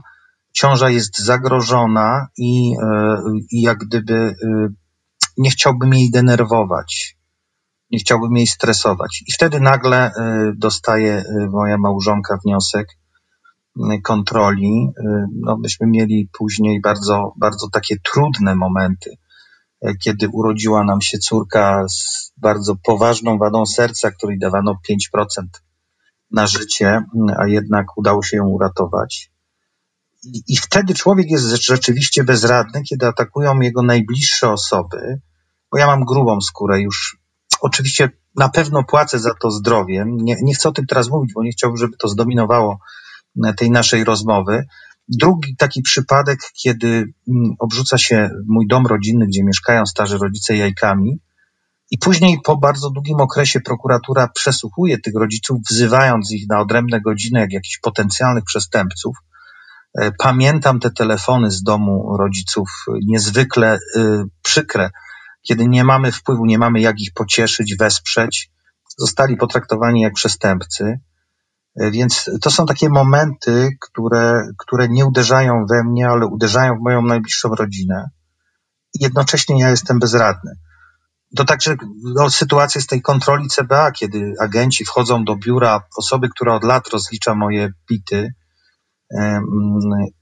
ciąża 0.53 0.89
jest 0.89 1.19
zagrożona 1.19 2.27
i, 2.37 2.73
e, 2.83 3.21
i 3.51 3.61
jak 3.61 3.77
gdyby 3.77 4.13
e, 4.13 4.33
nie 5.37 5.49
chciałbym 5.49 5.93
jej 5.93 6.11
denerwować, 6.11 7.17
nie 7.91 7.99
chciałbym 7.99 8.37
jej 8.37 8.47
stresować. 8.47 9.23
I 9.27 9.33
wtedy 9.33 9.59
nagle 9.59 9.97
e, 9.97 10.11
dostaje 10.57 11.23
moja 11.51 11.77
małżonka 11.77 12.37
wniosek 12.45 12.87
kontroli. 14.03 14.87
No, 15.35 15.57
myśmy 15.57 15.87
mieli 15.87 16.29
później 16.37 16.81
bardzo, 16.81 17.33
bardzo 17.37 17.67
takie 17.71 17.95
trudne 18.13 18.55
momenty, 18.55 19.17
kiedy 20.03 20.27
urodziła 20.33 20.83
nam 20.83 21.01
się 21.01 21.17
córka 21.17 21.85
z 21.89 22.31
bardzo 22.37 22.75
poważną 22.83 23.37
wadą 23.37 23.65
serca, 23.65 24.11
której 24.11 24.39
dawano 24.39 24.75
5% 25.15 25.43
na 26.31 26.47
życie, 26.47 27.03
a 27.37 27.47
jednak 27.47 27.85
udało 27.97 28.23
się 28.23 28.37
ją 28.37 28.47
uratować. 28.47 29.28
I, 30.23 30.57
wtedy 30.57 30.93
człowiek 30.93 31.31
jest 31.31 31.45
rzeczywiście 31.45 32.23
bezradny, 32.23 32.83
kiedy 32.83 33.07
atakują 33.07 33.59
jego 33.59 33.83
najbliższe 33.83 34.51
osoby, 34.51 35.21
bo 35.71 35.77
ja 35.77 35.87
mam 35.87 36.05
grubą 36.05 36.41
skórę 36.41 36.81
już. 36.81 37.17
Oczywiście 37.61 38.09
na 38.35 38.49
pewno 38.49 38.83
płacę 38.83 39.19
za 39.19 39.33
to 39.41 39.51
zdrowiem. 39.51 40.17
Nie, 40.17 40.35
nie 40.41 40.53
chcę 40.53 40.69
o 40.69 40.71
tym 40.71 40.85
teraz 40.85 41.09
mówić, 41.09 41.33
bo 41.35 41.43
nie 41.43 41.51
chciałbym, 41.51 41.77
żeby 41.77 41.97
to 41.97 42.07
zdominowało 42.07 42.79
e, 43.45 43.53
tej 43.53 43.71
naszej 43.71 44.03
rozmowy. 44.03 44.65
Drugi 45.07 45.55
taki 45.55 45.81
przypadek, 45.81 46.39
kiedy 46.63 46.87
mm, 46.87 47.55
obrzuca 47.59 47.97
się 47.97 48.29
mój 48.47 48.67
dom 48.67 48.87
rodzinny, 48.87 49.27
gdzie 49.27 49.43
mieszkają 49.43 49.85
starzy 49.85 50.17
rodzice 50.17 50.55
jajkami, 50.55 51.19
i 51.91 51.97
później 51.97 52.37
po 52.43 52.57
bardzo 52.57 52.89
długim 52.89 53.21
okresie 53.21 53.59
prokuratura 53.61 54.27
przesłuchuje 54.27 54.97
tych 54.99 55.13
rodziców, 55.15 55.57
wzywając 55.69 56.31
ich 56.31 56.49
na 56.49 56.59
odrębne 56.59 57.01
godziny 57.01 57.39
jak 57.39 57.53
jakichś 57.53 57.79
potencjalnych 57.79 58.43
przestępców. 58.43 59.17
E, 59.97 60.11
pamiętam 60.11 60.79
te 60.79 60.91
telefony 60.91 61.51
z 61.51 61.63
domu 61.63 62.17
rodziców 62.17 62.69
niezwykle 63.07 63.73
e, 63.97 64.23
przykre, 64.41 64.89
kiedy 65.41 65.67
nie 65.67 65.83
mamy 65.83 66.11
wpływu, 66.11 66.45
nie 66.45 66.57
mamy 66.57 66.81
jak 66.81 66.99
ich 66.99 67.13
pocieszyć, 67.13 67.75
wesprzeć. 67.79 68.51
Zostali 68.97 69.37
potraktowani 69.37 70.01
jak 70.01 70.13
przestępcy. 70.13 70.99
E, 71.79 71.91
więc 71.91 72.29
to 72.41 72.51
są 72.51 72.65
takie 72.65 72.89
momenty, 72.89 73.69
które, 73.81 74.47
które 74.57 74.89
nie 74.89 75.05
uderzają 75.05 75.65
we 75.69 75.83
mnie, 75.83 76.09
ale 76.09 76.25
uderzają 76.25 76.75
w 76.75 76.83
moją 76.83 77.01
najbliższą 77.01 77.49
rodzinę. 77.49 78.09
Jednocześnie 78.99 79.59
ja 79.59 79.69
jestem 79.69 79.99
bezradny. 79.99 80.51
To 81.35 81.45
także 81.45 81.75
no, 82.03 82.29
sytuacja 82.29 82.81
z 82.81 82.87
tej 82.87 83.01
kontroli 83.01 83.47
CBA, 83.47 83.91
kiedy 83.91 84.33
agenci 84.39 84.85
wchodzą 84.85 85.25
do 85.25 85.35
biura 85.35 85.81
osoby, 85.97 86.29
która 86.29 86.55
od 86.55 86.63
lat 86.63 86.87
rozlicza 86.87 87.35
moje 87.35 87.69
bity, 87.89 88.33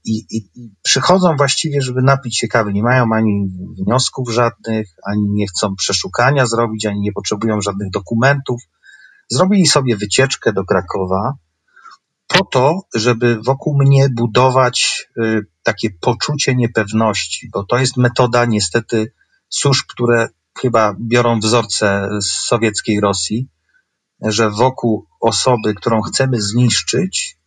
i, 0.04 0.26
i, 0.30 0.36
i, 0.54 0.74
przychodzą 0.82 1.36
właściwie, 1.36 1.82
żeby 1.82 2.02
napić 2.02 2.38
się 2.38 2.48
kawy. 2.48 2.72
Nie 2.72 2.82
mają 2.82 3.12
ani 3.12 3.48
wniosków 3.84 4.30
żadnych, 4.30 4.88
ani 5.06 5.22
nie 5.30 5.46
chcą 5.46 5.74
przeszukania 5.76 6.46
zrobić, 6.46 6.86
ani 6.86 7.00
nie 7.00 7.12
potrzebują 7.12 7.60
żadnych 7.60 7.90
dokumentów. 7.90 8.60
Zrobili 9.30 9.66
sobie 9.66 9.96
wycieczkę 9.96 10.52
do 10.52 10.64
Krakowa 10.64 11.34
po 12.28 12.44
to, 12.44 12.80
żeby 12.94 13.38
wokół 13.42 13.78
mnie 13.78 14.08
budować 14.08 15.08
y, 15.18 15.46
takie 15.62 15.88
poczucie 16.00 16.54
niepewności, 16.54 17.48
bo 17.52 17.64
to 17.64 17.78
jest 17.78 17.96
metoda 17.96 18.44
niestety 18.44 19.12
służb, 19.48 19.84
które 19.88 20.28
chyba 20.60 20.94
biorą 21.00 21.40
wzorce 21.40 22.08
z 22.20 22.26
sowieckiej 22.26 23.00
Rosji, 23.00 23.48
że 24.22 24.50
wokół 24.50 25.06
osoby, 25.20 25.74
którą 25.74 26.00
chcemy 26.02 26.40
zniszczyć, 26.40 27.37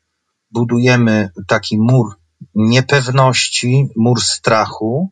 budujemy 0.52 1.30
taki 1.48 1.78
mur 1.78 2.22
niepewności, 2.56 3.90
mur 3.96 4.22
strachu, 4.22 5.12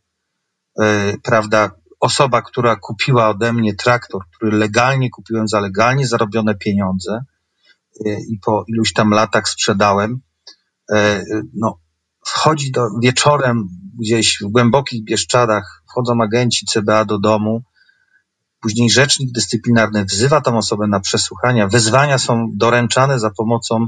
yy, 0.78 1.18
prawda? 1.24 1.72
Osoba, 2.00 2.42
która 2.42 2.76
kupiła 2.76 3.30
ode 3.30 3.54
mnie 3.54 3.76
traktor, 3.76 4.22
który 4.36 4.58
legalnie 4.58 5.10
kupiłem 5.10 5.48
za 5.48 5.60
legalnie 5.60 6.08
zarobione 6.08 6.56
pieniądze 6.56 7.24
yy, 8.06 8.18
i 8.30 8.40
po 8.40 8.64
iluś 8.68 8.94
tam 8.94 9.10
latach 9.10 9.50
sprzedałem, 9.50 10.22
yy, 10.92 11.24
no, 11.54 11.80
wchodzi 12.26 12.72
do, 12.72 12.88
wieczorem 13.04 13.68
gdzieś 14.00 14.38
w 14.42 14.48
głębokich 14.48 15.04
Bieszczadach, 15.04 15.84
wchodzą 15.90 16.22
agenci 16.22 16.66
CBA 16.66 17.06
do 17.06 17.20
domu, 17.20 17.64
później 18.62 18.90
rzecznik 18.90 19.32
dyscyplinarny 19.32 20.06
wzywa 20.06 20.42
tą 20.42 20.58
osobę 20.58 20.88
na 20.88 21.00
przesłuchania, 21.00 21.68
wezwania 21.68 22.18
są 22.18 22.52
doręczane 22.54 23.20
za 23.20 23.30
pomocą 23.38 23.88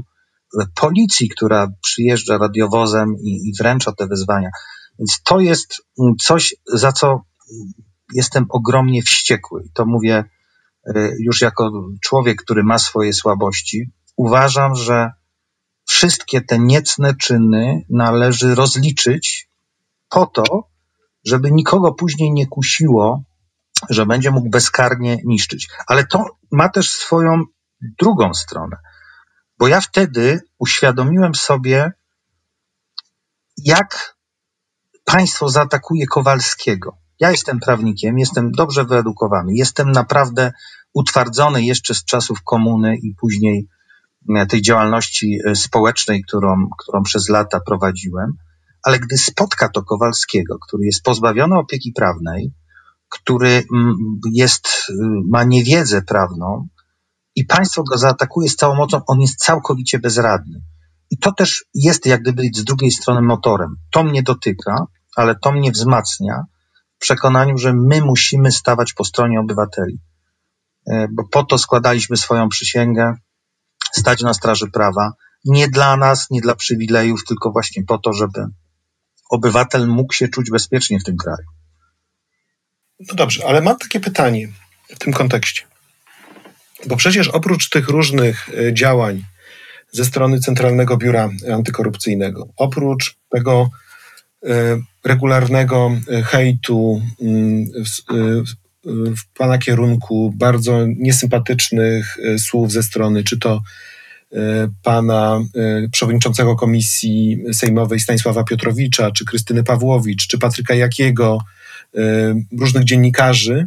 policji, 0.74 1.28
która 1.28 1.68
przyjeżdża 1.82 2.38
radiowozem 2.38 3.14
i, 3.22 3.48
i 3.48 3.52
wręcza 3.58 3.92
te 3.92 4.06
wezwania. 4.06 4.50
Więc 4.98 5.22
to 5.24 5.40
jest 5.40 5.82
coś, 6.20 6.54
za 6.72 6.92
co 6.92 7.20
jestem 8.14 8.46
ogromnie 8.48 9.02
wściekły. 9.02 9.64
To 9.74 9.86
mówię 9.86 10.24
y, 10.96 11.16
już 11.20 11.40
jako 11.40 11.70
człowiek, 12.02 12.42
który 12.42 12.64
ma 12.64 12.78
swoje 12.78 13.12
słabości. 13.12 13.92
Uważam, 14.16 14.74
że 14.74 15.10
wszystkie 15.84 16.40
te 16.40 16.58
niecne 16.58 17.14
czyny 17.14 17.84
należy 17.90 18.54
rozliczyć 18.54 19.50
po 20.08 20.26
to, 20.26 20.68
żeby 21.24 21.52
nikogo 21.52 21.94
później 21.94 22.32
nie 22.32 22.46
kusiło, 22.46 23.24
że 23.90 24.06
będzie 24.06 24.30
mógł 24.30 24.50
bezkarnie 24.50 25.18
niszczyć. 25.24 25.68
Ale 25.86 26.06
to 26.06 26.24
ma 26.50 26.68
też 26.68 26.90
swoją 26.90 27.42
drugą 27.98 28.34
stronę, 28.34 28.76
bo 29.62 29.68
ja 29.68 29.80
wtedy 29.80 30.40
uświadomiłem 30.58 31.34
sobie, 31.34 31.92
jak 33.56 34.16
państwo 35.04 35.48
zaatakuje 35.48 36.06
Kowalskiego. 36.06 36.96
Ja 37.20 37.30
jestem 37.30 37.60
prawnikiem, 37.60 38.18
jestem 38.18 38.52
dobrze 38.52 38.84
wyedukowany, 38.84 39.52
jestem 39.54 39.92
naprawdę 39.92 40.52
utwardzony 40.92 41.62
jeszcze 41.64 41.94
z 41.94 42.04
czasów 42.04 42.42
komuny 42.44 42.96
i 42.96 43.14
później 43.20 43.68
e, 44.36 44.46
tej 44.46 44.62
działalności 44.62 45.38
e, 45.46 45.54
społecznej, 45.54 46.22
którą, 46.22 46.68
którą 46.78 47.02
przez 47.02 47.28
lata 47.28 47.60
prowadziłem. 47.66 48.32
Ale 48.82 48.98
gdy 48.98 49.18
spotka 49.18 49.68
to 49.68 49.82
Kowalskiego, 49.82 50.58
który 50.66 50.84
jest 50.84 51.02
pozbawiony 51.02 51.58
opieki 51.58 51.92
prawnej, 51.92 52.52
który 53.08 53.64
mm, 53.74 53.96
jest, 54.32 54.68
y, 54.90 54.94
ma 55.30 55.44
niewiedzę 55.44 56.02
prawną 56.02 56.68
i 57.34 57.44
państwo 57.44 57.82
go 57.82 57.98
zaatakuje 57.98 58.48
z 58.48 58.56
całą 58.56 58.74
mocą, 58.74 59.00
on 59.06 59.20
jest 59.20 59.38
całkowicie 59.38 59.98
bezradny. 59.98 60.60
I 61.10 61.18
to 61.18 61.32
też 61.32 61.64
jest 61.74 62.06
jak 62.06 62.22
gdyby 62.22 62.42
z 62.54 62.64
drugiej 62.64 62.90
strony 62.90 63.22
motorem. 63.22 63.76
To 63.90 64.04
mnie 64.04 64.22
dotyka, 64.22 64.86
ale 65.16 65.34
to 65.34 65.52
mnie 65.52 65.70
wzmacnia 65.70 66.44
w 66.96 66.98
przekonaniu, 66.98 67.58
że 67.58 67.72
my 67.72 68.00
musimy 68.00 68.52
stawać 68.52 68.92
po 68.92 69.04
stronie 69.04 69.40
obywateli. 69.40 70.00
E, 70.86 71.06
bo 71.12 71.28
po 71.28 71.44
to 71.44 71.58
składaliśmy 71.58 72.16
swoją 72.16 72.48
przysięgę, 72.48 73.14
stać 73.92 74.22
na 74.22 74.34
straży 74.34 74.70
prawa. 74.70 75.12
Nie 75.44 75.68
dla 75.68 75.96
nas, 75.96 76.30
nie 76.30 76.40
dla 76.40 76.54
przywilejów, 76.54 77.24
tylko 77.24 77.50
właśnie 77.50 77.84
po 77.84 77.98
to, 77.98 78.12
żeby 78.12 78.46
obywatel 79.30 79.88
mógł 79.88 80.12
się 80.12 80.28
czuć 80.28 80.50
bezpiecznie 80.50 81.00
w 81.00 81.04
tym 81.04 81.16
kraju. 81.16 81.46
No 83.08 83.14
dobrze, 83.14 83.44
ale 83.46 83.60
mam 83.60 83.76
takie 83.76 84.00
pytanie 84.00 84.48
w 84.88 84.98
tym 84.98 85.12
kontekście. 85.12 85.71
Bo 86.86 86.96
przecież 86.96 87.28
oprócz 87.28 87.68
tych 87.68 87.88
różnych 87.88 88.48
e, 88.48 88.74
działań 88.74 89.24
ze 89.92 90.04
strony 90.04 90.40
Centralnego 90.40 90.96
Biura 90.96 91.30
Antykorupcyjnego, 91.54 92.48
oprócz 92.56 93.16
tego 93.28 93.70
e, 94.46 94.78
regularnego 95.04 95.90
e, 96.10 96.22
hejtu 96.22 97.02
mm, 97.22 97.66
w 99.16 99.38
pana 99.38 99.58
kierunku, 99.58 100.34
bardzo 100.36 100.86
niesympatycznych 100.86 102.16
słów 102.38 102.72
ze 102.72 102.82
strony, 102.82 103.24
czy 103.24 103.38
to 103.38 103.62
pana 104.82 105.40
przewodniczącego 105.92 106.56
Komisji 106.56 107.38
Sejmowej 107.52 108.00
Stanisława 108.00 108.44
Piotrowicza, 108.44 109.10
czy 109.10 109.24
Krystyny 109.24 109.64
Pawłowicz, 109.64 110.26
czy 110.26 110.38
Patryka 110.38 110.74
Jakiego, 110.74 111.38
różnych 112.58 112.84
dziennikarzy, 112.84 113.66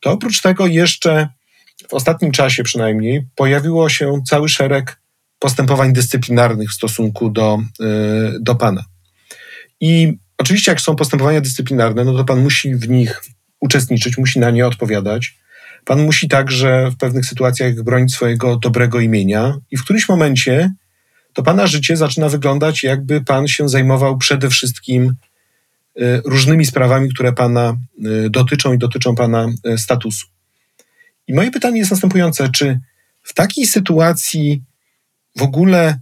to 0.00 0.12
oprócz 0.12 0.42
tego 0.42 0.66
jeszcze 0.66 1.28
w 1.92 1.94
ostatnim 1.94 2.32
czasie 2.32 2.62
przynajmniej 2.62 3.26
pojawiło 3.34 3.88
się 3.88 4.22
cały 4.26 4.48
szereg 4.48 5.00
postępowań 5.38 5.92
dyscyplinarnych 5.92 6.70
w 6.70 6.74
stosunku 6.74 7.30
do, 7.30 7.58
do 8.40 8.54
pana. 8.54 8.84
I 9.80 10.18
oczywiście, 10.38 10.72
jak 10.72 10.80
są 10.80 10.96
postępowania 10.96 11.40
dyscyplinarne, 11.40 12.04
no 12.04 12.16
to 12.16 12.24
pan 12.24 12.42
musi 12.42 12.74
w 12.74 12.88
nich 12.88 13.22
uczestniczyć, 13.60 14.18
musi 14.18 14.38
na 14.38 14.50
nie 14.50 14.66
odpowiadać. 14.66 15.34
Pan 15.84 16.02
musi 16.02 16.28
także 16.28 16.90
w 16.90 16.96
pewnych 16.96 17.26
sytuacjach 17.26 17.82
bronić 17.82 18.14
swojego 18.14 18.56
dobrego 18.56 19.00
imienia, 19.00 19.58
i 19.70 19.76
w 19.76 19.84
którymś 19.84 20.08
momencie 20.08 20.72
to 21.32 21.42
pana 21.42 21.66
życie 21.66 21.96
zaczyna 21.96 22.28
wyglądać, 22.28 22.82
jakby 22.82 23.24
pan 23.24 23.48
się 23.48 23.68
zajmował 23.68 24.18
przede 24.18 24.50
wszystkim 24.50 25.16
Y, 26.00 26.22
różnymi 26.24 26.64
sprawami, 26.64 27.08
które 27.08 27.32
Pana 27.32 27.76
y, 28.26 28.30
dotyczą 28.30 28.72
i 28.72 28.78
dotyczą 28.78 29.14
Pana 29.14 29.48
y, 29.66 29.78
statusu. 29.78 30.26
I 31.26 31.34
moje 31.34 31.50
pytanie 31.50 31.78
jest 31.78 31.90
następujące: 31.90 32.48
czy 32.48 32.80
w 33.22 33.34
takiej 33.34 33.66
sytuacji 33.66 34.62
w 35.36 35.42
ogóle 35.42 36.00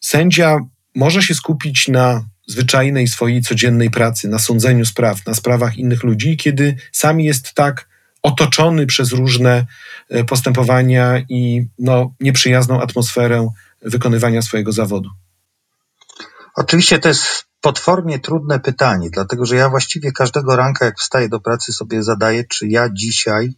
sędzia 0.00 0.58
może 0.94 1.22
się 1.22 1.34
skupić 1.34 1.88
na 1.88 2.24
zwyczajnej 2.46 3.08
swojej 3.08 3.42
codziennej 3.42 3.90
pracy, 3.90 4.28
na 4.28 4.38
sądzeniu 4.38 4.84
spraw, 4.84 5.26
na 5.26 5.34
sprawach 5.34 5.76
innych 5.76 6.02
ludzi, 6.02 6.36
kiedy 6.36 6.76
sam 6.92 7.20
jest 7.20 7.54
tak 7.54 7.88
otoczony 8.22 8.86
przez 8.86 9.12
różne 9.12 9.66
postępowania 10.28 11.18
i 11.28 11.66
no, 11.78 12.14
nieprzyjazną 12.20 12.80
atmosferę 12.80 13.48
wykonywania 13.82 14.42
swojego 14.42 14.72
zawodu? 14.72 15.10
Oczywiście 16.56 16.98
to 16.98 17.08
jest 17.08 17.44
potwornie 17.60 18.18
trudne 18.18 18.60
pytanie, 18.60 19.08
dlatego 19.12 19.46
że 19.46 19.56
ja 19.56 19.68
właściwie 19.68 20.12
każdego 20.12 20.56
ranka, 20.56 20.84
jak 20.84 20.98
wstaję 20.98 21.28
do 21.28 21.40
pracy, 21.40 21.72
sobie 21.72 22.02
zadaję, 22.02 22.44
czy 22.48 22.68
ja 22.68 22.88
dzisiaj 22.92 23.44
e, 23.46 23.54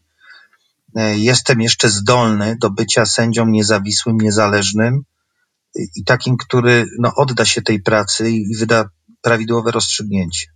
jestem 1.16 1.60
jeszcze 1.60 1.88
zdolny 1.88 2.56
do 2.60 2.70
bycia 2.70 3.06
sędzią 3.06 3.46
niezawisłym, 3.46 4.16
niezależnym 4.16 5.02
i 5.96 6.04
takim, 6.04 6.36
który 6.36 6.84
no, 6.98 7.12
odda 7.16 7.44
się 7.44 7.62
tej 7.62 7.82
pracy 7.82 8.30
i 8.30 8.56
wyda 8.58 8.88
prawidłowe 9.22 9.70
rozstrzygnięcie. 9.70 10.46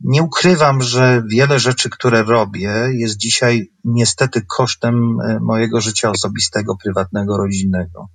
Nie 0.00 0.22
ukrywam, 0.22 0.82
że 0.82 1.22
wiele 1.30 1.58
rzeczy, 1.58 1.90
które 1.90 2.22
robię, 2.22 2.88
jest 2.92 3.16
dzisiaj 3.16 3.72
niestety 3.84 4.42
kosztem 4.56 4.94
e, 5.20 5.38
mojego 5.40 5.80
życia 5.80 6.10
osobistego, 6.10 6.76
prywatnego, 6.76 7.36
rodzinnego 7.36 8.08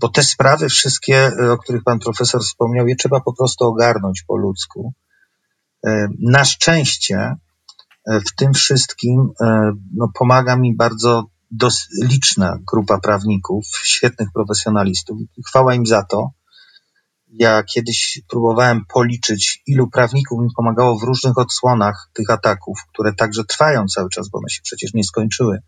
bo 0.00 0.08
te 0.08 0.22
sprawy 0.22 0.68
wszystkie, 0.68 1.16
e, 1.16 1.52
o 1.52 1.58
których 1.58 1.82
pan 1.84 1.98
profesor 1.98 2.40
wspomniał, 2.42 2.86
je 2.88 2.96
trzeba 2.96 3.20
po 3.20 3.32
prostu 3.32 3.64
ogarnąć 3.64 4.22
po 4.22 4.36
ludzku. 4.36 4.94
E, 5.86 6.08
na 6.20 6.44
szczęście 6.44 7.16
e, 7.16 7.36
w 8.06 8.34
tym 8.36 8.52
wszystkim 8.52 9.28
no, 9.94 10.10
pomaga 10.14 10.56
mi 10.56 10.76
bardzo 10.76 11.24
dos- 11.50 11.88
liczna 12.02 12.58
grupa 12.72 13.00
prawników, 13.00 13.64
świetnych 13.84 14.28
profesjonalistów. 14.34 15.18
Chwała 15.46 15.74
im 15.74 15.86
za 15.86 16.04
to. 16.04 16.30
Ja 17.32 17.62
kiedyś 17.62 18.20
próbowałem 18.28 18.84
policzyć, 18.94 19.62
ilu 19.66 19.90
prawników 19.90 20.40
mi 20.42 20.48
pomagało 20.56 20.98
w 20.98 21.02
różnych 21.02 21.38
odsłonach 21.38 22.10
tych 22.12 22.30
ataków, 22.30 22.78
które 22.92 23.14
także 23.14 23.44
trwają 23.44 23.86
cały 23.86 24.08
czas, 24.10 24.28
bo 24.28 24.38
one 24.38 24.48
się 24.48 24.60
przecież 24.62 24.94
nie 24.94 25.04
skończyły. 25.04 25.58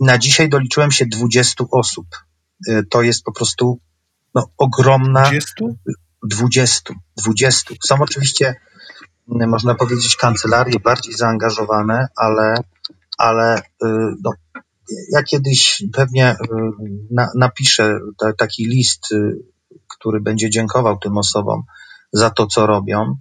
Na 0.00 0.18
dzisiaj 0.18 0.48
doliczyłem 0.48 0.90
się 0.90 1.06
20 1.06 1.64
osób 1.70 2.06
Y, 2.68 2.84
to 2.90 3.02
jest 3.02 3.22
po 3.22 3.32
prostu 3.32 3.80
no, 4.34 4.50
ogromna. 4.56 5.20
20? 5.20 5.64
20, 6.28 6.94
20. 7.16 7.74
Są 7.86 7.96
oczywiście, 8.00 8.54
można 9.26 9.74
powiedzieć, 9.74 10.16
kancelarie 10.16 10.80
bardziej 10.80 11.14
zaangażowane, 11.14 12.06
ale, 12.16 12.54
ale 13.18 13.58
y, 13.58 13.62
no, 14.22 14.30
ja 15.12 15.22
kiedyś 15.22 15.84
pewnie 15.92 16.36
na, 17.10 17.28
napiszę 17.34 17.98
ta, 18.18 18.32
taki 18.32 18.66
list, 18.66 19.08
który 19.88 20.20
będzie 20.20 20.50
dziękował 20.50 20.98
tym 20.98 21.18
osobom 21.18 21.62
za 22.12 22.30
to, 22.30 22.46
co 22.46 22.66
robią. 22.66 23.16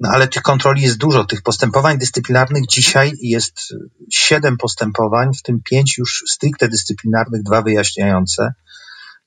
No 0.00 0.08
ale 0.12 0.28
tych 0.28 0.42
kontroli 0.42 0.82
jest 0.82 0.98
dużo. 0.98 1.24
Tych 1.24 1.42
postępowań 1.42 1.98
dyscyplinarnych 1.98 2.66
dzisiaj 2.66 3.12
jest 3.20 3.74
siedem 4.12 4.56
postępowań, 4.56 5.34
w 5.34 5.42
tym 5.42 5.60
pięć 5.70 5.98
już 5.98 6.24
stricte 6.30 6.68
dyscyplinarnych, 6.68 7.42
dwa 7.42 7.62
wyjaśniające. 7.62 8.52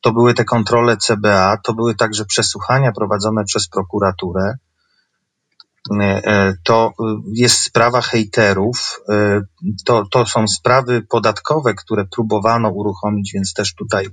To 0.02 0.14
były 0.14 0.34
te 0.34 0.46
kontrole 0.46 0.98
CBA, 0.98 1.58
to 1.64 1.74
były 1.74 1.96
także 1.96 2.26
przesłuchania 2.26 2.92
prowadzone 2.92 3.44
przez 3.44 3.68
prokuraturę. 3.68 4.54
E, 5.92 6.54
to 6.64 6.94
jest 7.34 7.60
sprawa 7.60 8.02
hejterów, 8.02 9.00
e, 9.10 9.42
to, 9.86 10.04
to 10.12 10.26
są 10.26 10.48
sprawy 10.48 11.02
podatkowe, 11.02 11.74
które 11.74 12.06
próbowano 12.16 12.70
uruchomić, 12.70 13.32
więc 13.34 13.54
też 13.54 13.76
tutaj 13.76 14.08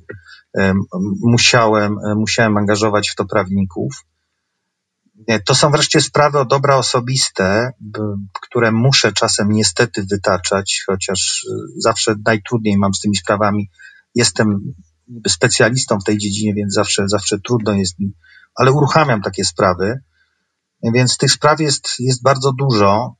e, 0.58 0.74
musiałem, 1.22 1.96
musiałem 2.16 2.56
angażować 2.56 3.10
w 3.10 3.14
to 3.14 3.24
prawników. 3.24 4.04
To 5.46 5.54
są 5.54 5.70
wreszcie 5.70 6.00
sprawy 6.00 6.38
o 6.38 6.44
dobra 6.44 6.76
osobiste, 6.76 7.70
które 8.42 8.72
muszę 8.72 9.12
czasem 9.12 9.48
niestety 9.50 10.04
wytaczać, 10.10 10.82
chociaż 10.86 11.46
zawsze 11.76 12.14
najtrudniej 12.26 12.78
mam 12.78 12.94
z 12.94 13.00
tymi 13.00 13.16
sprawami. 13.16 13.70
Jestem 14.14 14.74
specjalistą 15.28 15.98
w 15.98 16.04
tej 16.04 16.18
dziedzinie, 16.18 16.54
więc 16.54 16.74
zawsze, 16.74 17.08
zawsze 17.08 17.38
trudno 17.38 17.72
jest 17.72 17.98
mi, 17.98 18.12
ale 18.54 18.72
uruchamiam 18.72 19.22
takie 19.22 19.44
sprawy. 19.44 20.00
Więc 20.92 21.16
tych 21.16 21.32
spraw 21.32 21.60
jest, 21.60 21.88
jest 21.98 22.22
bardzo 22.22 22.52
dużo. 22.52 23.14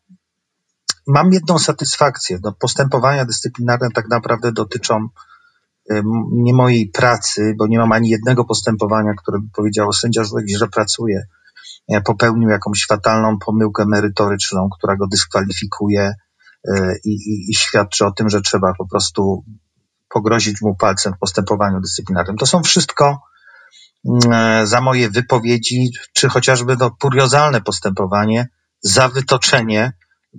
Mam 1.07 1.33
jedną 1.33 1.59
satysfakcję. 1.59 2.39
No, 2.43 2.53
postępowania 2.53 3.25
dyscyplinarne 3.25 3.89
tak 3.95 4.09
naprawdę 4.09 4.53
dotyczą 4.53 5.09
nie 6.33 6.55
mojej 6.55 6.89
pracy, 6.89 7.55
bo 7.59 7.67
nie 7.67 7.79
mam 7.79 7.93
ani 7.93 8.09
jednego 8.09 8.45
postępowania, 8.45 9.13
które 9.23 9.39
by 9.39 9.47
powiedziało, 9.57 9.93
sędzia 9.93 10.25
Żółek 10.25 10.49
źle 10.49 10.69
pracuje 10.69 11.23
popełnił 12.05 12.49
jakąś 12.49 12.87
fatalną 12.87 13.39
pomyłkę 13.47 13.85
merytoryczną, 13.87 14.69
która 14.79 14.97
go 14.97 15.07
dyskwalifikuje 15.07 16.13
i, 17.05 17.11
i, 17.11 17.51
i 17.51 17.55
świadczy 17.55 18.07
o 18.07 18.13
tym, 18.13 18.29
że 18.29 18.41
trzeba 18.41 18.75
po 18.79 18.89
prostu 18.89 19.45
pogrozić 20.09 20.63
mu 20.63 20.77
palcem 20.77 21.15
w 21.15 21.19
postępowaniu 21.19 21.81
dyscyplinarnym. 21.81 22.37
To 22.37 22.47
są 22.47 22.63
wszystko 22.63 23.21
za 24.65 24.81
moje 24.81 25.11
wypowiedzi, 25.11 25.91
czy 26.13 26.29
chociażby 26.29 26.77
no, 26.77 26.91
kuriozalne 27.01 27.61
postępowanie 27.61 28.49
za 28.83 29.09
wytoczenie 29.09 29.93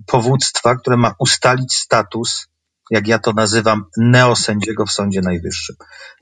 powództwa, 0.05 0.75
które 0.75 0.97
ma 0.97 1.15
ustalić 1.19 1.73
status, 1.73 2.47
jak 2.91 3.07
ja 3.07 3.19
to 3.19 3.33
nazywam, 3.33 3.85
neosędziego 3.97 4.85
w 4.85 4.91
Sądzie 4.91 5.21
Najwyższym. 5.21 5.75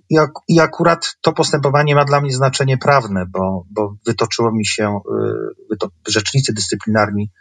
I, 0.09 0.17
ak 0.17 0.31
I, 0.47 0.59
akurat 0.59 1.15
to 1.21 1.33
postępowanie 1.33 1.95
ma 1.95 2.05
dla 2.05 2.21
mnie 2.21 2.33
znaczenie 2.33 2.77
prawne, 2.77 3.25
bo, 3.29 3.65
bo 3.69 3.95
wytoczyło 4.05 4.51
mi 4.51 4.65
się, 4.65 4.99
y, 5.09 5.65
wyto 5.69 5.87
rzecznicy 6.07 6.53
dyscyplinarni, 6.53 7.31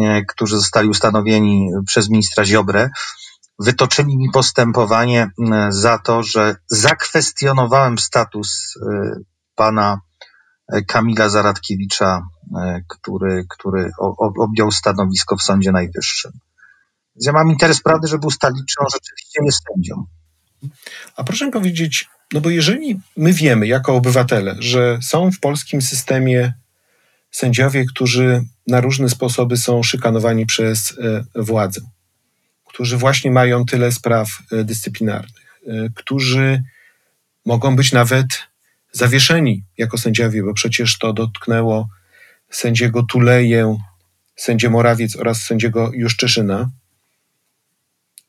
y, 0.00 0.24
którzy 0.28 0.56
zostali 0.56 0.88
ustanowieni 0.88 1.70
przez 1.86 2.10
ministra 2.10 2.44
Ziobrę, 2.44 2.90
wytoczyli 3.60 4.16
mi 4.16 4.30
postępowanie 4.32 5.24
y, 5.24 5.52
za 5.68 5.98
to, 5.98 6.22
że 6.22 6.56
zakwestionowałem 6.66 7.98
status 7.98 8.74
pana 9.54 10.00
Kamila 10.86 11.28
Zaradkiewicza, 11.28 12.22
który, 12.88 13.44
który 13.48 13.90
objął 14.38 14.70
stanowisko 14.70 15.36
w 15.36 15.42
Sądzie 15.42 15.72
Najwyższym. 15.72 16.32
Ja 17.20 17.32
mam 17.32 17.50
interes 17.50 17.82
prawdy, 17.82 18.08
żeby 18.08 18.26
ustalić, 18.26 18.62
czy 18.66 18.80
on 18.80 18.86
rzeczywiście 18.92 19.40
jest 19.44 19.62
sędzią. 19.74 20.04
A 21.16 21.24
proszę 21.24 21.50
powiedzieć, 21.50 22.08
no 22.32 22.40
bo 22.40 22.50
jeżeli 22.50 23.00
my 23.16 23.32
wiemy 23.32 23.66
jako 23.66 23.94
obywatele, 23.94 24.56
że 24.58 24.98
są 25.02 25.32
w 25.32 25.40
polskim 25.40 25.82
systemie 25.82 26.54
sędziowie, 27.30 27.84
którzy 27.94 28.44
na 28.66 28.80
różne 28.80 29.08
sposoby 29.08 29.56
są 29.56 29.82
szykanowani 29.82 30.46
przez 30.46 30.98
e, 30.98 31.24
władzę, 31.42 31.80
którzy 32.72 32.96
właśnie 32.96 33.30
mają 33.30 33.64
tyle 33.64 33.92
spraw 33.92 34.28
e, 34.52 34.64
dyscyplinarnych, 34.64 35.60
e, 35.66 35.88
którzy 35.94 36.62
mogą 37.46 37.76
być 37.76 37.92
nawet 37.92 38.26
zawieszeni 38.92 39.64
jako 39.78 39.98
sędziowie, 39.98 40.42
bo 40.42 40.54
przecież 40.54 40.98
to 40.98 41.12
dotknęło 41.12 41.88
sędziego 42.50 43.02
Tuleję, 43.02 43.76
sędzie 44.36 44.70
Morawiec 44.70 45.16
oraz 45.16 45.42
sędziego 45.42 45.90
Juszczyszyna, 45.94 46.70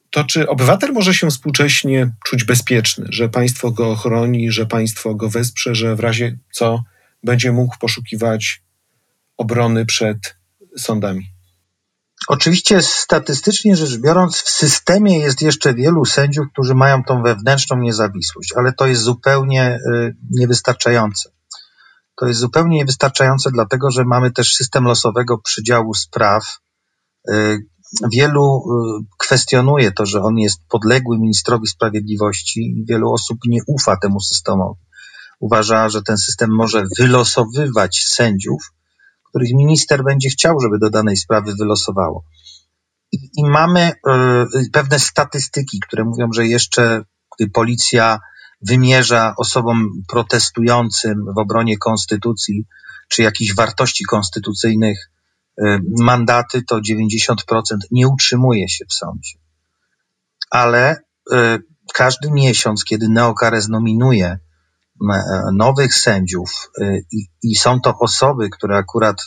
to 0.09 0.23
czy 0.23 0.49
obywatel 0.49 0.91
może 0.93 1.13
się 1.13 1.29
współcześnie 1.29 2.11
czuć 2.25 2.43
bezpieczny, 2.43 3.05
że 3.09 3.29
państwo 3.29 3.71
go 3.71 3.91
ochroni, 3.91 4.51
że 4.51 4.65
państwo 4.65 5.15
go 5.15 5.29
wesprze, 5.29 5.75
że 5.75 5.95
w 5.95 5.99
razie 5.99 6.37
co 6.51 6.83
będzie 7.23 7.51
mógł 7.51 7.77
poszukiwać 7.77 8.61
obrony 9.37 9.85
przed 9.85 10.35
sądami? 10.77 11.40
Oczywiście 12.27 12.81
statystycznie 12.81 13.75
rzecz 13.75 13.97
biorąc, 13.97 14.37
w 14.37 14.49
systemie 14.49 15.19
jest 15.19 15.41
jeszcze 15.41 15.73
wielu 15.73 16.05
sędziów, 16.05 16.47
którzy 16.53 16.75
mają 16.75 17.03
tą 17.03 17.23
wewnętrzną 17.23 17.77
niezawisłość, 17.77 18.53
ale 18.55 18.73
to 18.73 18.87
jest 18.87 19.01
zupełnie 19.01 19.79
y, 19.93 20.15
niewystarczające. 20.31 21.29
To 22.15 22.27
jest 22.27 22.39
zupełnie 22.39 22.77
niewystarczające, 22.77 23.51
dlatego 23.51 23.91
że 23.91 24.05
mamy 24.05 24.31
też 24.31 24.53
system 24.53 24.83
losowego 24.83 25.37
przydziału 25.37 25.93
spraw, 25.93 26.43
y, 27.29 27.57
wielu 28.13 28.57
y, 28.57 29.05
kwestionuje 29.19 29.91
to, 29.91 30.05
że 30.05 30.21
on 30.21 30.37
jest 30.37 30.59
podległy 30.69 31.19
ministrowi 31.19 31.67
sprawiedliwości 31.67 32.59
i 32.59 32.85
wielu 32.89 33.11
osób 33.13 33.37
nie 33.47 33.59
ufa 33.67 33.97
temu 33.97 34.19
systemowi. 34.19 34.79
Uważa, 35.39 35.89
że 35.89 36.01
ten 36.01 36.17
system 36.17 36.49
może 36.55 36.83
wylosowywać 36.97 38.05
sędziów, 38.07 38.71
których 39.31 39.53
minister 39.53 40.03
będzie 40.03 40.29
chciał, 40.29 40.59
żeby 40.59 40.79
do 40.79 40.89
danej 40.89 41.17
sprawy 41.17 41.53
wylosowało. 41.59 42.23
I, 43.11 43.17
i 43.37 43.43
mamy 43.43 43.91
y, 43.91 44.71
pewne 44.73 44.99
statystyki, 44.99 45.79
które 45.79 46.03
mówią, 46.03 46.27
że 46.33 46.47
jeszcze 46.47 47.03
gdy 47.37 47.49
policja 47.49 48.19
wymierza 48.61 49.33
osobom 49.37 49.89
protestującym 50.07 51.25
w 51.35 51.37
obronie 51.37 51.77
konstytucji 51.77 52.65
czy 53.09 53.21
jakichś 53.21 53.55
wartości 53.55 54.03
konstytucyjnych 54.05 55.11
Y, 55.59 55.79
mandaty, 55.99 56.63
to 56.63 56.79
90% 56.91 57.33
nie 57.91 58.07
utrzymuje 58.07 58.69
się 58.69 58.85
w 58.85 58.93
sądzie. 58.93 59.39
Ale 60.51 60.95
y, 60.95 61.59
każdy 61.93 62.31
miesiąc, 62.31 62.83
kiedy 62.83 63.09
Neokares 63.09 63.69
nominuje 63.69 64.39
nowych 65.53 65.93
sędziów 65.95 66.69
y, 66.81 67.05
i, 67.11 67.25
i, 67.43 67.55
są 67.55 67.81
to 67.81 67.93
osoby, 67.99 68.49
które 68.49 68.77
akurat 68.77 69.17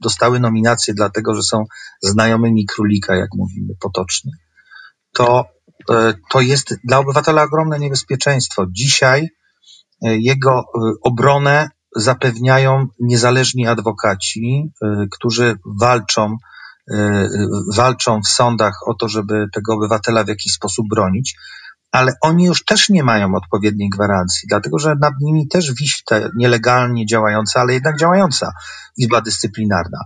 dostały 0.00 0.40
nominację 0.40 0.94
dlatego, 0.94 1.34
że 1.34 1.42
są 1.42 1.64
znajomymi 2.02 2.66
królika, 2.66 3.16
jak 3.16 3.28
mówimy 3.36 3.74
potocznie, 3.80 4.32
to, 5.12 5.44
to 6.30 6.40
jest 6.40 6.74
dla 6.84 6.98
obywatela 6.98 7.42
ogromne 7.42 7.78
niebezpieczeństwo. 7.78 8.66
Dzisiaj 8.70 9.28
jego 10.02 10.64
obronę 11.02 11.68
zapewniają 11.96 12.86
niezależni 13.00 13.66
adwokaci, 13.66 14.72
którzy 15.10 15.58
walczą, 15.80 16.36
walczą 17.76 18.20
w 18.20 18.28
sądach 18.28 18.74
o 18.86 18.94
to, 18.94 19.08
żeby 19.08 19.46
tego 19.52 19.74
obywatela 19.74 20.24
w 20.24 20.28
jakiś 20.28 20.52
sposób 20.52 20.86
bronić, 20.90 21.36
ale 21.92 22.12
oni 22.20 22.44
już 22.44 22.64
też 22.64 22.88
nie 22.88 23.02
mają 23.02 23.34
odpowiedniej 23.34 23.88
gwarancji, 23.88 24.48
dlatego 24.48 24.78
że 24.78 24.94
nad 25.00 25.14
nimi 25.20 25.48
też 25.48 25.72
wisi 25.74 26.02
ta 26.06 26.16
nielegalnie 26.36 27.06
działająca, 27.06 27.60
ale 27.60 27.72
jednak 27.74 27.98
działająca 27.98 28.52
Izba 28.96 29.20
Dyscyplinarna. 29.20 29.98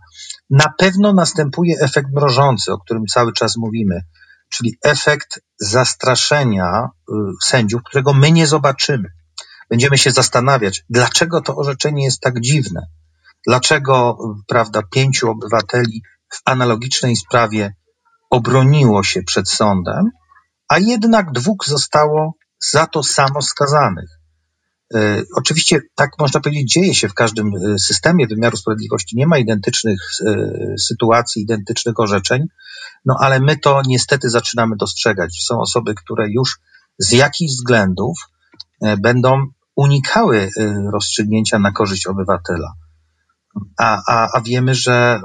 Na 0.51 0.73
pewno 0.79 1.13
następuje 1.13 1.81
efekt 1.81 2.09
mrożący, 2.13 2.73
o 2.73 2.79
którym 2.79 3.07
cały 3.07 3.33
czas 3.33 3.57
mówimy, 3.57 4.01
czyli 4.49 4.79
efekt 4.85 5.41
zastraszenia 5.61 6.89
y, 6.89 7.13
sędziów, 7.43 7.83
którego 7.83 8.13
my 8.13 8.33
nie 8.33 8.47
zobaczymy 8.47 9.09
będziemy 9.71 9.99
się 9.99 10.11
zastanawiać, 10.11 10.85
dlaczego 10.91 11.41
to 11.41 11.57
orzeczenie 11.57 12.05
jest 12.05 12.21
tak 12.21 12.41
dziwne. 12.41 12.87
Dlaczego, 13.47 14.19
prawda, 14.47 14.83
pięciu 14.91 15.31
obywateli 15.31 16.03
w 16.33 16.41
analogicznej 16.45 17.17
sprawie 17.17 17.75
obroniło 18.31 19.03
się 19.03 19.23
przed 19.23 19.49
sądem, 19.49 20.11
a 20.69 20.79
jednak 20.79 21.33
dwóch 21.33 21.67
zostało 21.67 22.35
za 22.71 22.87
to 22.87 23.03
samo 23.03 23.43
skazanych. 23.43 24.11
E, 24.95 25.23
oczywiście, 25.37 25.81
tak 25.95 26.11
można 26.19 26.41
powiedzieć, 26.41 26.73
dzieje 26.73 26.95
się 26.95 27.09
w 27.09 27.15
każdym 27.15 27.51
e, 27.57 27.79
systemie 27.79 28.27
wymiaru 28.27 28.57
sprawiedliwości. 28.57 29.17
Nie 29.17 29.27
ma 29.27 29.39
identycznych 29.39 30.01
e, 30.27 30.35
sytuacji, 30.79 31.43
identycznych 31.43 32.01
orzeczeń, 32.01 32.43
no 33.05 33.17
ale 33.21 33.41
my 33.41 33.57
to 33.59 33.83
niestety 33.87 34.31
zaczynamy 34.31 34.77
dostrzegać. 34.77 35.45
Są 35.45 35.61
osoby, 35.61 35.95
które 35.95 36.31
już 36.31 36.59
z 36.99 37.13
jakichś 37.13 37.53
względów 37.53 38.19
będą 38.99 39.47
unikały 39.77 40.51
rozstrzygnięcia 40.93 41.59
na 41.59 41.73
korzyść 41.73 42.07
obywatela. 42.07 42.73
A, 43.79 44.03
a, 44.09 44.29
a 44.35 44.41
wiemy, 44.41 44.75
że, 44.75 45.21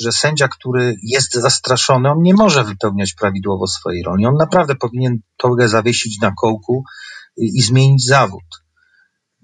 że 0.00 0.12
sędzia, 0.12 0.48
który 0.48 0.94
jest 1.02 1.34
zastraszony, 1.34 2.10
on 2.10 2.22
nie 2.22 2.34
może 2.34 2.64
wypełniać 2.64 3.14
prawidłowo 3.20 3.66
swojej 3.66 4.02
roli. 4.02 4.26
On 4.26 4.34
naprawdę 4.34 4.74
powinien 4.74 5.18
togę 5.36 5.68
zawiesić 5.68 6.20
na 6.20 6.32
kołku 6.40 6.84
i, 7.36 7.58
i 7.58 7.62
zmienić 7.62 8.06
zawód 8.06 8.44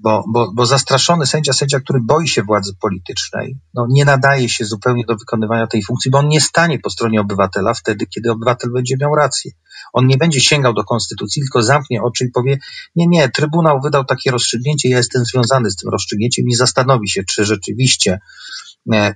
bo, 0.02 0.24
bo, 0.28 0.52
bo 0.54 0.66
zastraszony 0.66 1.26
sędzia, 1.26 1.52
sędzia, 1.52 1.80
który 1.80 2.00
boi 2.00 2.28
się 2.28 2.42
władzy 2.42 2.72
politycznej, 2.80 3.58
no, 3.74 3.86
nie 3.90 4.04
nadaje 4.04 4.48
się 4.48 4.64
zupełnie 4.64 5.04
do 5.08 5.16
wykonywania 5.16 5.66
tej 5.66 5.82
funkcji, 5.82 6.10
bo 6.10 6.18
on 6.18 6.28
nie 6.28 6.40
stanie 6.40 6.78
po 6.78 6.90
stronie 6.90 7.20
obywatela 7.20 7.74
wtedy, 7.74 8.06
kiedy 8.06 8.30
obywatel 8.30 8.70
będzie 8.72 8.96
miał 9.00 9.14
rację. 9.14 9.50
On 9.92 10.06
nie 10.06 10.16
będzie 10.16 10.40
sięgał 10.40 10.74
do 10.74 10.84
konstytucji, 10.84 11.42
tylko 11.42 11.62
zamknie 11.62 12.02
oczy 12.02 12.24
i 12.24 12.30
powie: 12.30 12.58
Nie, 12.96 13.06
nie, 13.06 13.28
Trybunał 13.28 13.80
wydał 13.80 14.04
takie 14.04 14.30
rozstrzygnięcie, 14.30 14.88
ja 14.88 14.96
jestem 14.96 15.24
związany 15.24 15.70
z 15.70 15.76
tym 15.76 15.90
rozstrzygnięciem 15.90 16.48
i 16.48 16.54
zastanowi 16.54 17.08
się, 17.08 17.22
czy 17.24 17.44
rzeczywiście 17.44 18.18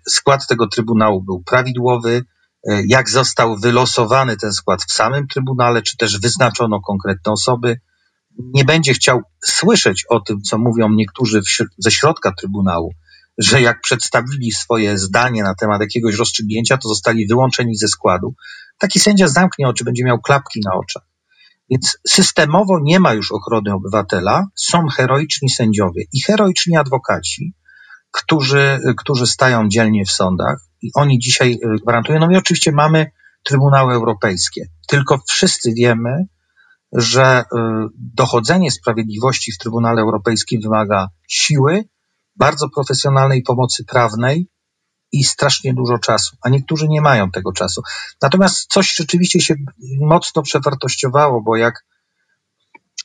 skład 0.08 0.46
tego 0.46 0.66
Trybunału 0.66 1.22
był 1.22 1.42
prawidłowy, 1.42 2.24
e, 2.68 2.82
jak 2.86 3.10
został 3.10 3.56
wylosowany 3.56 4.36
ten 4.36 4.52
skład 4.52 4.82
w 4.82 4.92
samym 4.92 5.26
Trybunale, 5.28 5.82
czy 5.82 5.96
też 5.96 6.20
wyznaczono 6.20 6.80
konkretne 6.80 7.32
osoby 7.32 7.80
nie 8.38 8.64
będzie 8.64 8.94
chciał 8.94 9.22
słyszeć 9.44 10.04
o 10.08 10.20
tym, 10.20 10.40
co 10.40 10.58
mówią 10.58 10.88
niektórzy 10.90 11.40
ze 11.78 11.90
środka 11.90 12.32
Trybunału, 12.40 12.92
że 13.38 13.60
jak 13.60 13.80
przedstawili 13.80 14.52
swoje 14.52 14.98
zdanie 14.98 15.42
na 15.42 15.54
temat 15.54 15.80
jakiegoś 15.80 16.16
rozstrzygnięcia, 16.16 16.78
to 16.78 16.88
zostali 16.88 17.26
wyłączeni 17.26 17.76
ze 17.76 17.88
składu. 17.88 18.34
Taki 18.78 19.00
sędzia 19.00 19.28
zamknie 19.28 19.68
oczy, 19.68 19.84
będzie 19.84 20.04
miał 20.04 20.20
klapki 20.20 20.60
na 20.64 20.74
oczach. 20.74 21.02
Więc 21.70 21.98
systemowo 22.08 22.78
nie 22.82 23.00
ma 23.00 23.14
już 23.14 23.32
ochrony 23.32 23.72
obywatela, 23.72 24.46
są 24.54 24.86
heroiczni 24.88 25.50
sędziowie 25.50 26.04
i 26.12 26.22
heroiczni 26.22 26.76
adwokaci, 26.76 27.54
którzy, 28.16 28.80
którzy 28.96 29.26
stają 29.26 29.68
dzielnie 29.68 30.04
w 30.04 30.10
sądach 30.10 30.58
i 30.82 30.90
oni 30.94 31.18
dzisiaj 31.18 31.52
y, 31.52 31.78
gwarantują. 31.82 32.18
No 32.18 32.30
i 32.30 32.36
oczywiście 32.36 32.72
mamy 32.72 33.10
Trybunały 33.42 33.94
Europejskie. 33.94 34.66
Tylko 34.88 35.18
wszyscy 35.28 35.72
wiemy, 35.76 36.26
że 36.92 37.40
y, 37.40 37.56
dochodzenie 37.94 38.70
sprawiedliwości 38.70 39.52
w 39.52 39.58
Trybunale 39.58 40.02
Europejskim 40.02 40.60
wymaga 40.60 41.08
siły 41.28 41.84
bardzo 42.36 42.68
profesjonalnej 42.68 43.42
pomocy 43.42 43.84
prawnej 43.84 44.48
i 45.12 45.24
strasznie 45.24 45.74
dużo 45.74 45.98
czasu, 45.98 46.36
a 46.42 46.48
niektórzy 46.48 46.88
nie 46.88 47.00
mają 47.00 47.30
tego 47.30 47.52
czasu. 47.52 47.82
Natomiast 48.22 48.72
coś 48.72 48.94
rzeczywiście 48.94 49.40
się 49.40 49.54
mocno 50.00 50.42
przewartościowało, 50.42 51.42
bo 51.42 51.56
jak 51.56 51.84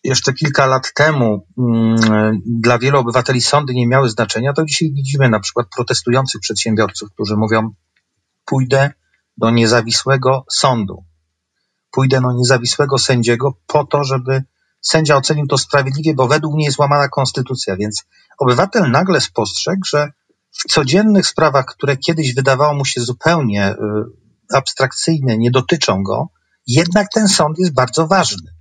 jeszcze 0.03 0.33
kilka 0.33 0.65
lat 0.65 0.93
temu 0.93 1.47
mm, 1.57 2.41
dla 2.45 2.79
wielu 2.79 2.99
obywateli 2.99 3.41
sądy 3.41 3.73
nie 3.73 3.87
miały 3.87 4.09
znaczenia, 4.09 4.53
to 4.53 4.65
dzisiaj 4.65 4.93
widzimy 4.93 5.29
na 5.29 5.39
przykład 5.39 5.67
protestujących 5.75 6.41
przedsiębiorców, 6.41 7.09
którzy 7.13 7.37
mówią: 7.37 7.69
Pójdę 8.45 8.91
do 9.37 9.51
niezawisłego 9.51 10.45
sądu, 10.51 11.03
pójdę 11.91 12.21
do 12.21 12.33
niezawisłego 12.33 12.97
sędziego 12.97 13.53
po 13.67 13.85
to, 13.85 14.03
żeby 14.03 14.43
sędzia 14.81 15.15
ocenił 15.15 15.47
to 15.47 15.57
sprawiedliwie, 15.57 16.13
bo 16.13 16.27
według 16.27 16.53
mnie 16.55 16.65
jest 16.65 16.79
łamana 16.79 17.07
konstytucja. 17.07 17.75
Więc 17.77 18.03
obywatel 18.39 18.91
nagle 18.91 19.21
spostrzegł, 19.21 19.85
że 19.85 20.11
w 20.51 20.71
codziennych 20.71 21.27
sprawach, 21.27 21.65
które 21.65 21.97
kiedyś 21.97 22.35
wydawało 22.35 22.73
mu 22.73 22.85
się 22.85 23.01
zupełnie 23.01 23.71
y, 23.71 23.75
abstrakcyjne, 24.53 25.37
nie 25.37 25.51
dotyczą 25.51 26.03
go, 26.03 26.29
jednak 26.67 27.07
ten 27.13 27.27
sąd 27.27 27.59
jest 27.59 27.73
bardzo 27.73 28.07
ważny. 28.07 28.60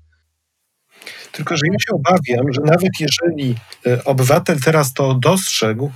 Tylko, 1.32 1.56
że 1.56 1.62
ja 1.66 1.78
się 1.78 1.94
obawiam, 1.94 2.52
że 2.52 2.60
nawet 2.60 2.90
jeżeli 3.00 3.54
y, 3.86 4.04
obywatel 4.04 4.60
teraz 4.60 4.92
to 4.92 5.14
dostrzegł, 5.14 5.90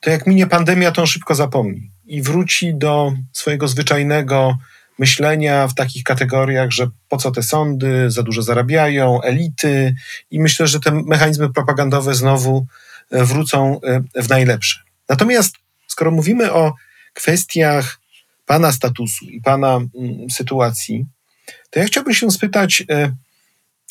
to 0.00 0.10
jak 0.10 0.26
minie 0.26 0.46
pandemia, 0.46 0.92
to 0.92 1.00
on 1.00 1.06
szybko 1.06 1.34
zapomni 1.34 1.90
i 2.06 2.22
wróci 2.22 2.74
do 2.74 3.12
swojego 3.32 3.68
zwyczajnego 3.68 4.58
myślenia 4.98 5.68
w 5.68 5.74
takich 5.74 6.04
kategoriach, 6.04 6.70
że 6.70 6.90
po 7.08 7.16
co 7.16 7.30
te 7.30 7.42
sądy, 7.42 8.10
za 8.10 8.22
dużo 8.22 8.42
zarabiają, 8.42 9.22
elity 9.22 9.94
i 10.30 10.40
myślę, 10.40 10.66
że 10.66 10.80
te 10.80 11.02
mechanizmy 11.06 11.52
propagandowe 11.52 12.14
znowu 12.14 12.66
y, 13.14 13.24
wrócą 13.24 13.80
w 14.14 14.28
najlepsze. 14.28 14.80
Natomiast 15.08 15.54
skoro 15.86 16.10
mówimy 16.10 16.52
o 16.52 16.74
kwestiach 17.12 18.00
Pana 18.46 18.72
statusu 18.72 19.24
i 19.24 19.40
Pana 19.40 19.76
mm, 19.76 20.30
sytuacji, 20.30 21.06
to 21.70 21.78
ja 21.78 21.84
chciałbym 21.84 22.14
się 22.14 22.30
spytać, 22.30 22.82
e, 22.90 23.12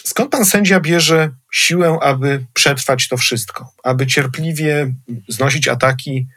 skąd 0.03 0.31
Pan 0.31 0.45
sędzia 0.45 0.79
bierze 0.79 1.29
siłę, 1.51 1.97
aby 2.01 2.45
przetrwać 2.53 3.07
to 3.07 3.17
wszystko, 3.17 3.71
aby 3.83 4.07
cierpliwie 4.07 4.93
znosić 5.27 5.67
ataki, 5.67 6.27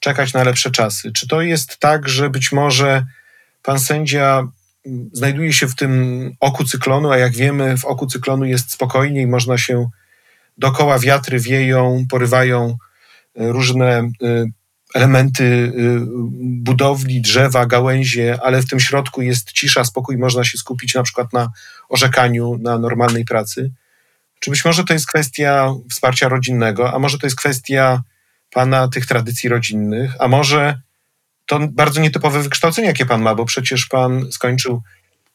czekać 0.00 0.32
na 0.32 0.44
lepsze 0.44 0.70
czasy? 0.70 1.12
Czy 1.12 1.28
to 1.28 1.42
jest 1.42 1.78
tak, 1.78 2.08
że 2.08 2.30
być 2.30 2.52
może 2.52 3.06
Pan 3.62 3.78
sędzia 3.78 4.48
mm, 4.86 5.10
znajduje 5.12 5.52
się 5.52 5.68
w 5.68 5.74
tym 5.74 6.32
oku 6.40 6.64
cyklonu, 6.64 7.10
a 7.10 7.18
jak 7.18 7.32
wiemy, 7.32 7.78
w 7.78 7.84
oku 7.84 8.06
cyklonu 8.06 8.44
jest 8.44 8.70
spokojniej, 8.70 9.26
można 9.26 9.58
się 9.58 9.88
dokoła 10.58 10.98
wiatry 10.98 11.40
wieją, 11.40 12.04
porywają 12.10 12.76
różne 13.36 14.10
y, 14.22 14.52
elementy 14.94 15.44
y, 15.44 16.00
budowli, 16.40 17.20
drzewa, 17.20 17.66
gałęzie, 17.66 18.38
ale 18.42 18.62
w 18.62 18.68
tym 18.68 18.80
środku 18.80 19.22
jest 19.22 19.52
cisza, 19.52 19.84
spokój, 19.84 20.18
można 20.18 20.44
się 20.44 20.58
skupić 20.58 20.94
na 20.94 21.02
przykład 21.02 21.32
na 21.32 21.50
orzekaniu, 21.88 22.58
na 22.58 22.78
normalnej 22.78 23.24
pracy. 23.24 23.70
Czy 24.40 24.50
być 24.50 24.64
może 24.64 24.84
to 24.84 24.92
jest 24.92 25.06
kwestia 25.06 25.74
wsparcia 25.90 26.28
rodzinnego, 26.28 26.94
a 26.94 26.98
może 26.98 27.18
to 27.18 27.26
jest 27.26 27.36
kwestia 27.36 28.02
pana 28.50 28.88
tych 28.88 29.06
tradycji 29.06 29.48
rodzinnych, 29.48 30.12
a 30.18 30.28
może 30.28 30.80
to 31.46 31.58
bardzo 31.68 32.00
nietypowe 32.00 32.42
wykształcenie, 32.42 32.88
jakie 32.88 33.06
pan 33.06 33.22
ma, 33.22 33.34
bo 33.34 33.44
przecież 33.44 33.86
pan 33.86 34.32
skończył 34.32 34.82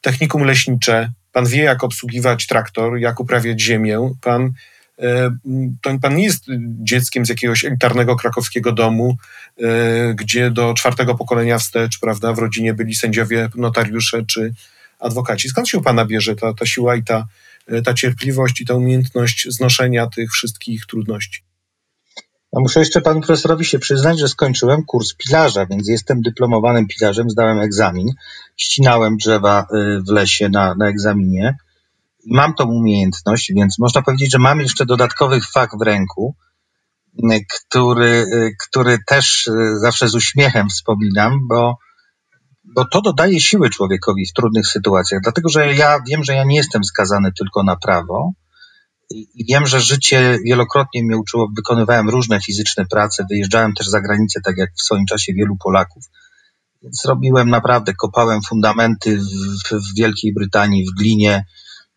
technikum 0.00 0.44
leśnicze, 0.44 1.12
pan 1.32 1.46
wie, 1.46 1.62
jak 1.62 1.84
obsługiwać 1.84 2.46
traktor, 2.46 2.98
jak 2.98 3.20
uprawiać 3.20 3.60
ziemię, 3.60 4.10
pan 4.20 4.52
pan 6.02 6.16
nie 6.16 6.24
jest 6.24 6.44
dzieckiem 6.82 7.26
z 7.26 7.28
jakiegoś 7.28 7.64
elitarnego 7.64 8.16
krakowskiego 8.16 8.72
domu, 8.72 9.16
e, 9.62 10.14
gdzie 10.14 10.50
do 10.50 10.74
czwartego 10.74 11.14
pokolenia 11.14 11.58
wstecz, 11.58 11.98
prawda, 12.00 12.32
w 12.32 12.38
rodzinie 12.38 12.74
byli 12.74 12.94
sędziowie, 12.94 13.48
notariusze 13.56 14.22
czy 14.26 14.54
adwokaci. 14.98 15.48
Skąd 15.48 15.68
się 15.68 15.78
u 15.78 15.82
pana 15.82 16.04
bierze 16.04 16.36
ta, 16.36 16.54
ta 16.54 16.66
siła 16.66 16.96
i 16.96 17.04
ta, 17.04 17.26
e, 17.66 17.82
ta 17.82 17.94
cierpliwość 17.94 18.60
i 18.60 18.66
ta 18.66 18.74
umiejętność 18.74 19.46
znoszenia 19.48 20.06
tych 20.06 20.32
wszystkich 20.32 20.86
trudności? 20.86 21.42
A 22.56 22.60
muszę 22.60 22.80
jeszcze 22.80 23.00
panu 23.00 23.20
profesorowi 23.20 23.64
się 23.64 23.78
przyznać, 23.78 24.18
że 24.18 24.28
skończyłem 24.28 24.84
kurs 24.84 25.14
pilarza, 25.14 25.66
więc 25.66 25.88
jestem 25.88 26.22
dyplomowanym 26.22 26.86
pilarzem, 26.86 27.30
zdałem 27.30 27.60
egzamin, 27.60 28.08
ścinałem 28.56 29.16
drzewa 29.16 29.66
w 30.08 30.10
lesie 30.12 30.48
na, 30.48 30.74
na 30.74 30.88
egzaminie 30.88 31.56
mam 32.26 32.54
tą 32.54 32.64
umiejętność, 32.64 33.52
więc 33.56 33.78
można 33.78 34.02
powiedzieć, 34.02 34.32
że 34.32 34.38
mam 34.38 34.60
jeszcze 34.60 34.86
dodatkowy 34.86 35.40
fach 35.40 35.70
w 35.80 35.82
ręku, 35.82 36.36
który, 37.50 38.26
który 38.68 38.98
też 39.06 39.48
e, 39.48 39.78
zawsze 39.80 40.08
z 40.08 40.14
uśmiechem 40.14 40.68
wspominam, 40.68 41.48
bo, 41.48 41.78
bo 42.64 42.84
to 42.84 43.00
dodaje 43.02 43.40
siły 43.40 43.70
człowiekowi 43.70 44.26
w 44.26 44.32
trudnych 44.32 44.66
sytuacjach. 44.66 45.20
Dlatego, 45.22 45.48
że 45.48 45.74
ja 45.74 45.98
wiem, 46.08 46.24
że 46.24 46.34
ja 46.34 46.44
nie 46.44 46.56
jestem 46.56 46.84
skazany 46.84 47.32
tylko 47.38 47.62
na 47.62 47.76
prawo 47.76 48.32
i 49.10 49.44
wiem, 49.48 49.66
że 49.66 49.80
życie 49.80 50.38
wielokrotnie 50.44 51.02
mnie 51.02 51.16
uczyło, 51.16 51.48
wykonywałem 51.56 52.10
różne 52.10 52.40
fizyczne 52.40 52.86
prace, 52.86 53.26
wyjeżdżałem 53.30 53.74
też 53.74 53.86
za 53.86 54.00
granicę, 54.00 54.40
tak 54.44 54.56
jak 54.56 54.70
w 54.78 54.82
swoim 54.82 55.06
czasie 55.06 55.32
wielu 55.32 55.56
Polaków. 55.56 56.04
Więc 56.82 57.04
robiłem 57.04 57.50
naprawdę, 57.50 57.94
kopałem 57.94 58.40
fundamenty 58.48 59.18
w, 59.18 59.70
w 59.72 59.94
Wielkiej 59.96 60.32
Brytanii, 60.34 60.86
w 60.86 60.98
glinie, 60.98 61.44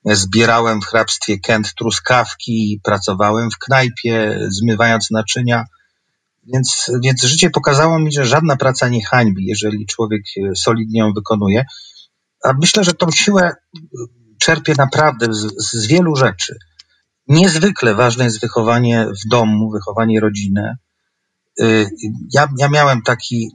Zbierałem 0.06 0.82
w 0.82 0.86
hrabstwie 0.86 1.40
Kent 1.40 1.74
truskawki, 1.76 2.80
pracowałem 2.84 3.52
w 3.52 3.58
knajpie, 3.58 4.40
zmywając 4.50 5.12
naczynia. 5.12 5.66
Więc, 6.54 6.92
więc 7.04 7.24
życie 7.24 7.50
pokazało 7.50 8.00
mi, 8.00 8.12
że 8.12 8.26
żadna 8.26 8.56
praca 8.56 8.90
nie 8.90 9.06
hańbi, 9.06 9.46
jeżeli 9.46 9.86
człowiek 9.86 10.22
e, 10.38 10.56
solidnie 10.56 11.00
ją 11.00 11.14
wykonuje. 11.14 11.66
A 12.44 12.54
myślę, 12.54 12.84
że 12.84 12.94
tą 12.94 13.12
siłę 13.12 13.44
e, 13.44 13.80
czerpie 14.40 14.74
naprawdę 14.78 15.34
z, 15.34 15.54
z 15.58 15.88
wielu 15.88 16.16
rzeczy. 16.16 16.58
Niezwykle 17.28 17.96
ważne 17.96 18.24
jest 18.24 18.42
wychowanie 18.42 19.08
w 19.26 19.30
domu, 19.30 19.72
wychowanie 19.72 20.20
rodziny. 20.20 20.78
E, 21.62 21.66
ja, 22.34 22.48
ja 22.58 22.70
miałem 22.70 23.02
taki, 23.02 23.50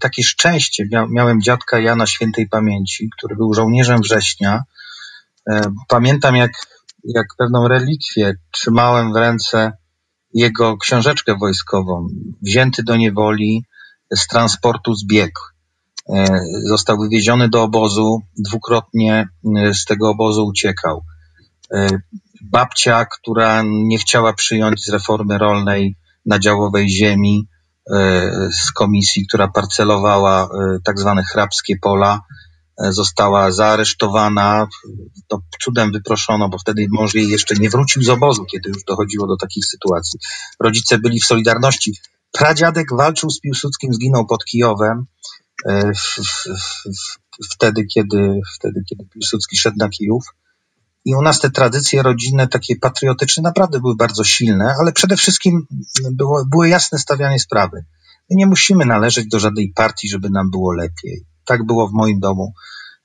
takie 0.00 0.22
szczęście. 0.22 0.88
Miałem 1.10 1.42
dziadka 1.42 1.78
Jana 1.78 2.06
Świętej 2.06 2.48
Pamięci, 2.48 3.10
który 3.18 3.36
był 3.36 3.54
żołnierzem 3.54 4.00
września 4.00 4.62
pamiętam, 5.88 6.36
jak, 6.36 6.50
jak 7.04 7.26
pewną 7.38 7.68
relikwię 7.68 8.34
trzymałem 8.50 9.12
w 9.12 9.16
ręce 9.16 9.72
jego 10.34 10.76
książeczkę 10.76 11.36
wojskową, 11.40 12.06
wzięty 12.42 12.82
do 12.82 12.96
niewoli 12.96 13.64
z 14.16 14.26
transportu 14.26 14.94
zbiegł. 14.94 15.40
E, 16.08 16.40
został 16.68 16.98
wywieziony 16.98 17.48
do 17.48 17.62
obozu, 17.62 18.18
dwukrotnie 18.38 19.28
e, 19.56 19.74
z 19.74 19.84
tego 19.84 20.10
obozu 20.10 20.46
uciekał. 20.46 21.04
Babcia, 22.42 23.04
która 23.04 23.62
nie 23.66 23.98
chciała 23.98 24.32
przyjąć 24.32 24.84
z 24.84 24.88
reformy 24.88 25.38
rolnej 25.38 25.96
na 26.26 26.38
działowej 26.38 26.88
ziemi, 26.88 27.48
z 28.62 28.72
komisji, 28.72 29.26
która 29.26 29.48
parcelowała 29.48 30.48
tak 30.84 30.98
zwane 30.98 31.22
hrabskie 31.24 31.76
pola, 31.82 32.20
została 32.88 33.52
zaaresztowana, 33.52 34.68
to 35.28 35.40
cudem 35.60 35.92
wyproszono, 35.92 36.48
bo 36.48 36.58
wtedy 36.58 36.86
mąż 36.90 37.14
jej 37.14 37.28
jeszcze 37.28 37.54
nie 37.54 37.70
wrócił 37.70 38.02
z 38.02 38.08
obozu, 38.08 38.44
kiedy 38.44 38.68
już 38.68 38.84
dochodziło 38.84 39.26
do 39.26 39.36
takich 39.36 39.64
sytuacji. 39.66 40.20
Rodzice 40.60 40.98
byli 40.98 41.20
w 41.20 41.26
Solidarności. 41.26 41.92
Pradziadek 42.32 42.86
walczył 42.96 43.30
z 43.30 43.40
Piłsudskim, 43.40 43.94
zginął 43.94 44.26
pod 44.26 44.44
Kijowem 44.44 45.04
e, 45.68 45.92
wtedy, 47.52 47.84
kiedy, 47.84 48.40
wtedy, 48.54 48.80
kiedy 48.88 49.04
Piłsudski 49.04 49.56
szedł 49.56 49.76
na 49.78 49.88
Kijów. 49.88 50.24
I 51.04 51.14
u 51.14 51.22
nas 51.22 51.40
te 51.40 51.50
tradycje 51.50 52.02
rodzinne, 52.02 52.48
takie 52.48 52.76
patriotyczne, 52.76 53.42
naprawdę 53.42 53.80
były 53.80 53.96
bardzo 53.96 54.24
silne, 54.24 54.74
ale 54.80 54.92
przede 54.92 55.16
wszystkim 55.16 55.66
było, 56.10 56.44
było 56.50 56.64
jasne 56.64 56.98
stawianie 56.98 57.38
sprawy. 57.38 57.84
My 58.30 58.36
nie 58.36 58.46
musimy 58.46 58.86
należeć 58.86 59.28
do 59.28 59.40
żadnej 59.40 59.72
partii, 59.76 60.08
żeby 60.08 60.30
nam 60.30 60.50
było 60.50 60.72
lepiej 60.72 61.29
tak 61.50 61.66
było 61.66 61.88
w 61.88 61.92
moim 61.92 62.20
domu. 62.20 62.52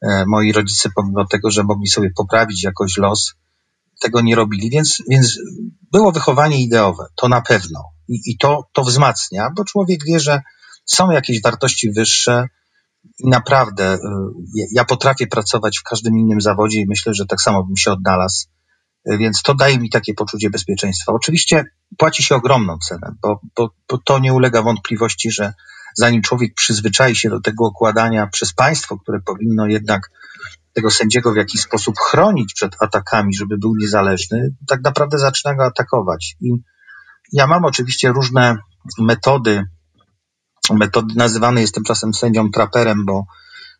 E, 0.02 0.26
moi 0.28 0.52
rodzice, 0.52 0.89
pomimo 0.96 1.26
tego, 1.26 1.52
że 1.52 1.64
mogli 1.64 1.88
sobie 1.88 2.10
poprawić 2.18 2.64
jakoś 2.64 2.98
los, 2.98 3.34
tego 4.02 4.22
nie 4.22 4.36
robili, 4.36 4.70
więc, 4.70 5.04
więc 5.10 5.39
było 5.91 6.12
wychowanie 6.12 6.64
ideowe, 6.64 7.06
to 7.16 7.28
na 7.28 7.41
pewno. 7.41 7.84
I, 8.08 8.20
i 8.26 8.38
to, 8.38 8.64
to 8.74 8.84
wzmacnia, 8.84 9.50
bo 9.56 9.64
człowiek 9.64 10.06
wie, 10.06 10.20
że 10.20 10.41
są 10.86 11.12
jakieś 11.12 11.41
wartości 11.41 11.91
wyższe 11.91 12.48
i 13.20 13.30
naprawdę 13.30 13.93
e, 13.93 14.00
ja 14.72 14.86
potrafię 14.86 15.28
pracować 15.28 15.80
w 15.80 15.84
każdym 15.84 16.18
innym 16.18 16.41
zawodzie 16.41 16.80
i 16.80 16.88
myślę, 16.88 17.14
że 17.14 17.26
tak 17.26 17.41
samo 17.41 17.64
bym 17.64 17.78
się 17.78 17.91
odnalazł. 17.91 18.48
E, 19.06 19.18
więc 19.18 19.41
to 19.41 19.56
daje 19.56 19.80
mi 19.80 19.89
takie 19.89 20.14
poczucie 20.14 20.50
bezpieczeństwa. 20.50 21.14
Oczywiście 21.14 21.66
płaci 21.98 22.24
się 22.24 22.36
ogromną 22.36 22.78
cenę, 22.88 23.08
bo, 23.22 23.39
bo, 23.56 23.70
bo 23.89 23.98
to 23.98 24.20
nie 24.20 24.34
ulega 24.34 24.62
wątpliwości, 24.62 25.32
że 25.32 25.54
zanim 25.96 26.22
człowiek 26.22 26.54
przyzwyczai 26.54 27.16
się 27.16 27.30
do 27.30 27.41
tego 27.41 27.66
okładania 27.66 28.28
przez 28.28 28.54
państwo, 28.54 28.98
które 28.98 29.20
powinno 29.26 29.68
jednak 29.68 30.10
tego 30.74 30.91
sędziego 30.91 31.34
w 31.34 31.38
jakiś 31.38 31.62
sposób 31.62 31.96
chronić 32.00 32.54
przed 32.54 32.76
atakami, 32.80 33.36
żeby 33.36 33.58
był 33.58 33.76
niezależny, 33.76 34.56
tak 34.68 34.84
naprawdę 34.84 35.20
zaczyna 35.20 35.56
go 35.56 35.66
atakować. 35.66 36.36
I, 36.41 36.52
ja 37.34 37.48
mam 37.48 37.66
oczywiście 37.66 38.10
różne 38.10 38.58
metody. 39.00 39.64
Metody 40.74 41.14
nazywany 41.16 41.62
jestem 41.62 41.84
czasem 41.84 42.14
sędzią 42.14 42.52
traperem, 42.52 43.06
bo, 43.06 43.26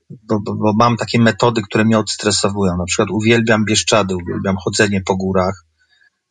bo, 0.10 0.40
bo, 0.40 0.56
bo 0.56 0.74
mam 0.74 0.98
takie 0.98 1.20
metody, 1.20 1.62
które 1.62 1.86
mnie 1.86 2.00
odstresowują. 2.00 2.78
Na 2.78 2.86
przykład 2.86 3.10
uwielbiam 3.12 3.66
bieszczady, 3.66 4.16
uwielbiam 4.16 4.56
chodzenie 4.58 5.02
po 5.02 5.16
górach, 5.16 5.66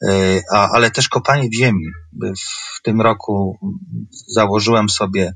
e, 0.08 0.40
a, 0.52 0.68
ale 0.68 0.90
też 0.90 1.08
kopanie 1.08 1.48
w 1.48 1.54
ziemi. 1.54 1.86
W 2.78 2.82
tym 2.82 3.00
roku 3.00 3.58
założyłem 4.28 4.88
sobie 4.88 5.32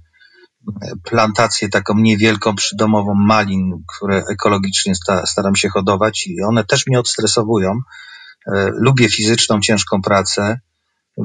plantację 1.04 1.68
taką 1.68 1.94
niewielką 1.98 2.54
przydomową 2.54 3.14
malin, 3.14 3.84
które 3.96 4.22
ekologicznie 4.32 4.92
staram 5.24 5.56
się 5.56 5.68
hodować 5.68 6.26
i 6.26 6.42
one 6.42 6.64
też 6.64 6.86
mnie 6.86 7.00
odstresowują. 7.00 7.70
E, 8.46 8.70
lubię 8.74 9.08
fizyczną, 9.08 9.60
ciężką 9.60 10.02
pracę, 10.02 10.60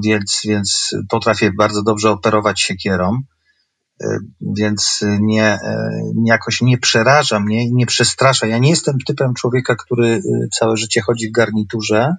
więc, 0.03 0.41
więc 0.45 0.95
potrafię 1.09 1.51
bardzo 1.57 1.83
dobrze 1.83 2.09
operować 2.09 2.61
siekierą, 2.61 3.19
e, 4.03 4.17
więc 4.57 4.99
nie, 5.19 5.43
e, 5.43 5.89
jakoś 6.25 6.61
nie 6.61 6.77
przeraża 6.77 7.39
mnie 7.39 7.63
i 7.67 7.73
nie 7.73 7.85
przestrasza. 7.85 8.47
Ja 8.47 8.57
nie 8.57 8.69
jestem 8.69 8.97
typem 9.07 9.33
człowieka, 9.33 9.75
który 9.75 10.21
całe 10.59 10.77
życie 10.77 11.01
chodzi 11.01 11.29
w 11.29 11.31
garniturze, 11.31 12.15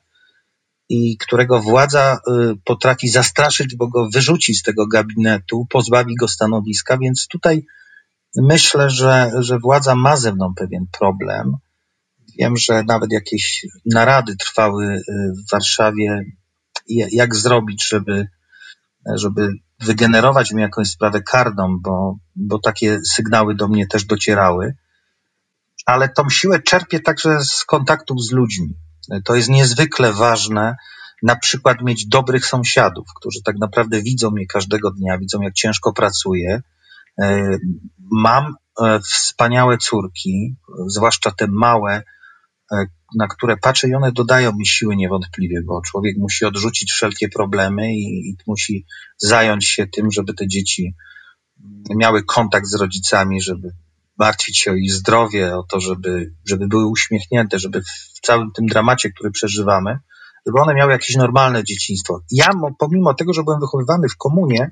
i 0.89 1.17
którego 1.19 1.61
władza 1.61 2.15
y, 2.15 2.57
potrafi 2.65 3.09
zastraszyć, 3.09 3.77
bo 3.77 3.89
go 3.89 4.09
wyrzuci 4.13 4.55
z 4.55 4.63
tego 4.63 4.87
gabinetu, 4.87 5.67
pozbawi 5.71 6.15
go 6.15 6.29
stanowiska, 6.29 6.99
więc 6.99 7.27
tutaj 7.29 7.67
myślę, 8.37 8.91
że, 8.91 9.31
że 9.39 9.59
władza 9.59 9.95
ma 9.95 10.17
ze 10.17 10.33
mną 10.33 10.55
pewien 10.57 10.87
problem. 10.99 11.57
Wiem, 12.39 12.57
że 12.57 12.83
nawet 12.83 13.13
jakieś 13.13 13.67
narady 13.87 14.37
trwały 14.37 14.87
y, 14.87 15.03
w 15.33 15.51
Warszawie, 15.53 16.25
jak 16.89 17.37
zrobić, 17.37 17.89
żeby, 17.89 18.29
żeby 19.15 19.49
wygenerować 19.81 20.53
mi 20.53 20.63
jakąś 20.63 20.89
sprawę 20.89 21.23
karną, 21.23 21.79
bo, 21.81 22.19
bo 22.37 22.59
takie 22.59 23.01
sygnały 23.15 23.55
do 23.55 23.69
mnie 23.69 23.87
też 23.87 24.05
docierały. 24.05 24.75
Ale 25.87 26.09
tą 26.09 26.31
siłę 26.31 26.63
czerpię 26.63 27.01
także 27.01 27.45
z 27.45 27.65
kontaktów 27.65 28.23
z 28.23 28.33
ludźmi. 28.33 28.75
To 29.25 29.35
jest 29.35 29.49
niezwykle 29.49 30.13
ważne, 30.13 30.77
na 31.23 31.37
przykład 31.37 31.83
mieć 31.83 32.07
dobrych 32.07 32.47
sąsiadów, 32.47 33.07
którzy 33.17 33.43
tak 33.45 33.57
naprawdę 33.59 34.03
widzą 34.03 34.31
mnie 34.31 34.47
każdego 34.47 34.91
dnia, 34.91 35.19
widzą 35.19 35.41
jak 35.41 35.55
ciężko 35.55 35.93
pracuję. 35.93 36.63
E, 37.23 37.59
mam 38.13 38.55
e, 38.83 39.01
wspaniałe 39.01 39.79
córki, 39.79 40.57
zwłaszcza 40.87 41.31
te 41.31 41.47
małe, 41.47 42.03
e, 42.73 42.87
na 43.17 43.29
które 43.29 43.57
patrzę 43.57 43.89
i 43.89 43.95
one 43.95 44.13
dodają 44.13 44.53
mi 44.53 44.67
siły 44.67 44.97
niewątpliwie, 44.97 45.61
bo 45.67 45.83
człowiek 45.83 46.17
musi 46.19 46.45
odrzucić 46.45 46.93
wszelkie 46.93 47.29
problemy 47.29 47.95
i, 47.95 48.29
i 48.29 48.37
musi 48.47 48.87
zająć 49.19 49.69
się 49.69 49.87
tym, 49.87 50.11
żeby 50.11 50.35
te 50.35 50.49
dzieci 50.49 50.95
miały 51.97 52.25
kontakt 52.25 52.67
z 52.67 52.75
rodzicami, 52.75 53.41
żeby 53.41 53.69
martwić 54.19 54.59
się 54.59 54.71
o 54.71 54.75
ich 54.75 54.93
zdrowie, 54.93 55.57
o 55.57 55.63
to, 55.63 55.81
żeby, 55.81 56.35
żeby 56.49 56.69
były 56.69 56.87
uśmiechnięte, 56.87 57.59
żeby 57.59 57.83
w 57.83 58.21
całym 58.23 58.53
tym 58.53 58.67
dramacie, 58.67 59.11
który 59.11 59.31
przeżywamy, 59.31 59.99
żeby 60.47 60.61
one 60.61 60.75
miały 60.75 60.93
jakieś 60.93 61.17
normalne 61.17 61.65
dzieciństwo. 61.65 62.21
Ja, 62.31 62.51
pomimo 62.79 63.15
tego, 63.15 63.33
że 63.33 63.43
byłem 63.43 63.61
wychowywany 63.61 64.09
w 64.09 64.17
komunie, 64.17 64.71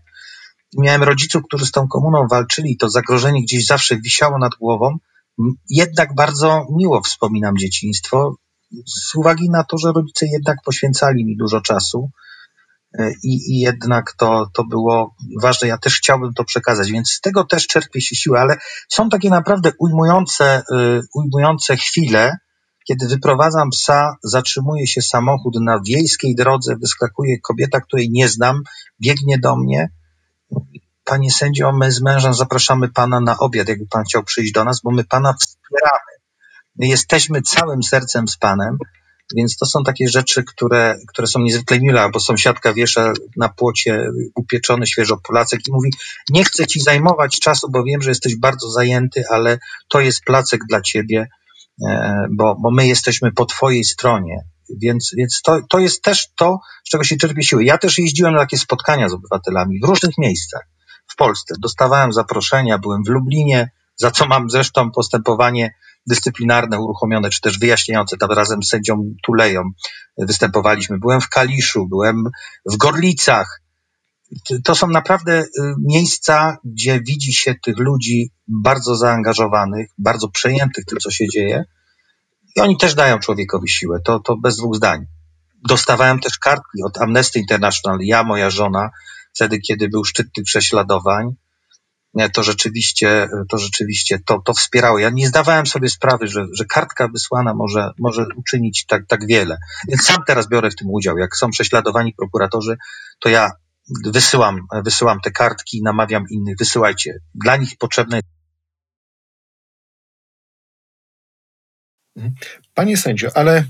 miałem 0.79 1.03
rodziców, 1.03 1.43
którzy 1.45 1.67
z 1.67 1.71
tą 1.71 1.89
komuną 1.89 2.27
walczyli, 2.31 2.77
to 2.77 2.91
zagrożenie 2.91 3.43
gdzieś 3.43 3.67
zawsze 3.67 3.97
wisiało 3.97 4.39
nad 4.39 4.53
głową, 4.55 4.97
jednak 5.71 6.15
bardzo 6.15 6.67
miło 6.77 7.01
wspominam 7.01 7.57
dzieciństwo, 7.57 8.37
z 8.87 9.15
uwagi 9.15 9.51
na 9.51 9.65
to, 9.65 9.79
że 9.79 9.93
rodzice 9.93 10.27
jednak 10.27 10.57
poświęcali 10.65 11.25
mi 11.25 11.37
dużo 11.37 11.61
czasu, 11.61 12.11
i, 13.23 13.53
i 13.53 13.61
jednak 13.61 14.13
to, 14.19 14.47
to 14.55 14.65
było 14.65 15.15
ważne. 15.43 15.69
Ja 15.69 15.79
też 15.79 15.99
chciałbym 15.99 16.35
to 16.35 16.45
przekazać, 16.45 16.91
więc 16.91 17.11
z 17.11 17.21
tego 17.21 17.45
też 17.45 17.67
czerpię 17.67 18.01
się 18.01 18.17
siłę, 18.17 18.41
ale 18.41 18.57
są 18.89 19.09
takie 19.09 19.31
naprawdę 19.31 19.73
ujmujące, 19.79 20.63
e, 20.73 21.01
ujmujące 21.15 21.77
chwile, 21.77 22.37
kiedy 22.89 23.09
wyprowadzam 23.09 23.71
psa, 23.71 24.17
zatrzymuje 24.23 24.87
się 24.87 25.03
samochód 25.03 25.55
na 25.61 25.81
wiejskiej 25.87 26.35
drodze, 26.35 26.77
wyskakuje 26.77 27.41
kobieta, 27.41 27.81
której 27.81 28.11
nie 28.11 28.29
znam, 28.29 28.63
biegnie 29.03 29.39
do 29.39 29.57
mnie. 29.57 29.91
Panie 31.05 31.31
sędzio, 31.31 31.73
my 31.73 31.93
z 31.93 32.03
mężem 32.03 32.35
zapraszamy 32.35 32.89
pana 32.89 33.21
na 33.21 33.39
obiad, 33.39 33.69
jakby 33.69 33.87
pan 33.87 34.05
chciał 34.05 34.23
przyjść 34.23 34.53
do 34.53 34.65
nas, 34.65 34.81
bo 34.85 34.91
my 34.91 35.05
pana 35.05 35.35
wspieramy. 35.41 36.13
My 36.77 36.87
jesteśmy 36.87 37.43
całym 37.43 37.83
sercem 37.83 38.29
z 38.29 38.37
panem. 38.37 38.79
Więc 39.37 39.57
to 39.57 39.67
są 39.67 39.85
takie 39.85 40.09
rzeczy, 40.09 40.45
które, 40.45 40.99
które 41.09 41.27
są 41.27 41.41
niezwykle 41.41 41.81
mile, 41.81 42.11
bo 42.13 42.21
sąsiadka 42.21 42.75
wiesza 42.75 43.13
na 43.37 43.49
płocie 43.49 44.09
upieczony 44.35 44.87
świeżo 44.87 45.17
placek 45.17 45.61
i 45.69 45.73
mówi, 45.73 45.91
nie 46.31 46.45
chcę 46.45 46.67
ci 46.67 46.81
zajmować 46.81 47.41
czasu, 47.41 47.71
bo 47.71 47.85
wiem, 47.85 48.03
że 48.03 48.11
jesteś 48.11 48.37
bardzo 48.37 48.71
zajęty, 48.71 49.25
ale 49.31 49.59
to 49.89 50.01
jest 50.01 50.25
placek 50.25 50.61
dla 50.69 50.81
ciebie, 50.81 51.29
e, 51.87 52.27
bo, 52.31 52.57
bo 52.63 52.71
my 52.71 52.87
jesteśmy 52.87 53.33
po 53.33 53.45
twojej 53.47 53.85
stronie. 53.85 54.45
Więc, 54.81 55.11
więc 55.17 55.43
to, 55.43 55.61
to 55.71 55.79
jest 55.79 56.03
też 56.03 56.29
to, 56.37 56.61
z 56.85 56.91
czego 56.91 57.05
się 57.05 57.17
czerpie 57.17 57.43
siły. 57.43 57.65
Ja 57.65 57.79
też 57.79 57.99
jeździłem 57.99 58.35
na 58.35 58.41
takie 58.41 58.59
spotkania 58.59 59.09
z 59.09 59.13
obywatelami 59.13 59.81
w 59.81 59.85
różnych 59.85 60.19
miejscach 60.19 60.63
w 61.13 61.17
Polsce. 61.17 61.55
Dostawałem 61.59 62.13
zaproszenia, 62.13 62.79
byłem 62.79 63.05
w 63.05 63.09
Lublinie, 63.09 63.71
za 63.97 64.11
co 64.11 64.27
mam 64.27 64.51
zresztą 64.51 64.91
postępowanie 64.91 65.75
dyscyplinarne 66.07 66.81
uruchomione, 66.81 67.31
czy 67.31 67.41
też 67.41 67.59
wyjaśniające, 67.59 68.17
tam 68.17 68.31
razem 68.31 68.63
z 68.63 68.69
sędzią 68.69 69.15
Tuleją 69.27 69.63
występowaliśmy. 70.19 70.99
Byłem 70.99 71.21
w 71.21 71.29
Kaliszu, 71.29 71.89
byłem 71.89 72.25
w 72.73 72.77
Gorlicach. 72.77 73.63
To 74.65 74.75
są 74.75 74.89
naprawdę 74.89 75.41
y, 75.43 75.47
miejsca, 75.81 76.57
gdzie 76.65 77.01
widzi 77.01 77.33
się 77.33 77.55
tych 77.55 77.79
ludzi 77.79 78.31
bardzo 78.49 78.97
zaangażowanych, 78.97 79.87
bardzo 79.99 80.29
przejętych 80.29 80.85
tym, 80.85 80.99
co 80.99 81.11
się 81.11 81.29
dzieje. 81.29 81.65
I 82.57 82.61
oni 82.61 82.77
też 82.77 82.95
dają 82.95 83.19
człowiekowi 83.19 83.69
siłę, 83.69 83.99
to, 84.05 84.21
to 84.21 84.37
bez 84.37 84.57
dwóch 84.57 84.77
zdań. 84.77 85.07
Dostawałem 85.69 86.21
też 86.21 86.39
kartki 86.39 86.83
od 86.85 86.99
Amnesty 86.99 87.39
International, 87.39 87.99
ja, 88.01 88.25
moja 88.25 88.51
żona, 88.51 88.91
wtedy, 89.35 89.59
kiedy 89.59 89.89
był 89.89 90.05
szczyt 90.05 90.33
tych 90.35 90.45
prześladowań 90.45 91.35
to 92.33 92.43
rzeczywiście, 92.43 93.29
to 93.49 93.59
rzeczywiście 93.59 94.19
to, 94.27 94.43
to 94.45 94.55
wspierało. 94.55 94.99
Ja 94.99 95.11
nie 95.11 95.29
zdawałem 95.29 95.67
sobie 95.67 95.89
sprawy, 95.89 96.29
że, 96.29 96.47
że 96.53 96.65
kartka 96.65 97.09
wysłana 97.09 97.55
może, 97.55 97.91
może 97.99 98.27
uczynić 98.37 98.87
tak, 98.87 99.03
tak 99.09 99.27
wiele. 99.27 99.59
Więc 99.89 100.03
sam 100.03 100.23
teraz 100.27 100.49
biorę 100.49 100.71
w 100.71 100.77
tym 100.77 100.91
udział. 100.91 101.19
Jak 101.19 101.37
są 101.37 101.51
prześladowani 101.51 102.15
prokuratorzy, 102.15 102.77
to 103.21 103.29
ja 103.29 103.51
wysyłam, 104.05 104.61
wysyłam 104.85 105.21
te 105.21 105.31
kartki, 105.31 105.83
namawiam 105.83 106.25
innych, 106.31 106.57
wysyłajcie. 106.59 107.19
Dla 107.35 107.57
nich 107.57 107.77
potrzebne 107.79 108.17
jest. 108.17 108.29
Panie 112.75 112.97
sędzio, 112.97 113.29
ale 113.35 113.65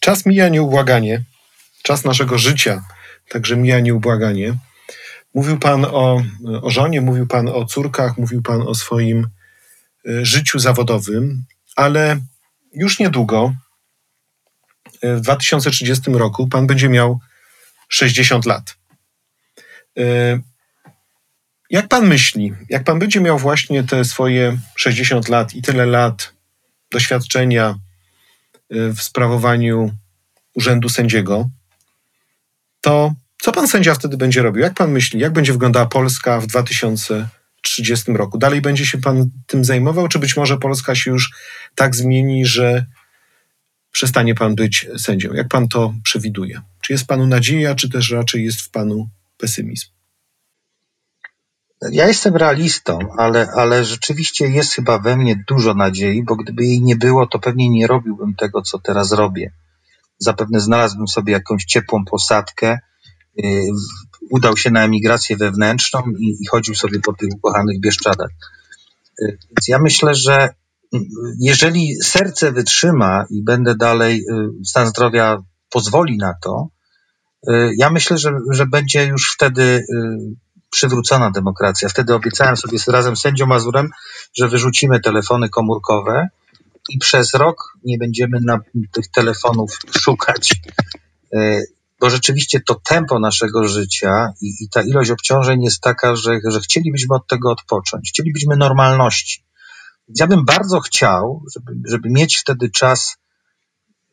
czas 0.00 0.26
mija 0.26 0.48
nieubłaganie, 0.48 1.24
czas 1.82 2.04
naszego 2.04 2.38
życia 2.38 2.84
także 3.28 3.56
mija 3.56 3.80
nieubłaganie. 3.80 4.54
Mówił 5.34 5.58
Pan 5.58 5.84
o, 5.84 6.22
o 6.62 6.70
żonie, 6.70 7.00
mówił 7.00 7.26
Pan 7.26 7.48
o 7.48 7.64
córkach, 7.64 8.18
mówił 8.18 8.42
Pan 8.42 8.62
o 8.62 8.74
swoim 8.74 9.28
e, 10.08 10.24
życiu 10.24 10.58
zawodowym, 10.58 11.44
ale 11.76 12.20
już 12.72 12.98
niedługo, 12.98 13.54
e, 15.02 15.16
w 15.16 15.20
2030 15.20 16.10
roku, 16.10 16.48
Pan 16.48 16.66
będzie 16.66 16.88
miał 16.88 17.20
60 17.88 18.46
lat. 18.46 18.76
E, 19.98 20.04
jak 21.70 21.88
Pan 21.88 22.06
myśli, 22.06 22.52
jak 22.68 22.84
Pan 22.84 22.98
będzie 22.98 23.20
miał 23.20 23.38
właśnie 23.38 23.84
te 23.84 24.04
swoje 24.04 24.58
60 24.76 25.28
lat 25.28 25.54
i 25.54 25.62
tyle 25.62 25.86
lat 25.86 26.32
doświadczenia 26.90 27.78
w 28.70 29.02
sprawowaniu 29.02 29.96
urzędu 30.54 30.88
sędziego, 30.88 31.50
to 32.80 33.14
co 33.44 33.52
pan 33.52 33.68
sędzia 33.68 33.94
wtedy 33.94 34.16
będzie 34.16 34.42
robił? 34.42 34.62
Jak 34.62 34.74
pan 34.74 34.92
myśli, 34.92 35.20
jak 35.20 35.32
będzie 35.32 35.52
wyglądała 35.52 35.86
Polska 35.86 36.40
w 36.40 36.46
2030 36.46 38.12
roku? 38.12 38.38
Dalej 38.38 38.60
będzie 38.60 38.86
się 38.86 38.98
pan 38.98 39.30
tym 39.46 39.64
zajmował, 39.64 40.08
czy 40.08 40.18
być 40.18 40.36
może 40.36 40.58
Polska 40.58 40.94
się 40.94 41.10
już 41.10 41.30
tak 41.74 41.96
zmieni, 41.96 42.46
że 42.46 42.86
przestanie 43.92 44.34
pan 44.34 44.54
być 44.54 44.86
sędzią? 44.98 45.32
Jak 45.32 45.48
pan 45.48 45.68
to 45.68 45.94
przewiduje? 46.04 46.62
Czy 46.80 46.92
jest 46.92 47.06
panu 47.06 47.26
nadzieja, 47.26 47.74
czy 47.74 47.90
też 47.90 48.10
raczej 48.10 48.44
jest 48.44 48.60
w 48.60 48.70
panu 48.70 49.08
pesymizm? 49.38 49.86
Ja 51.92 52.08
jestem 52.08 52.36
realistą, 52.36 52.98
ale, 53.18 53.48
ale 53.56 53.84
rzeczywiście 53.84 54.46
jest 54.48 54.72
chyba 54.72 54.98
we 54.98 55.16
mnie 55.16 55.44
dużo 55.48 55.74
nadziei, 55.74 56.22
bo 56.22 56.36
gdyby 56.36 56.64
jej 56.64 56.82
nie 56.82 56.96
było, 56.96 57.26
to 57.26 57.38
pewnie 57.38 57.68
nie 57.68 57.86
robiłbym 57.86 58.34
tego, 58.34 58.62
co 58.62 58.78
teraz 58.78 59.12
robię. 59.12 59.52
Zapewne 60.18 60.60
znalazłbym 60.60 61.08
sobie 61.08 61.32
jakąś 61.32 61.64
ciepłą 61.64 62.04
posadkę, 62.04 62.78
udał 64.30 64.56
się 64.56 64.70
na 64.70 64.84
emigrację 64.84 65.36
wewnętrzną 65.36 66.02
i, 66.18 66.36
i 66.40 66.46
chodził 66.46 66.74
sobie 66.74 67.00
po 67.00 67.12
tych 67.12 67.28
ukochanych 67.34 67.80
Bieszczadach. 67.80 68.30
Y, 69.22 69.38
więc 69.50 69.68
ja 69.68 69.78
myślę, 69.78 70.14
że 70.14 70.48
y, 70.94 70.98
jeżeli 71.40 71.96
serce 72.02 72.52
wytrzyma 72.52 73.24
i 73.30 73.42
będę 73.42 73.74
dalej, 73.74 74.24
stan 74.64 74.86
zdrowia 74.86 75.42
pozwoli 75.70 76.16
na 76.18 76.34
to, 76.42 76.68
Ja 77.76 77.90
myślę, 77.90 78.18
że, 78.18 78.30
że 78.50 78.66
będzie 78.66 79.06
już 79.06 79.32
wtedy 79.34 79.84
przywrócona 80.70 81.30
demokracja. 81.30 81.88
Wtedy 81.88 82.14
obiecałem 82.14 82.56
sobie 82.56 82.78
razem 82.88 83.16
z 83.16 83.20
sędzią 83.20 83.46
Mazurem, 83.46 83.90
że 84.36 84.48
wyrzucimy 84.48 85.00
telefony 85.00 85.48
komórkowe 85.48 86.28
i 86.88 86.98
przez 86.98 87.34
rok 87.34 87.56
nie 87.84 87.98
będziemy 87.98 88.40
na 88.40 88.58
tych 88.92 89.10
telefonów 89.10 89.78
szukać. 90.00 90.60
Bo 92.04 92.10
rzeczywiście 92.10 92.60
to 92.60 92.74
tempo 92.74 93.18
naszego 93.18 93.68
życia 93.68 94.32
i, 94.42 94.46
i 94.60 94.68
ta 94.68 94.82
ilość 94.82 95.10
obciążeń 95.10 95.62
jest 95.62 95.80
taka, 95.80 96.16
że, 96.16 96.38
że 96.48 96.60
chcielibyśmy 96.60 97.16
od 97.16 97.26
tego 97.26 97.50
odpocząć. 97.50 98.10
Chcielibyśmy 98.10 98.56
normalności. 98.56 99.44
Ja 100.20 100.26
bym 100.26 100.44
bardzo 100.44 100.80
chciał, 100.80 101.42
żeby, 101.54 101.72
żeby 101.88 102.08
mieć 102.10 102.36
wtedy 102.36 102.70
czas 102.70 103.16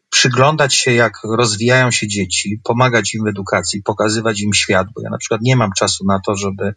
przyglądać 0.10 0.76
się, 0.76 0.94
jak 0.94 1.14
rozwijają 1.24 1.92
się 1.92 2.08
dzieci, 2.08 2.62
pomagać 2.64 3.14
im 3.14 3.24
w 3.24 3.28
edukacji, 3.28 3.84
pokazywać 3.84 4.42
im 4.42 4.54
świat, 4.54 4.88
bo 4.96 5.02
ja 5.02 5.10
na 5.10 5.18
przykład 5.18 5.42
nie 5.42 5.56
mam 5.56 5.72
czasu 5.78 6.06
na 6.06 6.20
to, 6.26 6.36
żeby, 6.36 6.74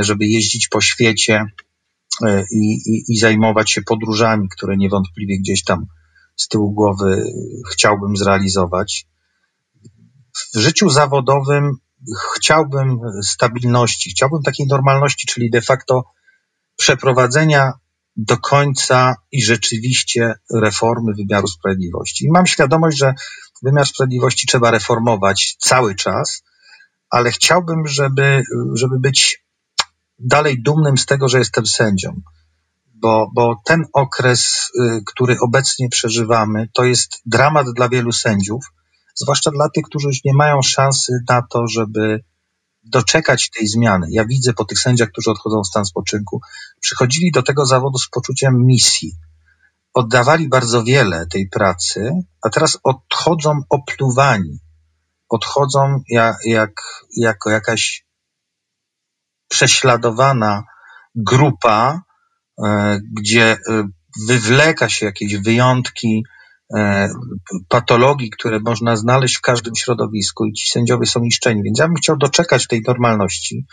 żeby 0.00 0.26
jeździć 0.26 0.68
po 0.68 0.80
świecie 0.80 1.44
e, 2.26 2.44
i, 2.50 2.72
i, 2.86 3.04
i 3.08 3.18
zajmować 3.18 3.70
się 3.70 3.82
podróżami, 3.82 4.48
które 4.48 4.76
niewątpliwie 4.76 5.38
gdzieś 5.38 5.64
tam 5.64 5.86
z 6.36 6.48
tyłu 6.48 6.72
głowy 6.72 7.32
chciałbym 7.72 8.16
zrealizować. 8.16 9.06
W 10.54 10.58
życiu 10.58 10.90
zawodowym 10.90 11.76
chciałbym 12.36 12.98
stabilności, 13.22 14.10
chciałbym 14.10 14.42
takiej 14.42 14.66
normalności, 14.66 15.26
czyli 15.26 15.50
de 15.50 15.62
facto 15.62 16.04
przeprowadzenia 16.76 17.72
do 18.16 18.36
końca 18.36 19.16
i 19.32 19.42
rzeczywiście 19.42 20.34
reformy 20.54 21.12
wymiaru 21.18 21.46
sprawiedliwości. 21.46 22.24
I 22.24 22.30
mam 22.30 22.46
świadomość, 22.46 22.98
że 22.98 23.14
wymiar 23.62 23.86
sprawiedliwości 23.86 24.46
trzeba 24.46 24.70
reformować 24.70 25.56
cały 25.58 25.94
czas, 25.94 26.42
ale 27.10 27.30
chciałbym, 27.30 27.86
żeby, 27.86 28.42
żeby 28.74 29.00
być 29.00 29.44
dalej 30.18 30.62
dumnym 30.62 30.98
z 30.98 31.06
tego, 31.06 31.28
że 31.28 31.38
jestem 31.38 31.66
sędzią. 31.66 32.20
Bo, 32.94 33.30
bo 33.34 33.56
ten 33.64 33.84
okres, 33.92 34.70
y, 34.80 35.02
który 35.06 35.36
obecnie 35.40 35.88
przeżywamy, 35.88 36.68
to 36.74 36.84
jest 36.84 37.22
dramat 37.26 37.66
dla 37.76 37.88
wielu 37.88 38.12
sędziów, 38.12 38.64
zwłaszcza 39.14 39.50
dla 39.50 39.68
tych, 39.68 39.84
którzy 39.84 40.06
już 40.08 40.24
nie 40.24 40.34
mają 40.34 40.62
szansy 40.62 41.12
na 41.28 41.42
to, 41.50 41.66
żeby 41.66 42.20
doczekać 42.82 43.50
tej 43.50 43.66
zmiany. 43.68 44.06
Ja 44.10 44.24
widzę 44.24 44.52
po 44.52 44.64
tych 44.64 44.78
sędziach, 44.78 45.08
którzy 45.08 45.30
odchodzą 45.30 45.62
w 45.62 45.66
stan 45.66 45.84
spoczynku, 45.84 46.40
przychodzili 46.80 47.32
do 47.32 47.42
tego 47.42 47.66
zawodu 47.66 47.98
z 47.98 48.08
poczuciem 48.08 48.66
misji. 48.66 49.12
Oddawali 49.94 50.48
bardzo 50.48 50.84
wiele 50.84 51.26
tej 51.26 51.48
pracy, 51.48 52.10
a 52.42 52.50
teraz 52.50 52.78
odchodzą 52.82 53.60
opluwani. 53.68 54.58
Odchodzą 55.28 56.02
jak, 56.08 56.36
jak, 56.44 56.72
jako 57.16 57.50
jakaś 57.50 58.06
prześladowana 59.48 60.64
grupa, 61.14 62.02
e, 62.64 62.98
gdzie 63.16 63.52
e, 63.52 63.88
wywleka 64.26 64.88
się 64.88 65.06
jakieś 65.06 65.36
wyjątki, 65.36 66.22
patologii, 67.68 68.30
które 68.30 68.60
można 68.60 68.96
znaleźć 68.96 69.36
w 69.36 69.40
każdym 69.40 69.76
środowisku 69.76 70.46
i 70.46 70.52
ci 70.52 70.70
sędziowie 70.70 71.06
są 71.06 71.20
niszczeni. 71.20 71.62
Więc 71.62 71.78
ja 71.78 71.86
bym 71.86 71.96
chciał 71.96 72.16
doczekać 72.16 72.66
tej 72.66 72.82
normalności, 72.86 73.66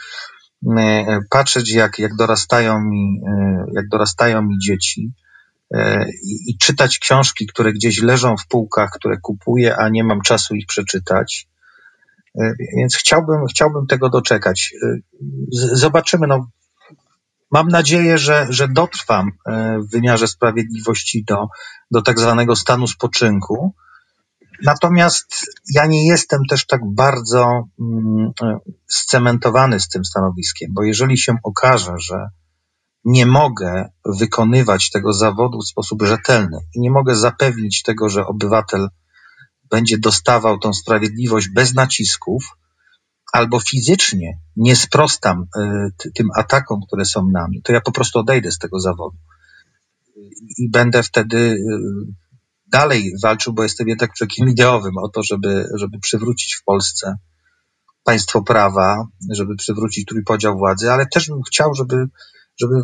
e, 0.77 1.19
patrzeć 1.29 1.73
jak, 1.73 1.99
jak 1.99 2.15
dorastają 2.15 2.79
mi, 2.81 3.21
e, 3.27 3.65
jak 3.75 3.87
dorastają 3.87 4.41
mi 4.41 4.59
dzieci 4.59 5.11
i, 6.23 6.51
i 6.51 6.57
czytać 6.57 6.99
książki, 6.99 7.47
które 7.47 7.73
gdzieś 7.73 8.01
leżą 8.01 8.37
w 8.37 8.47
półkach, 8.47 8.89
które 8.93 9.17
kupuję, 9.21 9.77
a 9.77 9.89
nie 9.89 10.03
mam 10.03 10.21
czasu 10.21 10.55
ich 10.55 10.65
przeczytać. 10.67 11.47
Więc 12.77 12.95
chciałbym, 12.95 13.45
chciałbym 13.49 13.87
tego 13.87 14.09
doczekać. 14.09 14.73
Zobaczymy, 15.51 16.27
no, 16.27 16.47
Mam 17.51 17.67
nadzieję, 17.67 18.17
że, 18.17 18.47
że 18.49 18.67
dotrwam 18.67 19.31
e, 19.45 19.79
w 19.79 19.91
wymiarze 19.91 20.27
sprawiedliwości 20.27 21.23
do, 21.23 21.47
do 21.91 22.01
tak 22.01 22.19
zwanego 22.19 22.55
stanu 22.55 22.87
spoczynku. 22.87 23.73
Natomiast 24.63 25.45
ja 25.73 25.85
nie 25.85 26.07
jestem 26.07 26.39
też 26.49 26.65
tak 26.65 26.81
bardzo 26.85 27.63
mm, 27.79 28.31
e, 28.41 28.59
scementowany 28.87 29.79
z 29.79 29.87
tym 29.87 30.05
stanowiskiem, 30.05 30.71
bo 30.73 30.83
jeżeli 30.83 31.17
się 31.17 31.35
okaże, 31.43 31.93
że 31.97 32.29
nie 33.05 33.25
mogę 33.25 33.89
wykonywać 34.05 34.89
tego 34.89 35.13
zawodu 35.13 35.59
w 35.59 35.67
sposób 35.67 36.03
rzetelny 36.03 36.57
i 36.75 36.79
nie 36.79 36.91
mogę 36.91 37.15
zapewnić 37.15 37.83
tego, 37.83 38.09
że 38.09 38.27
obywatel 38.27 38.87
będzie 39.69 39.97
dostawał 39.97 40.59
tą 40.59 40.73
sprawiedliwość 40.73 41.49
bez 41.49 41.73
nacisków, 41.73 42.43
albo 43.33 43.59
fizycznie 43.59 44.39
nie 44.55 44.75
sprostam 44.75 45.47
y, 46.05 46.11
tym 46.13 46.27
atakom, 46.35 46.81
które 46.87 47.05
są 47.05 47.29
nami, 47.31 47.61
to 47.61 47.73
ja 47.73 47.81
po 47.81 47.91
prostu 47.91 48.19
odejdę 48.19 48.51
z 48.51 48.57
tego 48.57 48.79
zawodu. 48.79 49.17
I 50.57 50.69
będę 50.69 51.03
wtedy 51.03 51.37
y, 51.37 51.57
dalej 52.67 53.13
walczył, 53.23 53.53
bo 53.53 53.63
jestem 53.63 53.87
jednak 53.87 54.13
człowiekiem 54.13 54.49
ideowym 54.49 54.97
o 54.97 55.09
to, 55.09 55.23
żeby, 55.23 55.69
żeby 55.75 55.99
przywrócić 55.99 56.55
w 56.55 56.63
Polsce 56.63 57.17
państwo 58.03 58.41
prawa, 58.41 59.07
żeby 59.31 59.55
przywrócić 59.55 60.05
trójpodział 60.05 60.57
władzy, 60.57 60.91
ale 60.91 61.05
też 61.05 61.29
bym 61.29 61.43
chciał, 61.43 61.73
żeby, 61.73 62.05
żeby 62.59 62.81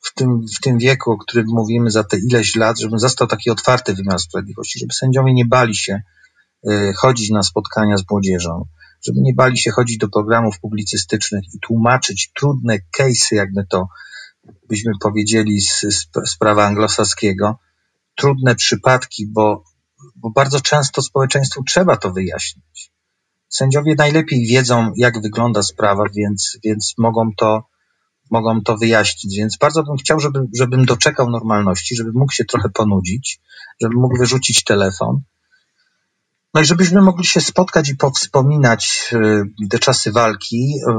w 0.00 0.14
tym, 0.14 0.40
w 0.56 0.60
tym 0.60 0.78
wieku, 0.78 1.10
o 1.10 1.18
którym 1.18 1.46
mówimy, 1.48 1.90
za 1.90 2.04
te 2.04 2.18
ileś 2.18 2.56
lat, 2.56 2.80
żeby 2.80 2.98
został 2.98 3.28
taki 3.28 3.50
otwarty 3.50 3.94
wymiar 3.94 4.20
sprawiedliwości, 4.20 4.78
żeby 4.78 4.92
sędziowie 4.92 5.34
nie 5.34 5.44
bali 5.44 5.74
się 5.74 6.02
y, 6.70 6.92
chodzić 6.96 7.30
na 7.30 7.42
spotkania 7.42 7.96
z 7.96 8.04
młodzieżą, 8.10 8.64
żeby 9.06 9.20
nie 9.20 9.34
bali 9.34 9.58
się 9.58 9.70
chodzić 9.70 9.98
do 9.98 10.08
programów 10.08 10.60
publicystycznych 10.60 11.44
i 11.54 11.58
tłumaczyć 11.60 12.30
trudne 12.34 12.78
case'y, 12.98 13.34
jakby 13.34 13.66
to 13.70 13.88
byśmy 14.68 14.92
powiedzieli 15.00 15.60
z, 15.60 15.80
z, 15.80 16.06
z 16.26 16.36
prawa 16.38 16.66
anglosaskiego, 16.66 17.58
trudne 18.14 18.54
przypadki, 18.54 19.26
bo, 19.26 19.64
bo 20.16 20.30
bardzo 20.30 20.60
często 20.60 21.02
społeczeństwu 21.02 21.64
trzeba 21.64 21.96
to 21.96 22.12
wyjaśnić. 22.12 22.92
Sędziowie 23.48 23.94
najlepiej 23.98 24.46
wiedzą, 24.46 24.92
jak 24.96 25.22
wygląda 25.22 25.62
sprawa, 25.62 26.04
więc, 26.16 26.58
więc 26.64 26.94
mogą, 26.98 27.30
to, 27.36 27.62
mogą 28.30 28.62
to 28.62 28.76
wyjaśnić. 28.76 29.36
Więc 29.36 29.56
bardzo 29.58 29.82
bym 29.82 29.96
chciał, 29.96 30.20
żeby, 30.20 30.38
żebym 30.58 30.84
doczekał 30.84 31.30
normalności, 31.30 31.96
żebym 31.96 32.12
mógł 32.14 32.32
się 32.32 32.44
trochę 32.44 32.68
ponudzić, 32.68 33.40
żebym 33.82 33.98
mógł 33.98 34.18
wyrzucić 34.18 34.64
telefon, 34.64 35.22
no 36.56 36.62
i 36.62 36.64
żebyśmy 36.64 37.02
mogli 37.02 37.24
się 37.24 37.40
spotkać 37.40 37.88
i 37.88 37.96
powspominać 37.96 39.10
y, 39.62 39.68
te 39.68 39.78
czasy 39.78 40.12
walki 40.12 40.74
y, 40.88 40.92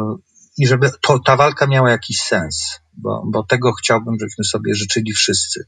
i 0.57 0.67
żeby 0.67 0.91
to, 1.01 1.19
ta 1.19 1.35
walka 1.35 1.67
miała 1.67 1.91
jakiś 1.91 2.19
sens, 2.19 2.79
bo, 2.93 3.23
bo 3.25 3.43
tego 3.43 3.73
chciałbym, 3.73 4.15
żebyśmy 4.19 4.43
sobie 4.43 4.75
życzyli 4.75 5.13
wszyscy. 5.13 5.65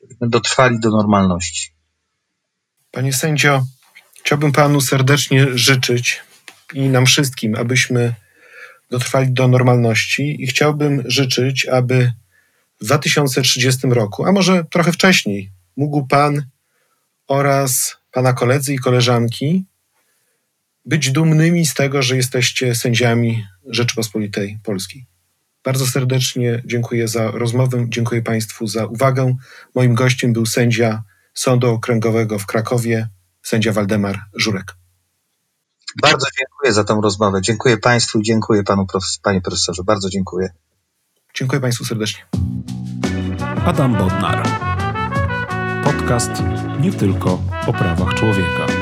Żebyśmy 0.00 0.28
dotrwali 0.28 0.80
do 0.80 0.90
normalności. 0.90 1.70
Panie 2.90 3.12
sędzio, 3.12 3.62
chciałbym 4.24 4.52
panu 4.52 4.80
serdecznie 4.80 5.46
życzyć 5.58 6.22
i 6.74 6.88
nam 6.88 7.06
wszystkim, 7.06 7.54
abyśmy 7.56 8.14
dotrwali 8.90 9.32
do 9.32 9.48
normalności 9.48 10.36
i 10.42 10.46
chciałbym 10.46 11.02
życzyć, 11.06 11.66
aby 11.66 12.12
w 12.80 12.84
2030 12.84 13.86
roku, 13.86 14.24
a 14.24 14.32
może 14.32 14.64
trochę 14.64 14.92
wcześniej, 14.92 15.52
mógł 15.76 16.06
pan 16.06 16.42
oraz 17.26 17.97
Pana 18.18 18.32
koledzy 18.32 18.74
i 18.74 18.78
koleżanki 18.78 19.66
być 20.84 21.12
dumnymi 21.12 21.66
z 21.66 21.74
tego, 21.74 22.02
że 22.02 22.16
jesteście 22.16 22.74
sędziami 22.74 23.44
Rzeczypospolitej 23.66 24.58
Polskiej. 24.62 25.06
Bardzo 25.64 25.86
serdecznie 25.86 26.62
dziękuję 26.66 27.08
za 27.08 27.30
rozmowę, 27.30 27.86
dziękuję 27.88 28.22
Państwu 28.22 28.66
za 28.66 28.86
uwagę. 28.86 29.36
Moim 29.74 29.94
gościem 29.94 30.32
był 30.32 30.46
sędzia 30.46 31.02
Sądu 31.34 31.70
Okręgowego 31.70 32.38
w 32.38 32.46
Krakowie, 32.46 33.08
sędzia 33.42 33.72
Waldemar 33.72 34.18
Żurek. 34.34 34.76
Bardzo 36.02 36.26
dziękuję 36.38 36.72
za 36.72 36.84
tę 36.84 37.00
rozmowę. 37.02 37.40
Dziękuję 37.42 37.76
Państwu 37.76 38.20
i 38.20 38.22
dziękuję 38.22 38.62
Panu, 38.62 38.86
Panie 39.22 39.40
Profesorze. 39.40 39.82
Bardzo 39.84 40.10
dziękuję. 40.10 40.50
Dziękuję 41.34 41.60
Państwu 41.60 41.84
serdecznie. 41.84 42.22
Adam 43.64 43.96
Bodnar. 43.96 44.67
Podcast 45.88 46.30
nie 46.80 46.92
tylko 46.92 47.38
o 47.66 47.72
prawach 47.72 48.14
człowieka. 48.14 48.77